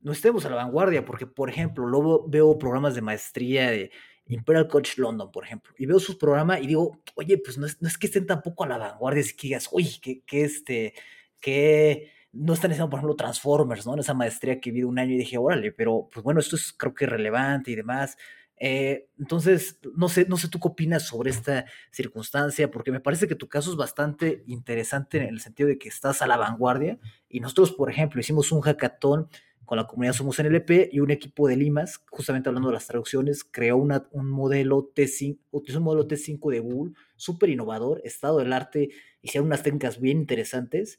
no 0.00 0.12
estemos 0.12 0.46
a 0.46 0.50
la 0.50 0.56
vanguardia, 0.56 1.04
porque 1.04 1.26
por 1.26 1.50
ejemplo, 1.50 1.86
luego 1.86 2.26
veo 2.28 2.58
programas 2.58 2.94
de 2.94 3.02
maestría 3.02 3.70
de 3.70 3.90
Imperial 4.26 4.68
Coach 4.68 4.96
London, 4.96 5.30
por 5.30 5.44
ejemplo, 5.44 5.74
y 5.76 5.84
veo 5.84 6.00
sus 6.00 6.16
programas 6.16 6.62
y 6.62 6.66
digo, 6.66 7.02
oye, 7.14 7.36
pues 7.36 7.58
no 7.58 7.66
es, 7.66 7.98
que 7.98 8.06
estén 8.06 8.26
tampoco 8.26 8.64
a 8.64 8.68
la 8.68 8.78
vanguardia, 8.78 9.22
si 9.22 9.36
que 9.36 9.48
digas, 9.48 9.68
oye, 9.70 9.98
que, 10.00 10.22
que 10.22 10.44
este, 10.44 10.94
que 11.40 12.10
no 12.32 12.54
están 12.54 12.70
haciendo, 12.70 12.90
por 12.90 12.98
ejemplo, 12.98 13.16
Transformers, 13.16 13.86
¿no? 13.86 13.94
En 13.94 14.00
esa 14.00 14.14
maestría 14.14 14.60
que 14.60 14.70
vi 14.70 14.82
un 14.82 14.98
año 14.98 15.12
y 15.14 15.18
dije, 15.18 15.38
órale, 15.38 15.72
pero 15.72 16.08
pues 16.12 16.24
bueno, 16.24 16.40
esto 16.40 16.56
es 16.56 16.72
creo 16.72 16.94
que 16.94 17.06
relevante 17.06 17.70
y 17.70 17.76
demás. 17.76 18.16
Eh, 18.56 19.08
entonces, 19.18 19.78
no 19.96 20.08
sé, 20.08 20.24
no 20.28 20.36
sé 20.36 20.48
tú 20.48 20.60
qué 20.60 20.68
opinas 20.68 21.02
sobre 21.02 21.30
esta 21.30 21.66
circunstancia, 21.90 22.70
porque 22.70 22.92
me 22.92 23.00
parece 23.00 23.26
que 23.28 23.34
tu 23.34 23.48
caso 23.48 23.70
es 23.70 23.76
bastante 23.76 24.44
interesante 24.46 25.18
en 25.18 25.24
el 25.24 25.40
sentido 25.40 25.68
de 25.68 25.78
que 25.78 25.88
estás 25.88 26.22
a 26.22 26.26
la 26.26 26.36
vanguardia 26.36 26.98
y 27.28 27.40
nosotros, 27.40 27.72
por 27.72 27.90
ejemplo, 27.90 28.20
hicimos 28.20 28.52
un 28.52 28.60
hackathon 28.60 29.28
con 29.64 29.78
la 29.78 29.86
comunidad 29.86 30.12
Somos 30.12 30.38
NLP 30.38 30.90
y 30.92 31.00
un 31.00 31.10
equipo 31.10 31.48
de 31.48 31.56
Limas, 31.56 32.02
justamente 32.10 32.48
hablando 32.48 32.68
de 32.68 32.74
las 32.74 32.86
traducciones, 32.86 33.44
creó 33.44 33.76
una, 33.76 34.06
un 34.12 34.30
modelo 34.30 34.92
T5, 34.94 35.38
un 35.50 35.82
modelo 35.82 36.06
T5 36.06 36.50
de 36.50 36.60
Google, 36.60 36.94
súper 37.16 37.50
innovador, 37.50 38.00
estado 38.04 38.38
del 38.38 38.52
arte, 38.52 38.90
hicieron 39.22 39.46
unas 39.46 39.62
técnicas 39.62 40.00
bien 40.00 40.18
interesantes 40.18 40.98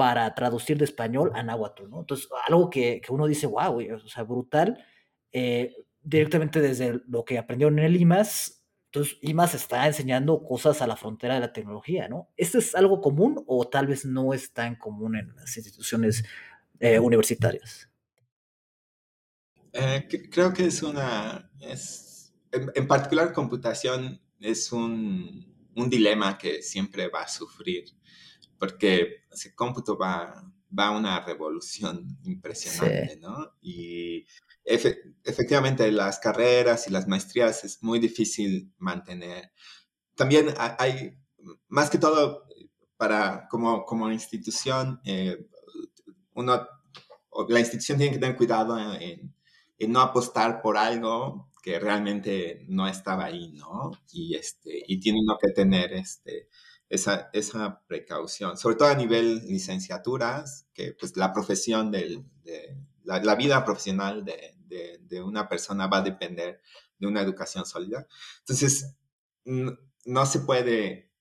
para 0.00 0.34
traducir 0.34 0.78
de 0.78 0.86
español 0.86 1.30
a 1.34 1.42
náhuatl, 1.42 1.90
¿no? 1.90 2.00
Entonces, 2.00 2.26
algo 2.48 2.70
que, 2.70 3.02
que 3.04 3.12
uno 3.12 3.26
dice, 3.26 3.46
wow, 3.46 3.78
o 3.96 4.08
sea, 4.08 4.22
brutal. 4.22 4.82
Eh, 5.30 5.74
directamente 6.02 6.58
desde 6.62 7.02
lo 7.06 7.22
que 7.22 7.36
aprendieron 7.36 7.78
en 7.78 7.84
el 7.84 8.00
IMAS. 8.00 8.64
Entonces, 8.86 9.18
IMAS 9.20 9.54
está 9.54 9.86
enseñando 9.86 10.42
cosas 10.42 10.80
a 10.80 10.86
la 10.86 10.96
frontera 10.96 11.34
de 11.34 11.40
la 11.40 11.52
tecnología, 11.52 12.08
¿no? 12.08 12.30
¿Esto 12.34 12.56
es 12.56 12.74
algo 12.74 13.02
común 13.02 13.44
o 13.46 13.68
tal 13.68 13.88
vez 13.88 14.06
no 14.06 14.32
es 14.32 14.54
tan 14.54 14.76
común 14.76 15.16
en 15.16 15.36
las 15.36 15.54
instituciones 15.54 16.24
eh, 16.78 16.98
universitarias? 16.98 17.90
Eh, 19.74 20.08
creo 20.30 20.54
que 20.54 20.64
es 20.64 20.82
una, 20.82 21.52
es, 21.60 22.32
en, 22.52 22.88
particular 22.88 23.34
computación 23.34 24.18
es 24.40 24.72
un, 24.72 25.70
un, 25.76 25.90
dilema 25.90 26.38
que 26.38 26.62
siempre 26.62 27.08
va 27.08 27.24
a 27.24 27.28
sufrir, 27.28 27.84
porque 28.60 29.24
ese 29.32 29.54
cómputo 29.54 29.96
va, 29.96 30.44
va 30.78 30.88
a 30.88 30.90
una 30.90 31.18
revolución 31.24 32.18
impresionante, 32.24 33.16
¿no? 33.16 33.54
Y 33.62 34.26
efectivamente 34.62 35.90
las 35.90 36.18
carreras 36.18 36.86
y 36.86 36.90
las 36.90 37.08
maestrías 37.08 37.64
es 37.64 37.82
muy 37.82 37.98
difícil 37.98 38.70
mantener. 38.76 39.50
También 40.14 40.54
hay, 40.78 41.16
más 41.68 41.88
que 41.88 41.96
todo, 41.96 42.46
para 42.98 43.48
como, 43.48 43.86
como 43.86 44.12
institución, 44.12 45.00
eh, 45.06 45.48
uno, 46.34 46.68
la 47.48 47.60
institución 47.60 47.96
tiene 47.96 48.12
que 48.12 48.18
tener 48.18 48.36
cuidado 48.36 48.78
en, 48.78 49.34
en, 49.78 49.90
no 49.92 50.02
apostar 50.02 50.60
por 50.60 50.76
algo 50.76 51.50
que 51.62 51.78
realmente 51.78 52.66
no 52.68 52.86
estaba 52.86 53.24
ahí, 53.24 53.52
¿no? 53.52 53.90
Y, 54.12 54.34
este, 54.34 54.84
y 54.86 55.00
tiene 55.00 55.20
uno 55.22 55.38
que 55.40 55.50
tener 55.52 55.94
este, 55.94 56.48
esa, 56.90 57.30
esa 57.32 57.80
precaución, 57.86 58.58
sobre 58.58 58.74
todo 58.74 58.88
a 58.88 58.94
nivel 58.96 59.46
licenciaturas, 59.46 60.66
que 60.74 60.92
pues 60.92 61.16
la 61.16 61.32
profesión 61.32 61.92
del, 61.92 62.24
de, 62.42 62.76
la, 63.04 63.22
la, 63.22 63.36
vida 63.36 63.64
profesional 63.64 64.24
de, 64.24 64.56
de, 64.66 64.98
de, 65.02 65.22
una 65.22 65.48
persona 65.48 65.86
va 65.86 65.98
a 65.98 66.02
depender 66.02 66.60
de 66.98 67.06
una 67.06 67.22
educación 67.22 67.64
sólida. 67.64 68.06
Entonces, 68.40 68.96
no, 69.44 70.26
se 70.26 70.40
puede, 70.40 71.12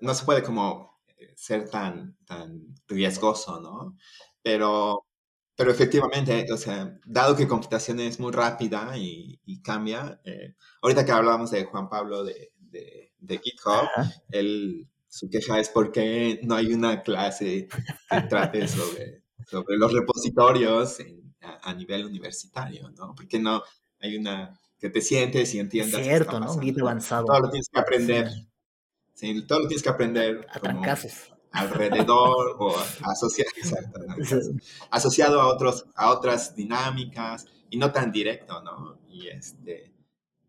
no 0.00 0.14
se 0.14 0.24
puede 0.24 0.42
como 0.42 1.02
ser 1.36 1.68
tan, 1.68 2.16
tan 2.24 2.74
riesgoso, 2.88 3.60
¿no? 3.60 3.96
Pero, 4.42 5.06
pero 5.54 5.70
efectivamente, 5.70 6.46
o 6.50 6.56
sea, 6.56 6.98
dado 7.04 7.36
que 7.36 7.46
computación 7.46 8.00
es 8.00 8.18
muy 8.18 8.32
rápida 8.32 8.96
y, 8.96 9.38
y 9.44 9.60
cambia, 9.60 10.20
eh, 10.24 10.56
ahorita 10.80 11.04
que 11.04 11.12
hablábamos 11.12 11.50
de 11.50 11.64
Juan 11.66 11.90
Pablo 11.90 12.24
de, 12.24 12.52
de, 12.56 13.12
de 13.18 13.38
GitHub, 13.38 13.88
él 14.30 14.88
su 15.12 15.28
queja 15.28 15.60
es 15.60 15.68
porque 15.68 16.40
no 16.42 16.54
hay 16.54 16.72
una 16.72 17.02
clase 17.02 17.68
que 17.68 18.20
trate 18.30 18.66
sobre, 18.66 19.22
sobre 19.46 19.76
los 19.76 19.92
repositorios 19.92 20.96
a, 21.62 21.74
nivel 21.74 22.06
universitario, 22.06 22.88
¿no? 22.92 23.14
Porque 23.14 23.38
no 23.38 23.62
hay 24.00 24.16
una 24.16 24.58
que 24.78 24.88
te 24.88 25.02
sientes 25.02 25.54
y 25.54 25.58
entiendas. 25.58 26.02
Cierto, 26.02 26.40
¿no? 26.40 26.54
Un 26.54 26.80
avanzado. 26.80 27.26
Todo 27.26 27.40
lo 27.40 27.50
tienes 27.50 27.68
que 27.68 27.78
aprender. 27.78 28.30
Sí. 29.12 29.42
todo 29.42 29.60
lo 29.60 29.68
tienes 29.68 29.82
que 29.82 29.90
aprender. 29.90 30.46
A 30.50 30.58
como 30.58 30.82
alrededor 31.50 32.56
o 32.58 32.74
asociado, 33.02 33.50
asociado 34.90 35.42
a, 35.42 35.52
otros, 35.52 35.84
a 35.94 36.10
otras 36.10 36.56
dinámicas 36.56 37.44
y 37.68 37.76
no 37.76 37.92
tan 37.92 38.12
directo, 38.12 38.62
¿no? 38.62 38.98
Y, 39.10 39.28
este, 39.28 39.92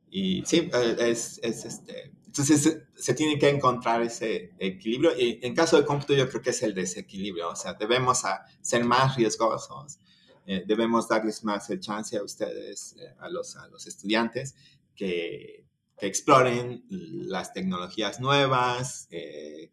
y 0.10 0.46
sí, 0.46 0.70
eh, 0.74 0.96
es, 1.00 1.42
es 1.44 1.66
este, 1.66 2.14
entonces 2.36 2.80
se 2.96 3.14
tiene 3.14 3.38
que 3.38 3.48
encontrar 3.48 4.02
ese 4.02 4.56
equilibrio 4.58 5.16
y 5.16 5.40
en 5.44 5.54
caso 5.54 5.78
de 5.78 5.86
cómputo 5.86 6.16
yo 6.16 6.28
creo 6.28 6.42
que 6.42 6.50
es 6.50 6.64
el 6.64 6.74
desequilibrio, 6.74 7.50
o 7.50 7.56
sea, 7.56 7.76
debemos 7.76 8.24
ser 8.60 8.84
más 8.86 9.16
riesgosos, 9.16 10.00
eh, 10.48 10.64
debemos 10.66 11.08
darles 11.08 11.44
más 11.44 11.70
el 11.70 11.80
chance 11.80 12.18
a 12.18 12.24
ustedes, 12.24 12.96
eh, 13.00 13.14
a, 13.20 13.30
los, 13.30 13.56
estudiantes, 13.86 14.56
que, 14.96 15.68
que 15.96 16.08
exploren 16.08 16.84
las 16.90 17.54
tecnologías 17.54 18.20
nuevas, 18.20 19.08
eh, 19.12 19.70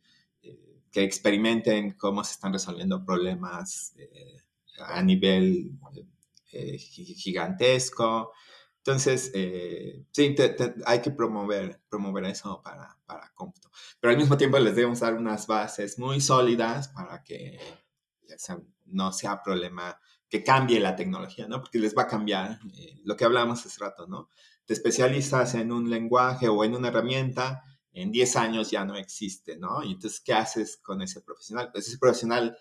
que 0.93 1.03
experimenten 1.03 1.93
cómo 1.93 2.23
se 2.25 2.33
están 2.33 2.53
resolviendo 2.53 3.07
problemas 3.07 3.95
a 4.81 5.03
nivel 5.03 5.71
gigantesco, 6.77 8.33
entonces, 8.85 9.31
eh, 9.35 10.07
sí, 10.11 10.35
hay 10.87 11.03
que 11.03 11.11
promover, 11.11 11.83
promover 11.91 12.25
eso 12.25 12.63
para, 12.63 12.97
para 13.05 13.31
cómputo. 13.35 13.71
Pero 14.01 14.13
al 14.13 14.19
mismo 14.19 14.39
tiempo 14.39 14.59
les 14.59 14.75
debemos 14.75 15.01
dar 15.01 15.15
unas 15.15 15.47
bases 15.47 15.99
muy 15.99 16.23
sólidas 16.23 16.89
para 16.89 17.23
que 17.23 17.59
no 18.87 19.13
sea 19.13 19.43
problema 19.43 19.99
que 20.31 20.43
cambie 20.43 20.81
la 20.81 20.97
tecnología, 20.97 21.47
¿no? 21.47 21.61
Porque 21.61 21.79
les 21.79 21.95
va 21.97 22.03
a 22.03 22.07
cambiar 22.07 22.59
eh, 22.75 23.01
lo 23.05 23.17
que 23.17 23.25
hablamos 23.27 23.67
hace 23.67 23.81
rato, 23.81 24.07
¿no? 24.07 24.31
Te 24.65 24.73
especializas 24.73 25.55
en 25.55 25.73
un 25.73 25.91
lenguaje 25.91 26.49
o 26.49 26.65
en 26.65 26.75
una 26.75 26.89
herramienta, 26.89 27.63
en 27.93 28.11
10 28.11 28.37
años 28.37 28.71
ya 28.71 28.85
no 28.87 28.97
existe, 28.97 29.59
¿no? 29.59 29.83
Y 29.83 29.93
entonces, 29.93 30.21
¿qué 30.21 30.33
haces 30.33 30.79
con 30.79 31.03
ese 31.03 31.21
profesional? 31.21 31.71
Pues 31.71 31.89
ese 31.89 31.99
profesional 31.99 32.57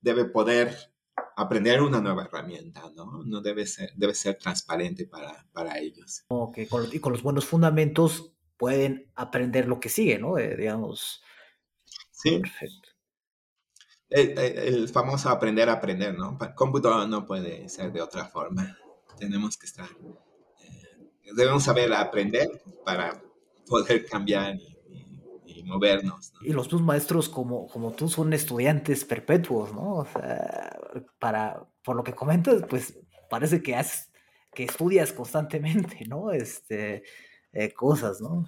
debe 0.00 0.26
poder 0.26 0.93
aprender 1.36 1.82
una 1.82 2.00
nueva 2.00 2.24
herramienta, 2.24 2.82
¿no? 2.94 3.22
No 3.24 3.40
debe 3.40 3.66
ser, 3.66 3.92
debe 3.96 4.14
ser 4.14 4.38
transparente 4.38 5.06
para, 5.06 5.46
para 5.52 5.78
ellos. 5.78 6.24
Ok, 6.28 6.58
y 6.92 7.00
con 7.00 7.12
los 7.12 7.22
buenos 7.22 7.46
fundamentos 7.46 8.32
pueden 8.56 9.10
aprender 9.14 9.66
lo 9.66 9.80
que 9.80 9.88
sigue, 9.88 10.18
¿no? 10.18 10.38
Eh, 10.38 10.56
digamos. 10.56 11.22
Sí. 12.10 12.38
Perfecto. 12.38 12.88
El, 14.08 14.88
famoso 14.88 15.28
aprender 15.28 15.68
a 15.68 15.74
aprender, 15.74 16.16
¿no? 16.16 16.38
Cómputo 16.54 17.06
no 17.08 17.26
puede 17.26 17.68
ser 17.68 17.92
de 17.92 18.00
otra 18.00 18.26
forma. 18.26 18.78
Tenemos 19.18 19.56
que 19.56 19.66
estar, 19.66 19.88
eh, 20.60 21.32
debemos 21.34 21.64
saber 21.64 21.92
aprender 21.92 22.48
para 22.84 23.20
poder 23.66 24.06
cambiar 24.06 24.56
y 24.56 24.73
movernos. 25.64 26.32
Y 26.42 26.52
los 26.52 26.68
tus 26.68 26.82
maestros 26.82 27.28
como, 27.28 27.66
como 27.66 27.92
tú 27.92 28.08
son 28.08 28.32
estudiantes 28.32 29.04
perpetuos, 29.04 29.72
¿no? 29.72 29.96
O 29.96 30.06
sea, 30.06 30.78
para, 31.18 31.66
por 31.82 31.96
lo 31.96 32.04
que 32.04 32.14
comentas, 32.14 32.62
pues 32.68 32.98
parece 33.30 33.62
que, 33.62 33.74
has, 33.74 34.10
que 34.54 34.64
estudias 34.64 35.12
constantemente, 35.12 36.04
¿no? 36.06 36.30
Este, 36.32 37.02
eh, 37.52 37.72
cosas, 37.72 38.20
¿no? 38.20 38.46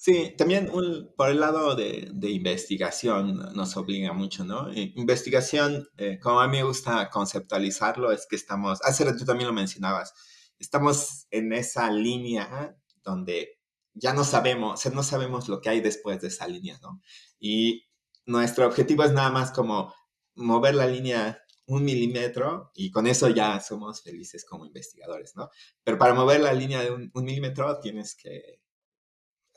Sí, 0.00 0.32
también 0.38 0.70
por 1.16 1.28
el 1.28 1.40
lado 1.40 1.74
de, 1.74 2.08
de, 2.12 2.30
investigación 2.30 3.52
nos 3.56 3.76
obliga 3.76 4.12
mucho, 4.12 4.44
¿no? 4.44 4.72
Investigación, 4.72 5.88
eh, 5.96 6.20
como 6.20 6.40
a 6.40 6.46
mí 6.46 6.58
me 6.58 6.62
gusta 6.62 7.10
conceptualizarlo, 7.10 8.12
es 8.12 8.28
que 8.28 8.36
estamos, 8.36 8.80
hace 8.82 9.04
rato 9.04 9.18
tú 9.18 9.24
también 9.24 9.48
lo 9.48 9.52
mencionabas, 9.52 10.14
estamos 10.60 11.26
en 11.32 11.52
esa 11.52 11.90
línea 11.90 12.76
donde 13.02 13.57
ya 13.98 14.12
no 14.12 14.24
sabemos, 14.24 14.84
no 14.92 15.02
sabemos 15.02 15.48
lo 15.48 15.60
que 15.60 15.68
hay 15.68 15.80
después 15.80 16.20
de 16.20 16.28
esa 16.28 16.46
línea, 16.48 16.78
¿no? 16.82 17.00
Y 17.38 17.84
nuestro 18.26 18.66
objetivo 18.66 19.04
es 19.04 19.12
nada 19.12 19.30
más 19.30 19.50
como 19.52 19.94
mover 20.34 20.74
la 20.74 20.86
línea 20.86 21.42
un 21.66 21.84
milímetro 21.84 22.70
y 22.74 22.90
con 22.90 23.06
eso 23.06 23.28
ya 23.28 23.60
somos 23.60 24.02
felices 24.02 24.44
como 24.44 24.64
investigadores, 24.64 25.36
¿no? 25.36 25.50
Pero 25.84 25.98
para 25.98 26.14
mover 26.14 26.40
la 26.40 26.52
línea 26.52 26.80
de 26.80 26.90
un 26.90 27.24
milímetro 27.24 27.78
tienes 27.80 28.14
que 28.16 28.60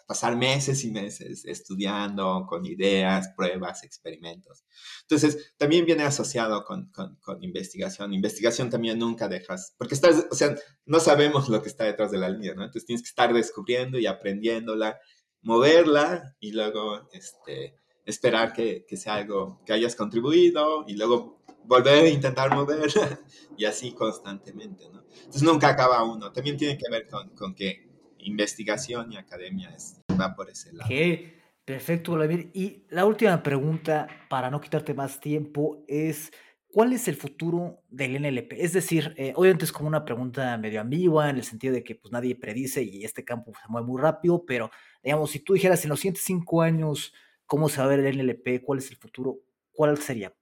pasar 0.08 0.36
meses 0.36 0.84
y 0.84 0.92
meses 0.92 1.46
estudiando 1.46 2.46
con 2.48 2.66
ideas, 2.66 3.30
pruebas, 3.36 3.84
experimentos. 3.84 4.64
Entonces, 5.02 5.54
también 5.58 5.86
viene 5.86 6.04
asociado 6.04 6.64
con, 6.64 6.92
con, 6.92 7.44
investigación. 7.44 8.14
Investigación 8.14 8.70
también 8.70 9.00
nunca 9.00 9.28
dejas, 9.28 9.74
porque 9.78 9.96
estás, 9.96 10.28
o 10.30 10.36
sea, 10.36 10.56
no 10.86 11.00
sabemos 11.00 11.50
lo 11.50 11.62
que 11.62 11.70
está 11.70 11.86
detrás 11.86 12.12
de 12.12 12.18
la 12.18 12.30
línea, 12.30 12.54
¿no? 12.54 12.64
Entonces 12.64 12.86
tienes 12.86 13.04
que 13.04 13.10
estar 13.10 13.34
descubriendo 13.34 14.00
y 14.00 14.06
aprendiéndola, 14.06 15.00
moverla 15.42 16.36
y 16.40 16.52
luego 16.52 17.10
este, 17.14 17.76
esperar 18.06 18.54
que, 18.54 18.86
que 18.88 18.98
sea 18.98 19.16
algo 19.16 19.62
que 19.66 19.74
hayas 19.74 19.96
contribuido 19.96 20.86
y 20.88 20.96
luego 20.96 21.42
volver 21.64 22.06
a 22.06 22.10
intentar 22.10 22.54
moverla 22.54 23.20
y 23.58 23.66
así 23.66 23.94
constantemente. 23.94 24.86
Entonces 24.86 25.44
nunca 25.44 25.70
acaba 25.70 26.04
uno. 26.04 26.32
También 26.32 26.58
tiene 26.58 26.78
que 26.78 26.90
ver 26.90 27.08
con, 27.08 27.30
con 27.30 27.56
que 27.56 27.91
investigación 28.24 29.12
y 29.12 29.18
academia 29.18 29.70
es, 29.76 30.02
va 30.20 30.36
por 30.36 30.50
ese 30.50 30.74
lado. 30.74 30.86
Okay. 30.86 31.38
Perfecto, 31.64 32.14
Vladimir. 32.14 32.50
Y 32.54 32.86
la 32.90 33.06
última 33.06 33.42
pregunta, 33.44 34.08
para 34.30 34.50
no 34.50 34.60
quitarte 34.60 34.94
más 34.94 35.20
tiempo, 35.20 35.86
es 35.88 36.32
¿cuál 36.72 36.94
es 36.94 37.08
el 37.08 37.16
futuro 37.16 37.84
del 37.90 38.20
NLP? 38.22 38.54
Es 38.54 38.74
decir, 38.74 39.14
eh, 39.18 39.34
obviamente 39.36 39.66
es 39.66 39.72
como 39.72 39.88
una 39.88 40.04
pregunta 40.04 40.58
medio 40.58 40.82
ambigua 40.82 41.30
en 41.30 41.38
el 41.38 41.44
sentido 41.44 41.74
de 41.74 41.84
que 41.84 41.96
pues 41.96 42.12
nadie 42.12 42.36
predice 42.36 42.82
y 42.82 43.04
este 43.04 43.24
campo 43.24 43.52
se 43.54 43.68
mueve 43.70 43.88
muy 43.88 44.02
rápido, 44.02 44.44
pero 44.46 44.72
digamos, 45.04 45.32
si 45.32 45.40
tú 45.40 45.54
dijeras 45.54 45.84
en 45.84 45.90
los 45.90 46.00
siguientes 46.00 46.24
cinco 46.24 46.62
años 46.62 47.14
cómo 47.46 47.70
se 47.70 47.78
va 47.78 47.86
a 47.86 47.90
ver 47.90 48.00
el 48.00 48.18
NLP, 48.18 48.64
cuál 48.64 48.80
es 48.80 48.90
el 48.90 48.98
futuro, 48.98 49.40
¿cuál 49.72 49.98
sería? 49.98 50.34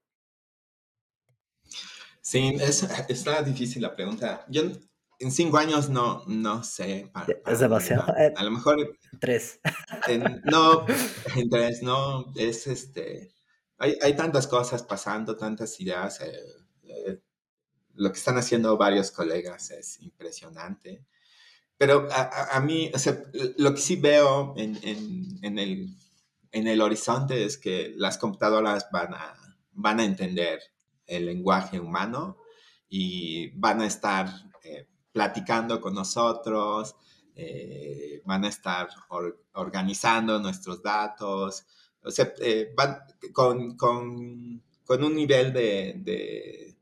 Sí, 2.22 2.56
es, 2.60 2.84
está 3.10 3.42
difícil 3.42 3.82
la 3.82 3.96
pregunta. 3.96 4.46
Yo 4.50 4.64
en 5.20 5.32
cinco 5.32 5.58
años 5.58 5.90
no, 5.90 6.24
no 6.28 6.64
sé. 6.64 7.12
es 7.46 7.60
demasiado. 7.60 8.14
Eh, 8.18 8.34
a 8.36 8.44
lo 8.44 8.52
mejor. 8.52 8.98
Tres. 9.20 9.60
no, 10.46 10.86
en 11.36 11.50
tres, 11.50 11.84
no. 11.84 12.32
Es 12.36 12.68
este. 12.68 13.34
Hay, 13.78 13.98
hay, 14.02 14.16
tantas 14.16 14.48
cosas 14.48 14.84
pasando, 14.84 15.36
tantas 15.36 15.80
ideas. 15.80 16.22
Eh, 16.22 16.40
eh, 16.84 17.20
lo 17.96 18.12
que 18.12 18.18
están 18.18 18.38
haciendo 18.38 18.78
varios 18.78 19.12
colegas 19.12 19.72
es 19.72 20.02
impresionante. 20.02 21.06
Pero 21.78 22.10
a, 22.12 22.60
mí, 22.60 22.92
o 22.94 23.00
sea, 23.00 23.24
lo 23.58 23.74
que 23.74 23.80
sí 23.80 23.96
veo 23.96 24.54
en, 24.58 24.78
en, 24.84 25.58
el, 25.58 25.96
en 26.52 26.68
el 26.68 26.82
horizonte 26.82 27.46
es 27.46 27.58
que 27.58 27.94
las 27.96 28.18
computadoras 28.18 28.88
van 28.92 29.14
a, 29.14 29.34
van 29.72 30.02
a 30.02 30.04
entender 30.04 30.60
el 31.08 31.26
lenguaje 31.26 31.80
humano 31.80 32.38
y 32.90 33.52
van 33.58 33.80
a 33.80 33.86
estar 33.86 34.28
eh, 34.64 34.90
platicando 35.12 35.80
con 35.82 35.94
nosotros, 35.94 36.96
eh, 37.36 38.22
van 38.26 38.46
a 38.46 38.50
estar 38.50 38.90
organizando 39.54 40.40
nuestros 40.40 40.82
datos, 40.84 41.66
o 42.04 42.12
sea, 42.12 42.34
eh, 42.40 42.74
con, 43.34 43.76
con, 43.76 44.64
con, 44.86 45.04
un 45.04 45.16
nivel 45.16 45.54
de, 45.54 46.76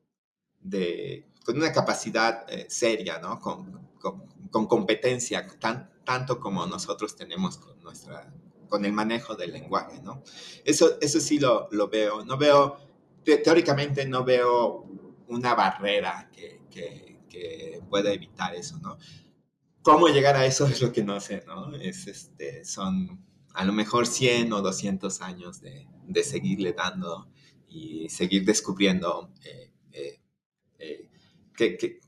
de, 0.60 1.28
con 1.46 1.58
una 1.58 1.72
capacidad 1.72 2.46
seria, 2.68 3.20
¿no? 3.20 3.40
Con, 3.40 3.88
con, 4.52 4.68
competencia, 4.68 5.46
tan, 5.60 5.90
tanto 6.04 6.40
como 6.40 6.66
nosotros 6.66 7.16
tenemos 7.16 7.58
con, 7.58 7.80
nuestra, 7.82 8.34
con 8.68 8.86
el 8.86 8.94
manejo 8.94 9.36
del 9.36 9.54
lenguaje, 9.54 10.02
¿no? 10.02 10.24
Eso, 10.64 10.98
eso 11.02 11.20
sí 11.20 11.40
lo, 11.40 11.68
lo 11.72 11.90
veo. 11.90 12.24
No 12.26 12.38
veo, 12.38 12.78
teóricamente 13.24 14.06
no 14.06 14.24
veo 14.24 14.86
una 15.28 15.54
barrera 15.54 16.30
que, 16.32 17.07
que, 17.28 17.82
pueda 17.90 18.12
evitar 18.12 18.56
eso, 18.56 18.78
¿no? 18.80 18.98
¿Cómo 19.82 20.08
llegar 20.08 20.36
a 20.36 20.46
eso 20.46 20.66
es 20.68 20.82
lo 20.82 20.92
que 20.92 21.04
no 21.04 21.20
sé, 21.20 21.44
¿no? 21.48 21.76
Es, 21.76 22.08
este, 22.08 22.66
son 22.66 23.26
a 23.54 23.66
lo 23.66 23.74
mejor 23.74 24.06
100 24.06 24.54
o 24.54 24.62
200 24.62 25.22
años 25.22 25.62
de, 25.62 25.88
de 26.06 26.24
seguirle 26.24 26.74
dando 26.74 27.30
y 27.68 28.08
seguir 28.10 28.46
descubriendo 28.46 29.34
eh, 29.44 29.72
eh, 29.92 30.20
eh, 30.80 31.10
que, 31.56 32.00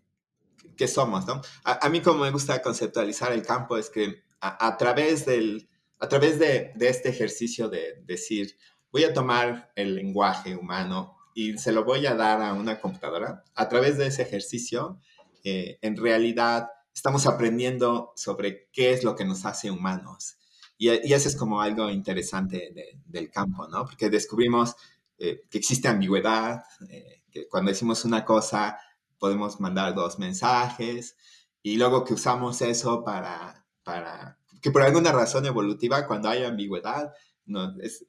que 0.80 0.88
somos, 0.88 1.28
¿no? 1.28 1.42
A, 1.66 1.90
mí 1.90 2.00
como 2.02 2.24
me 2.24 2.32
gusta 2.32 2.62
conceptualizar 2.62 3.34
el 3.34 3.46
campo 3.46 3.78
es 3.78 3.90
que 3.90 4.24
a, 4.40 4.78
través, 4.78 5.26
del, 5.26 5.70
a 6.00 6.08
través 6.08 6.40
de, 6.40 6.72
de, 6.74 6.88
este 6.88 7.10
ejercicio 7.10 7.68
de 7.68 8.02
decir, 8.06 8.56
voy 8.90 9.04
a 9.04 9.14
tomar 9.14 9.74
el 9.76 9.96
lenguaje 9.96 10.56
humano 10.56 11.18
y 11.34 11.58
se 11.58 11.74
lo 11.74 11.84
voy 11.84 12.06
a 12.06 12.16
dar 12.16 12.42
a 12.42 12.54
una 12.54 12.80
computadora, 12.80 13.44
a 13.56 13.68
través 13.68 13.98
de 13.98 14.08
ese 14.08 14.22
ejercicio, 14.22 15.02
eh, 15.50 15.80
en 15.82 15.98
realidad 15.98 16.70
estamos 16.94 17.26
aprendiendo 17.28 18.14
sobre 18.16 18.70
qué 18.72 18.92
es 18.92 19.04
lo 19.04 19.16
que 19.16 19.26
nos 19.26 19.46
hace 19.46 19.72
humanos. 19.72 20.38
Y, 20.78 20.90
y 20.90 21.14
eso 21.14 21.28
es 21.28 21.36
como 21.36 21.62
algo 21.62 21.90
interesante 21.90 22.74
del 23.06 23.30
campo, 23.32 23.68
¿no? 23.68 23.86
Porque 23.86 24.10
descubrimos 24.10 24.76
eh, 25.22 25.44
que 25.50 25.58
existe 25.58 25.90
ambigüedad, 25.90 26.64
eh, 26.90 27.24
que 27.30 27.46
cuando 27.50 27.72
decimos 27.72 28.06
una 28.06 28.24
cosa 28.24 28.80
podemos 29.18 29.60
mandar 29.60 29.94
dos 29.94 30.18
mensajes 30.18 31.18
y 31.62 31.76
luego 31.76 32.06
que 32.06 32.14
usamos 32.14 32.62
eso 32.62 33.04
para, 33.04 33.66
para 33.84 34.40
que 34.62 34.72
por 34.72 34.82
alguna 34.82 35.12
razón 35.12 35.46
evolutiva, 35.46 36.08
cuando 36.08 36.30
hay 36.30 36.46
ambigüedad, 36.46 37.14
no, 37.46 37.76
es, 37.82 38.06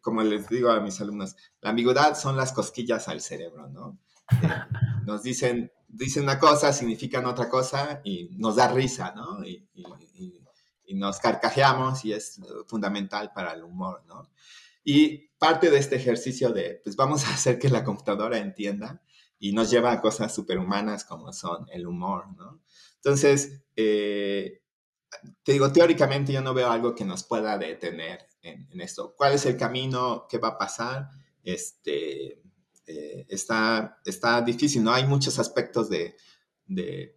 como 0.00 0.22
les 0.22 0.48
digo 0.48 0.70
a 0.70 0.80
mis 0.80 0.98
alumnos, 1.02 1.36
la 1.60 1.70
ambigüedad 1.70 2.16
son 2.16 2.38
las 2.38 2.52
cosquillas 2.52 3.08
al 3.08 3.20
cerebro, 3.20 3.68
¿no? 3.68 3.98
Eh, 4.42 4.48
nos 5.04 5.22
dicen, 5.22 5.70
dicen 5.88 6.22
una 6.22 6.38
cosa, 6.38 6.72
significan 6.72 7.26
otra 7.26 7.48
cosa 7.48 8.00
y 8.04 8.28
nos 8.36 8.56
da 8.56 8.68
risa, 8.68 9.12
¿no? 9.16 9.44
Y, 9.44 9.68
y, 9.74 9.84
y, 10.86 10.94
nos 10.94 11.18
carcajeamos 11.18 12.04
y 12.04 12.12
es 12.12 12.40
fundamental 12.66 13.32
para 13.34 13.52
el 13.52 13.62
humor, 13.62 14.04
¿no? 14.06 14.30
Y 14.84 15.28
parte 15.38 15.70
de 15.70 15.78
este 15.78 15.96
ejercicio 15.96 16.50
de, 16.50 16.80
pues 16.82 16.96
vamos 16.96 17.26
a 17.26 17.34
hacer 17.34 17.58
que 17.58 17.68
la 17.68 17.84
computadora 17.84 18.38
entienda, 18.38 19.02
y 19.38 19.52
nos 19.52 19.70
lleva 19.70 19.92
a 19.92 20.00
cosas 20.00 20.34
superhumanas 20.34 21.04
como 21.04 21.32
son 21.32 21.66
el 21.70 21.86
humor, 21.86 22.26
¿no? 22.36 22.60
Entonces, 22.96 23.62
eh, 23.76 24.62
te 25.42 25.52
digo, 25.52 25.72
teóricamente 25.72 26.32
yo 26.32 26.40
no 26.40 26.54
veo 26.54 26.70
algo 26.70 26.94
que 26.94 27.04
nos 27.04 27.24
pueda 27.24 27.56
detener 27.56 28.26
en, 28.42 28.80
esto. 28.80 29.14
¿Cuál 29.16 29.34
es 29.34 29.46
el 29.46 29.56
camino? 29.56 30.26
¿Qué 30.28 30.38
va 30.38 30.48
a 30.48 30.58
pasar? 30.58 31.08
Este, 31.42 32.42
eh, 32.88 33.26
está, 33.28 34.00
está 34.02 34.40
difícil, 34.40 34.82
¿no? 34.82 34.92
Hay 34.92 35.06
muchos 35.06 35.38
aspectos 35.38 35.90
de, 35.90 36.16
de, 36.66 37.14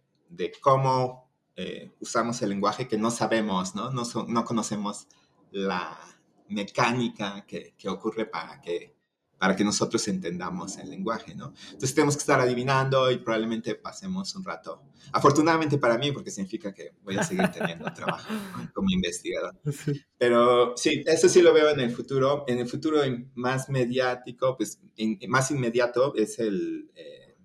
cómo 0.60 1.30
eh, 1.56 1.90
usamos 1.98 2.42
el 2.42 2.50
lenguaje 2.50 2.86
que 2.86 2.98
no 2.98 3.10
sabemos, 3.10 3.74
¿no? 3.74 3.90
No, 3.90 4.02
no 4.28 4.44
conocemos 4.44 5.08
la 5.50 5.98
mecánica 6.48 7.46
que, 7.46 7.74
que 7.78 7.88
ocurre 7.88 8.26
para 8.26 8.60
que 8.60 8.94
para 9.42 9.56
que 9.56 9.64
nosotros 9.64 10.06
entendamos 10.06 10.78
el 10.78 10.88
lenguaje, 10.88 11.34
¿no? 11.34 11.52
Entonces 11.64 11.96
tenemos 11.96 12.14
que 12.14 12.20
estar 12.20 12.38
adivinando 12.38 13.10
y 13.10 13.18
probablemente 13.18 13.74
pasemos 13.74 14.36
un 14.36 14.44
rato. 14.44 14.84
Afortunadamente 15.10 15.78
para 15.78 15.98
mí, 15.98 16.12
porque 16.12 16.30
significa 16.30 16.72
que 16.72 16.94
voy 17.02 17.16
a 17.16 17.24
seguir 17.24 17.48
teniendo 17.48 17.86
trabajo 17.92 18.32
como 18.72 18.88
investigador. 18.92 19.58
Pero 20.16 20.76
sí, 20.76 21.02
eso 21.08 21.28
sí 21.28 21.42
lo 21.42 21.52
veo 21.52 21.70
en 21.70 21.80
el 21.80 21.90
futuro. 21.90 22.44
En 22.46 22.60
el 22.60 22.68
futuro 22.68 23.00
más 23.34 23.68
mediático, 23.68 24.56
pues 24.56 24.78
más 25.26 25.50
inmediato 25.50 26.14
es 26.14 26.38
el... 26.38 26.92
Eh, 26.94 27.36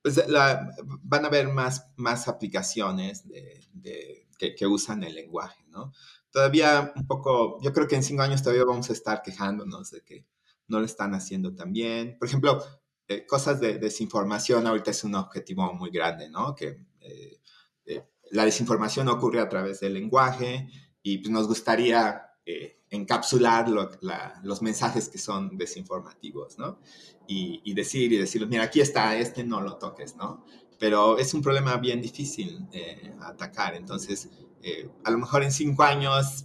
pues 0.00 0.24
van 0.26 1.24
a 1.26 1.28
haber 1.28 1.48
más, 1.48 1.92
más 1.96 2.26
aplicaciones 2.26 3.28
de, 3.28 4.26
que, 4.38 4.54
que 4.54 4.66
usan 4.66 5.04
el 5.04 5.14
lenguaje, 5.14 5.62
¿no? 5.68 5.92
Todavía 6.30 6.94
un 6.96 7.06
poco, 7.06 7.60
yo 7.60 7.74
creo 7.74 7.86
que 7.86 7.96
en 7.96 8.02
cinco 8.02 8.22
años 8.22 8.42
todavía 8.42 8.64
vamos 8.64 8.88
a 8.88 8.94
estar 8.94 9.20
quejándonos 9.20 9.90
de 9.90 10.00
que 10.00 10.24
no 10.68 10.80
lo 10.80 10.86
están 10.86 11.14
haciendo 11.14 11.54
tan 11.54 11.72
bien. 11.72 12.16
Por 12.18 12.28
ejemplo, 12.28 12.62
eh, 13.06 13.26
cosas 13.26 13.60
de 13.60 13.78
desinformación 13.78 14.66
ahorita 14.66 14.90
es 14.90 15.04
un 15.04 15.14
objetivo 15.14 15.72
muy 15.74 15.90
grande, 15.90 16.30
¿no? 16.30 16.54
Que 16.54 16.78
eh, 17.00 17.38
eh, 17.84 18.04
la 18.30 18.46
desinformación 18.46 19.08
ocurre 19.08 19.40
a 19.40 19.48
través 19.48 19.80
del 19.80 19.94
lenguaje 19.94 20.68
y 21.02 21.18
pues, 21.18 21.30
nos 21.30 21.46
gustaría 21.46 22.22
encapsular 22.90 23.70
los 23.70 24.60
mensajes 24.60 25.08
que 25.08 25.16
son 25.16 25.56
desinformativos, 25.56 26.58
¿no? 26.58 26.78
Y, 27.26 27.62
y, 27.64 27.72
decir 27.72 28.12
y 28.12 28.18
decir, 28.18 28.46
mira, 28.46 28.64
aquí 28.64 28.82
está, 28.82 29.16
este 29.16 29.44
no 29.44 29.62
lo 29.62 29.78
toques, 29.78 30.14
¿no? 30.16 30.44
Pero 30.78 31.16
es 31.16 31.32
un 31.32 31.40
problema 31.40 31.78
bien 31.78 32.02
difícil 32.02 32.68
atacar, 33.22 33.74
entonces 33.74 34.28
a 35.04 35.10
lo 35.10 35.18
mejor 35.18 35.42
en 35.42 35.52
cinco 35.52 35.84
años 35.84 36.44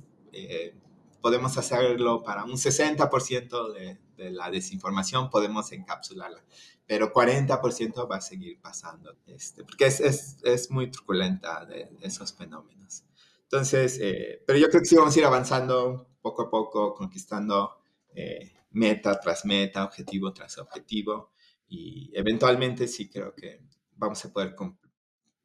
podemos 1.22 1.58
hacerlo 1.58 2.24
para 2.24 2.46
un 2.46 2.54
60% 2.54 3.74
de, 3.74 4.00
de 4.20 4.32
la 4.32 4.52
desinformación 4.52 5.30
podemos 5.30 5.72
encapsularla, 5.72 6.44
pero 6.86 7.12
40% 7.12 8.10
va 8.10 8.18
a 8.18 8.22
seguir 8.22 8.60
pasando, 8.62 9.18
este, 9.26 9.64
porque 9.64 9.86
es, 9.86 10.00
es, 10.00 10.38
es, 10.44 10.70
muy 10.70 10.92
truculenta 10.92 11.66
de 11.66 11.90
esos 12.02 12.34
fenómenos. 12.34 13.04
Entonces, 13.44 13.98
eh, 14.02 14.44
pero 14.46 14.60
yo 14.60 14.70
creo 14.70 14.82
que 14.82 14.88
sí 14.88 14.96
vamos 14.96 15.16
a 15.16 15.20
ir 15.20 15.26
avanzando 15.26 16.08
poco 16.22 16.44
a 16.44 16.50
poco, 16.50 16.94
conquistando 16.94 17.80
eh, 18.14 18.52
meta 18.72 19.20
tras 19.20 19.46
meta, 19.46 19.84
objetivo 19.86 20.34
tras 20.34 20.58
objetivo, 20.58 21.32
y 21.68 22.12
eventualmente 22.14 22.88
sí 22.88 23.10
creo 23.10 23.34
que 23.34 23.62
vamos 23.96 24.24
a 24.26 24.34
poder 24.34 24.56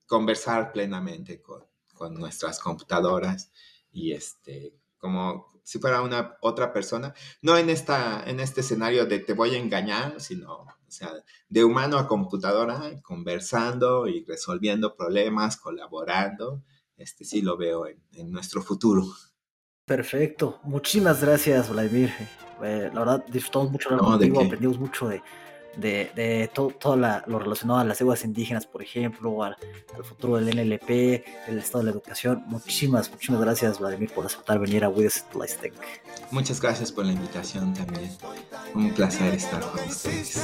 conversar 0.07 0.73
plenamente 0.73 1.41
con, 1.41 1.65
con 1.95 2.15
nuestras 2.15 2.59
computadoras 2.59 3.53
y 3.93 4.13
este, 4.13 4.75
como 4.99 5.54
si 5.65 5.79
fuera 5.79 6.03
una 6.03 6.37
otra 6.43 6.73
persona, 6.73 7.15
no 7.43 7.57
en, 7.57 7.71
esta, 7.71 8.23
en 8.27 8.39
este 8.39 8.61
escenario 8.61 9.07
de 9.07 9.19
te 9.19 9.33
voy 9.33 9.55
a 9.55 9.59
engañar, 9.59 10.21
sino, 10.21 10.53
o 10.53 10.91
sea, 10.91 11.11
de 11.49 11.65
humano 11.65 11.99
a 11.99 12.07
computadora, 12.07 12.83
conversando 13.03 14.07
y 14.07 14.25
resolviendo 14.25 14.95
problemas, 14.95 15.57
colaborando, 15.57 16.63
este 16.97 17.25
sí 17.25 17.43
lo 17.43 17.57
veo 17.57 17.87
en, 17.87 18.31
nuestro 18.31 18.63
futuro. 18.63 19.05
Perfecto, 19.87 20.61
muchísimas 20.65 21.21
gracias 21.21 21.71
Vladimir. 21.71 22.13
Eh, 22.63 22.91
la 22.93 23.01
verdad 23.01 23.25
disfrutamos 23.27 23.73
mucho 23.73 23.89
hablar 23.91 24.05
contigo, 24.05 24.41
aprendimos 24.41 24.79
mucho 24.79 25.09
de, 25.09 25.23
de, 25.77 26.11
de 26.15 26.51
todo, 26.53 26.69
todo 26.69 26.97
lo 26.97 27.39
relacionado 27.39 27.81
a 27.81 27.85
las 27.85 28.01
aguas 28.01 28.25
indígenas, 28.25 28.67
por 28.67 28.83
ejemplo, 28.83 29.43
al, 29.43 29.57
futuro 30.03 30.37
del 30.37 30.57
NLP, 30.57 30.91
el 31.49 31.59
estado 31.59 31.81
de 31.81 31.85
la 31.85 31.91
educación. 31.91 32.43
Muchísimas, 32.47 33.11
muchísimas 33.11 33.41
gracias, 33.41 33.79
Vladimir, 33.79 34.11
por 34.11 34.27
aceptar 34.27 34.59
venir 34.59 34.85
a 34.85 34.89
With 34.89 35.13
Tech. 35.61 35.75
Muchas 36.31 36.61
gracias 36.61 36.93
por 36.93 37.07
la 37.07 37.13
invitación 37.13 37.75
también. 37.75 38.11
Un 38.75 38.93
placer 38.93 39.35
estar 39.35 39.61
con 39.61 39.81
ustedes. 39.85 40.41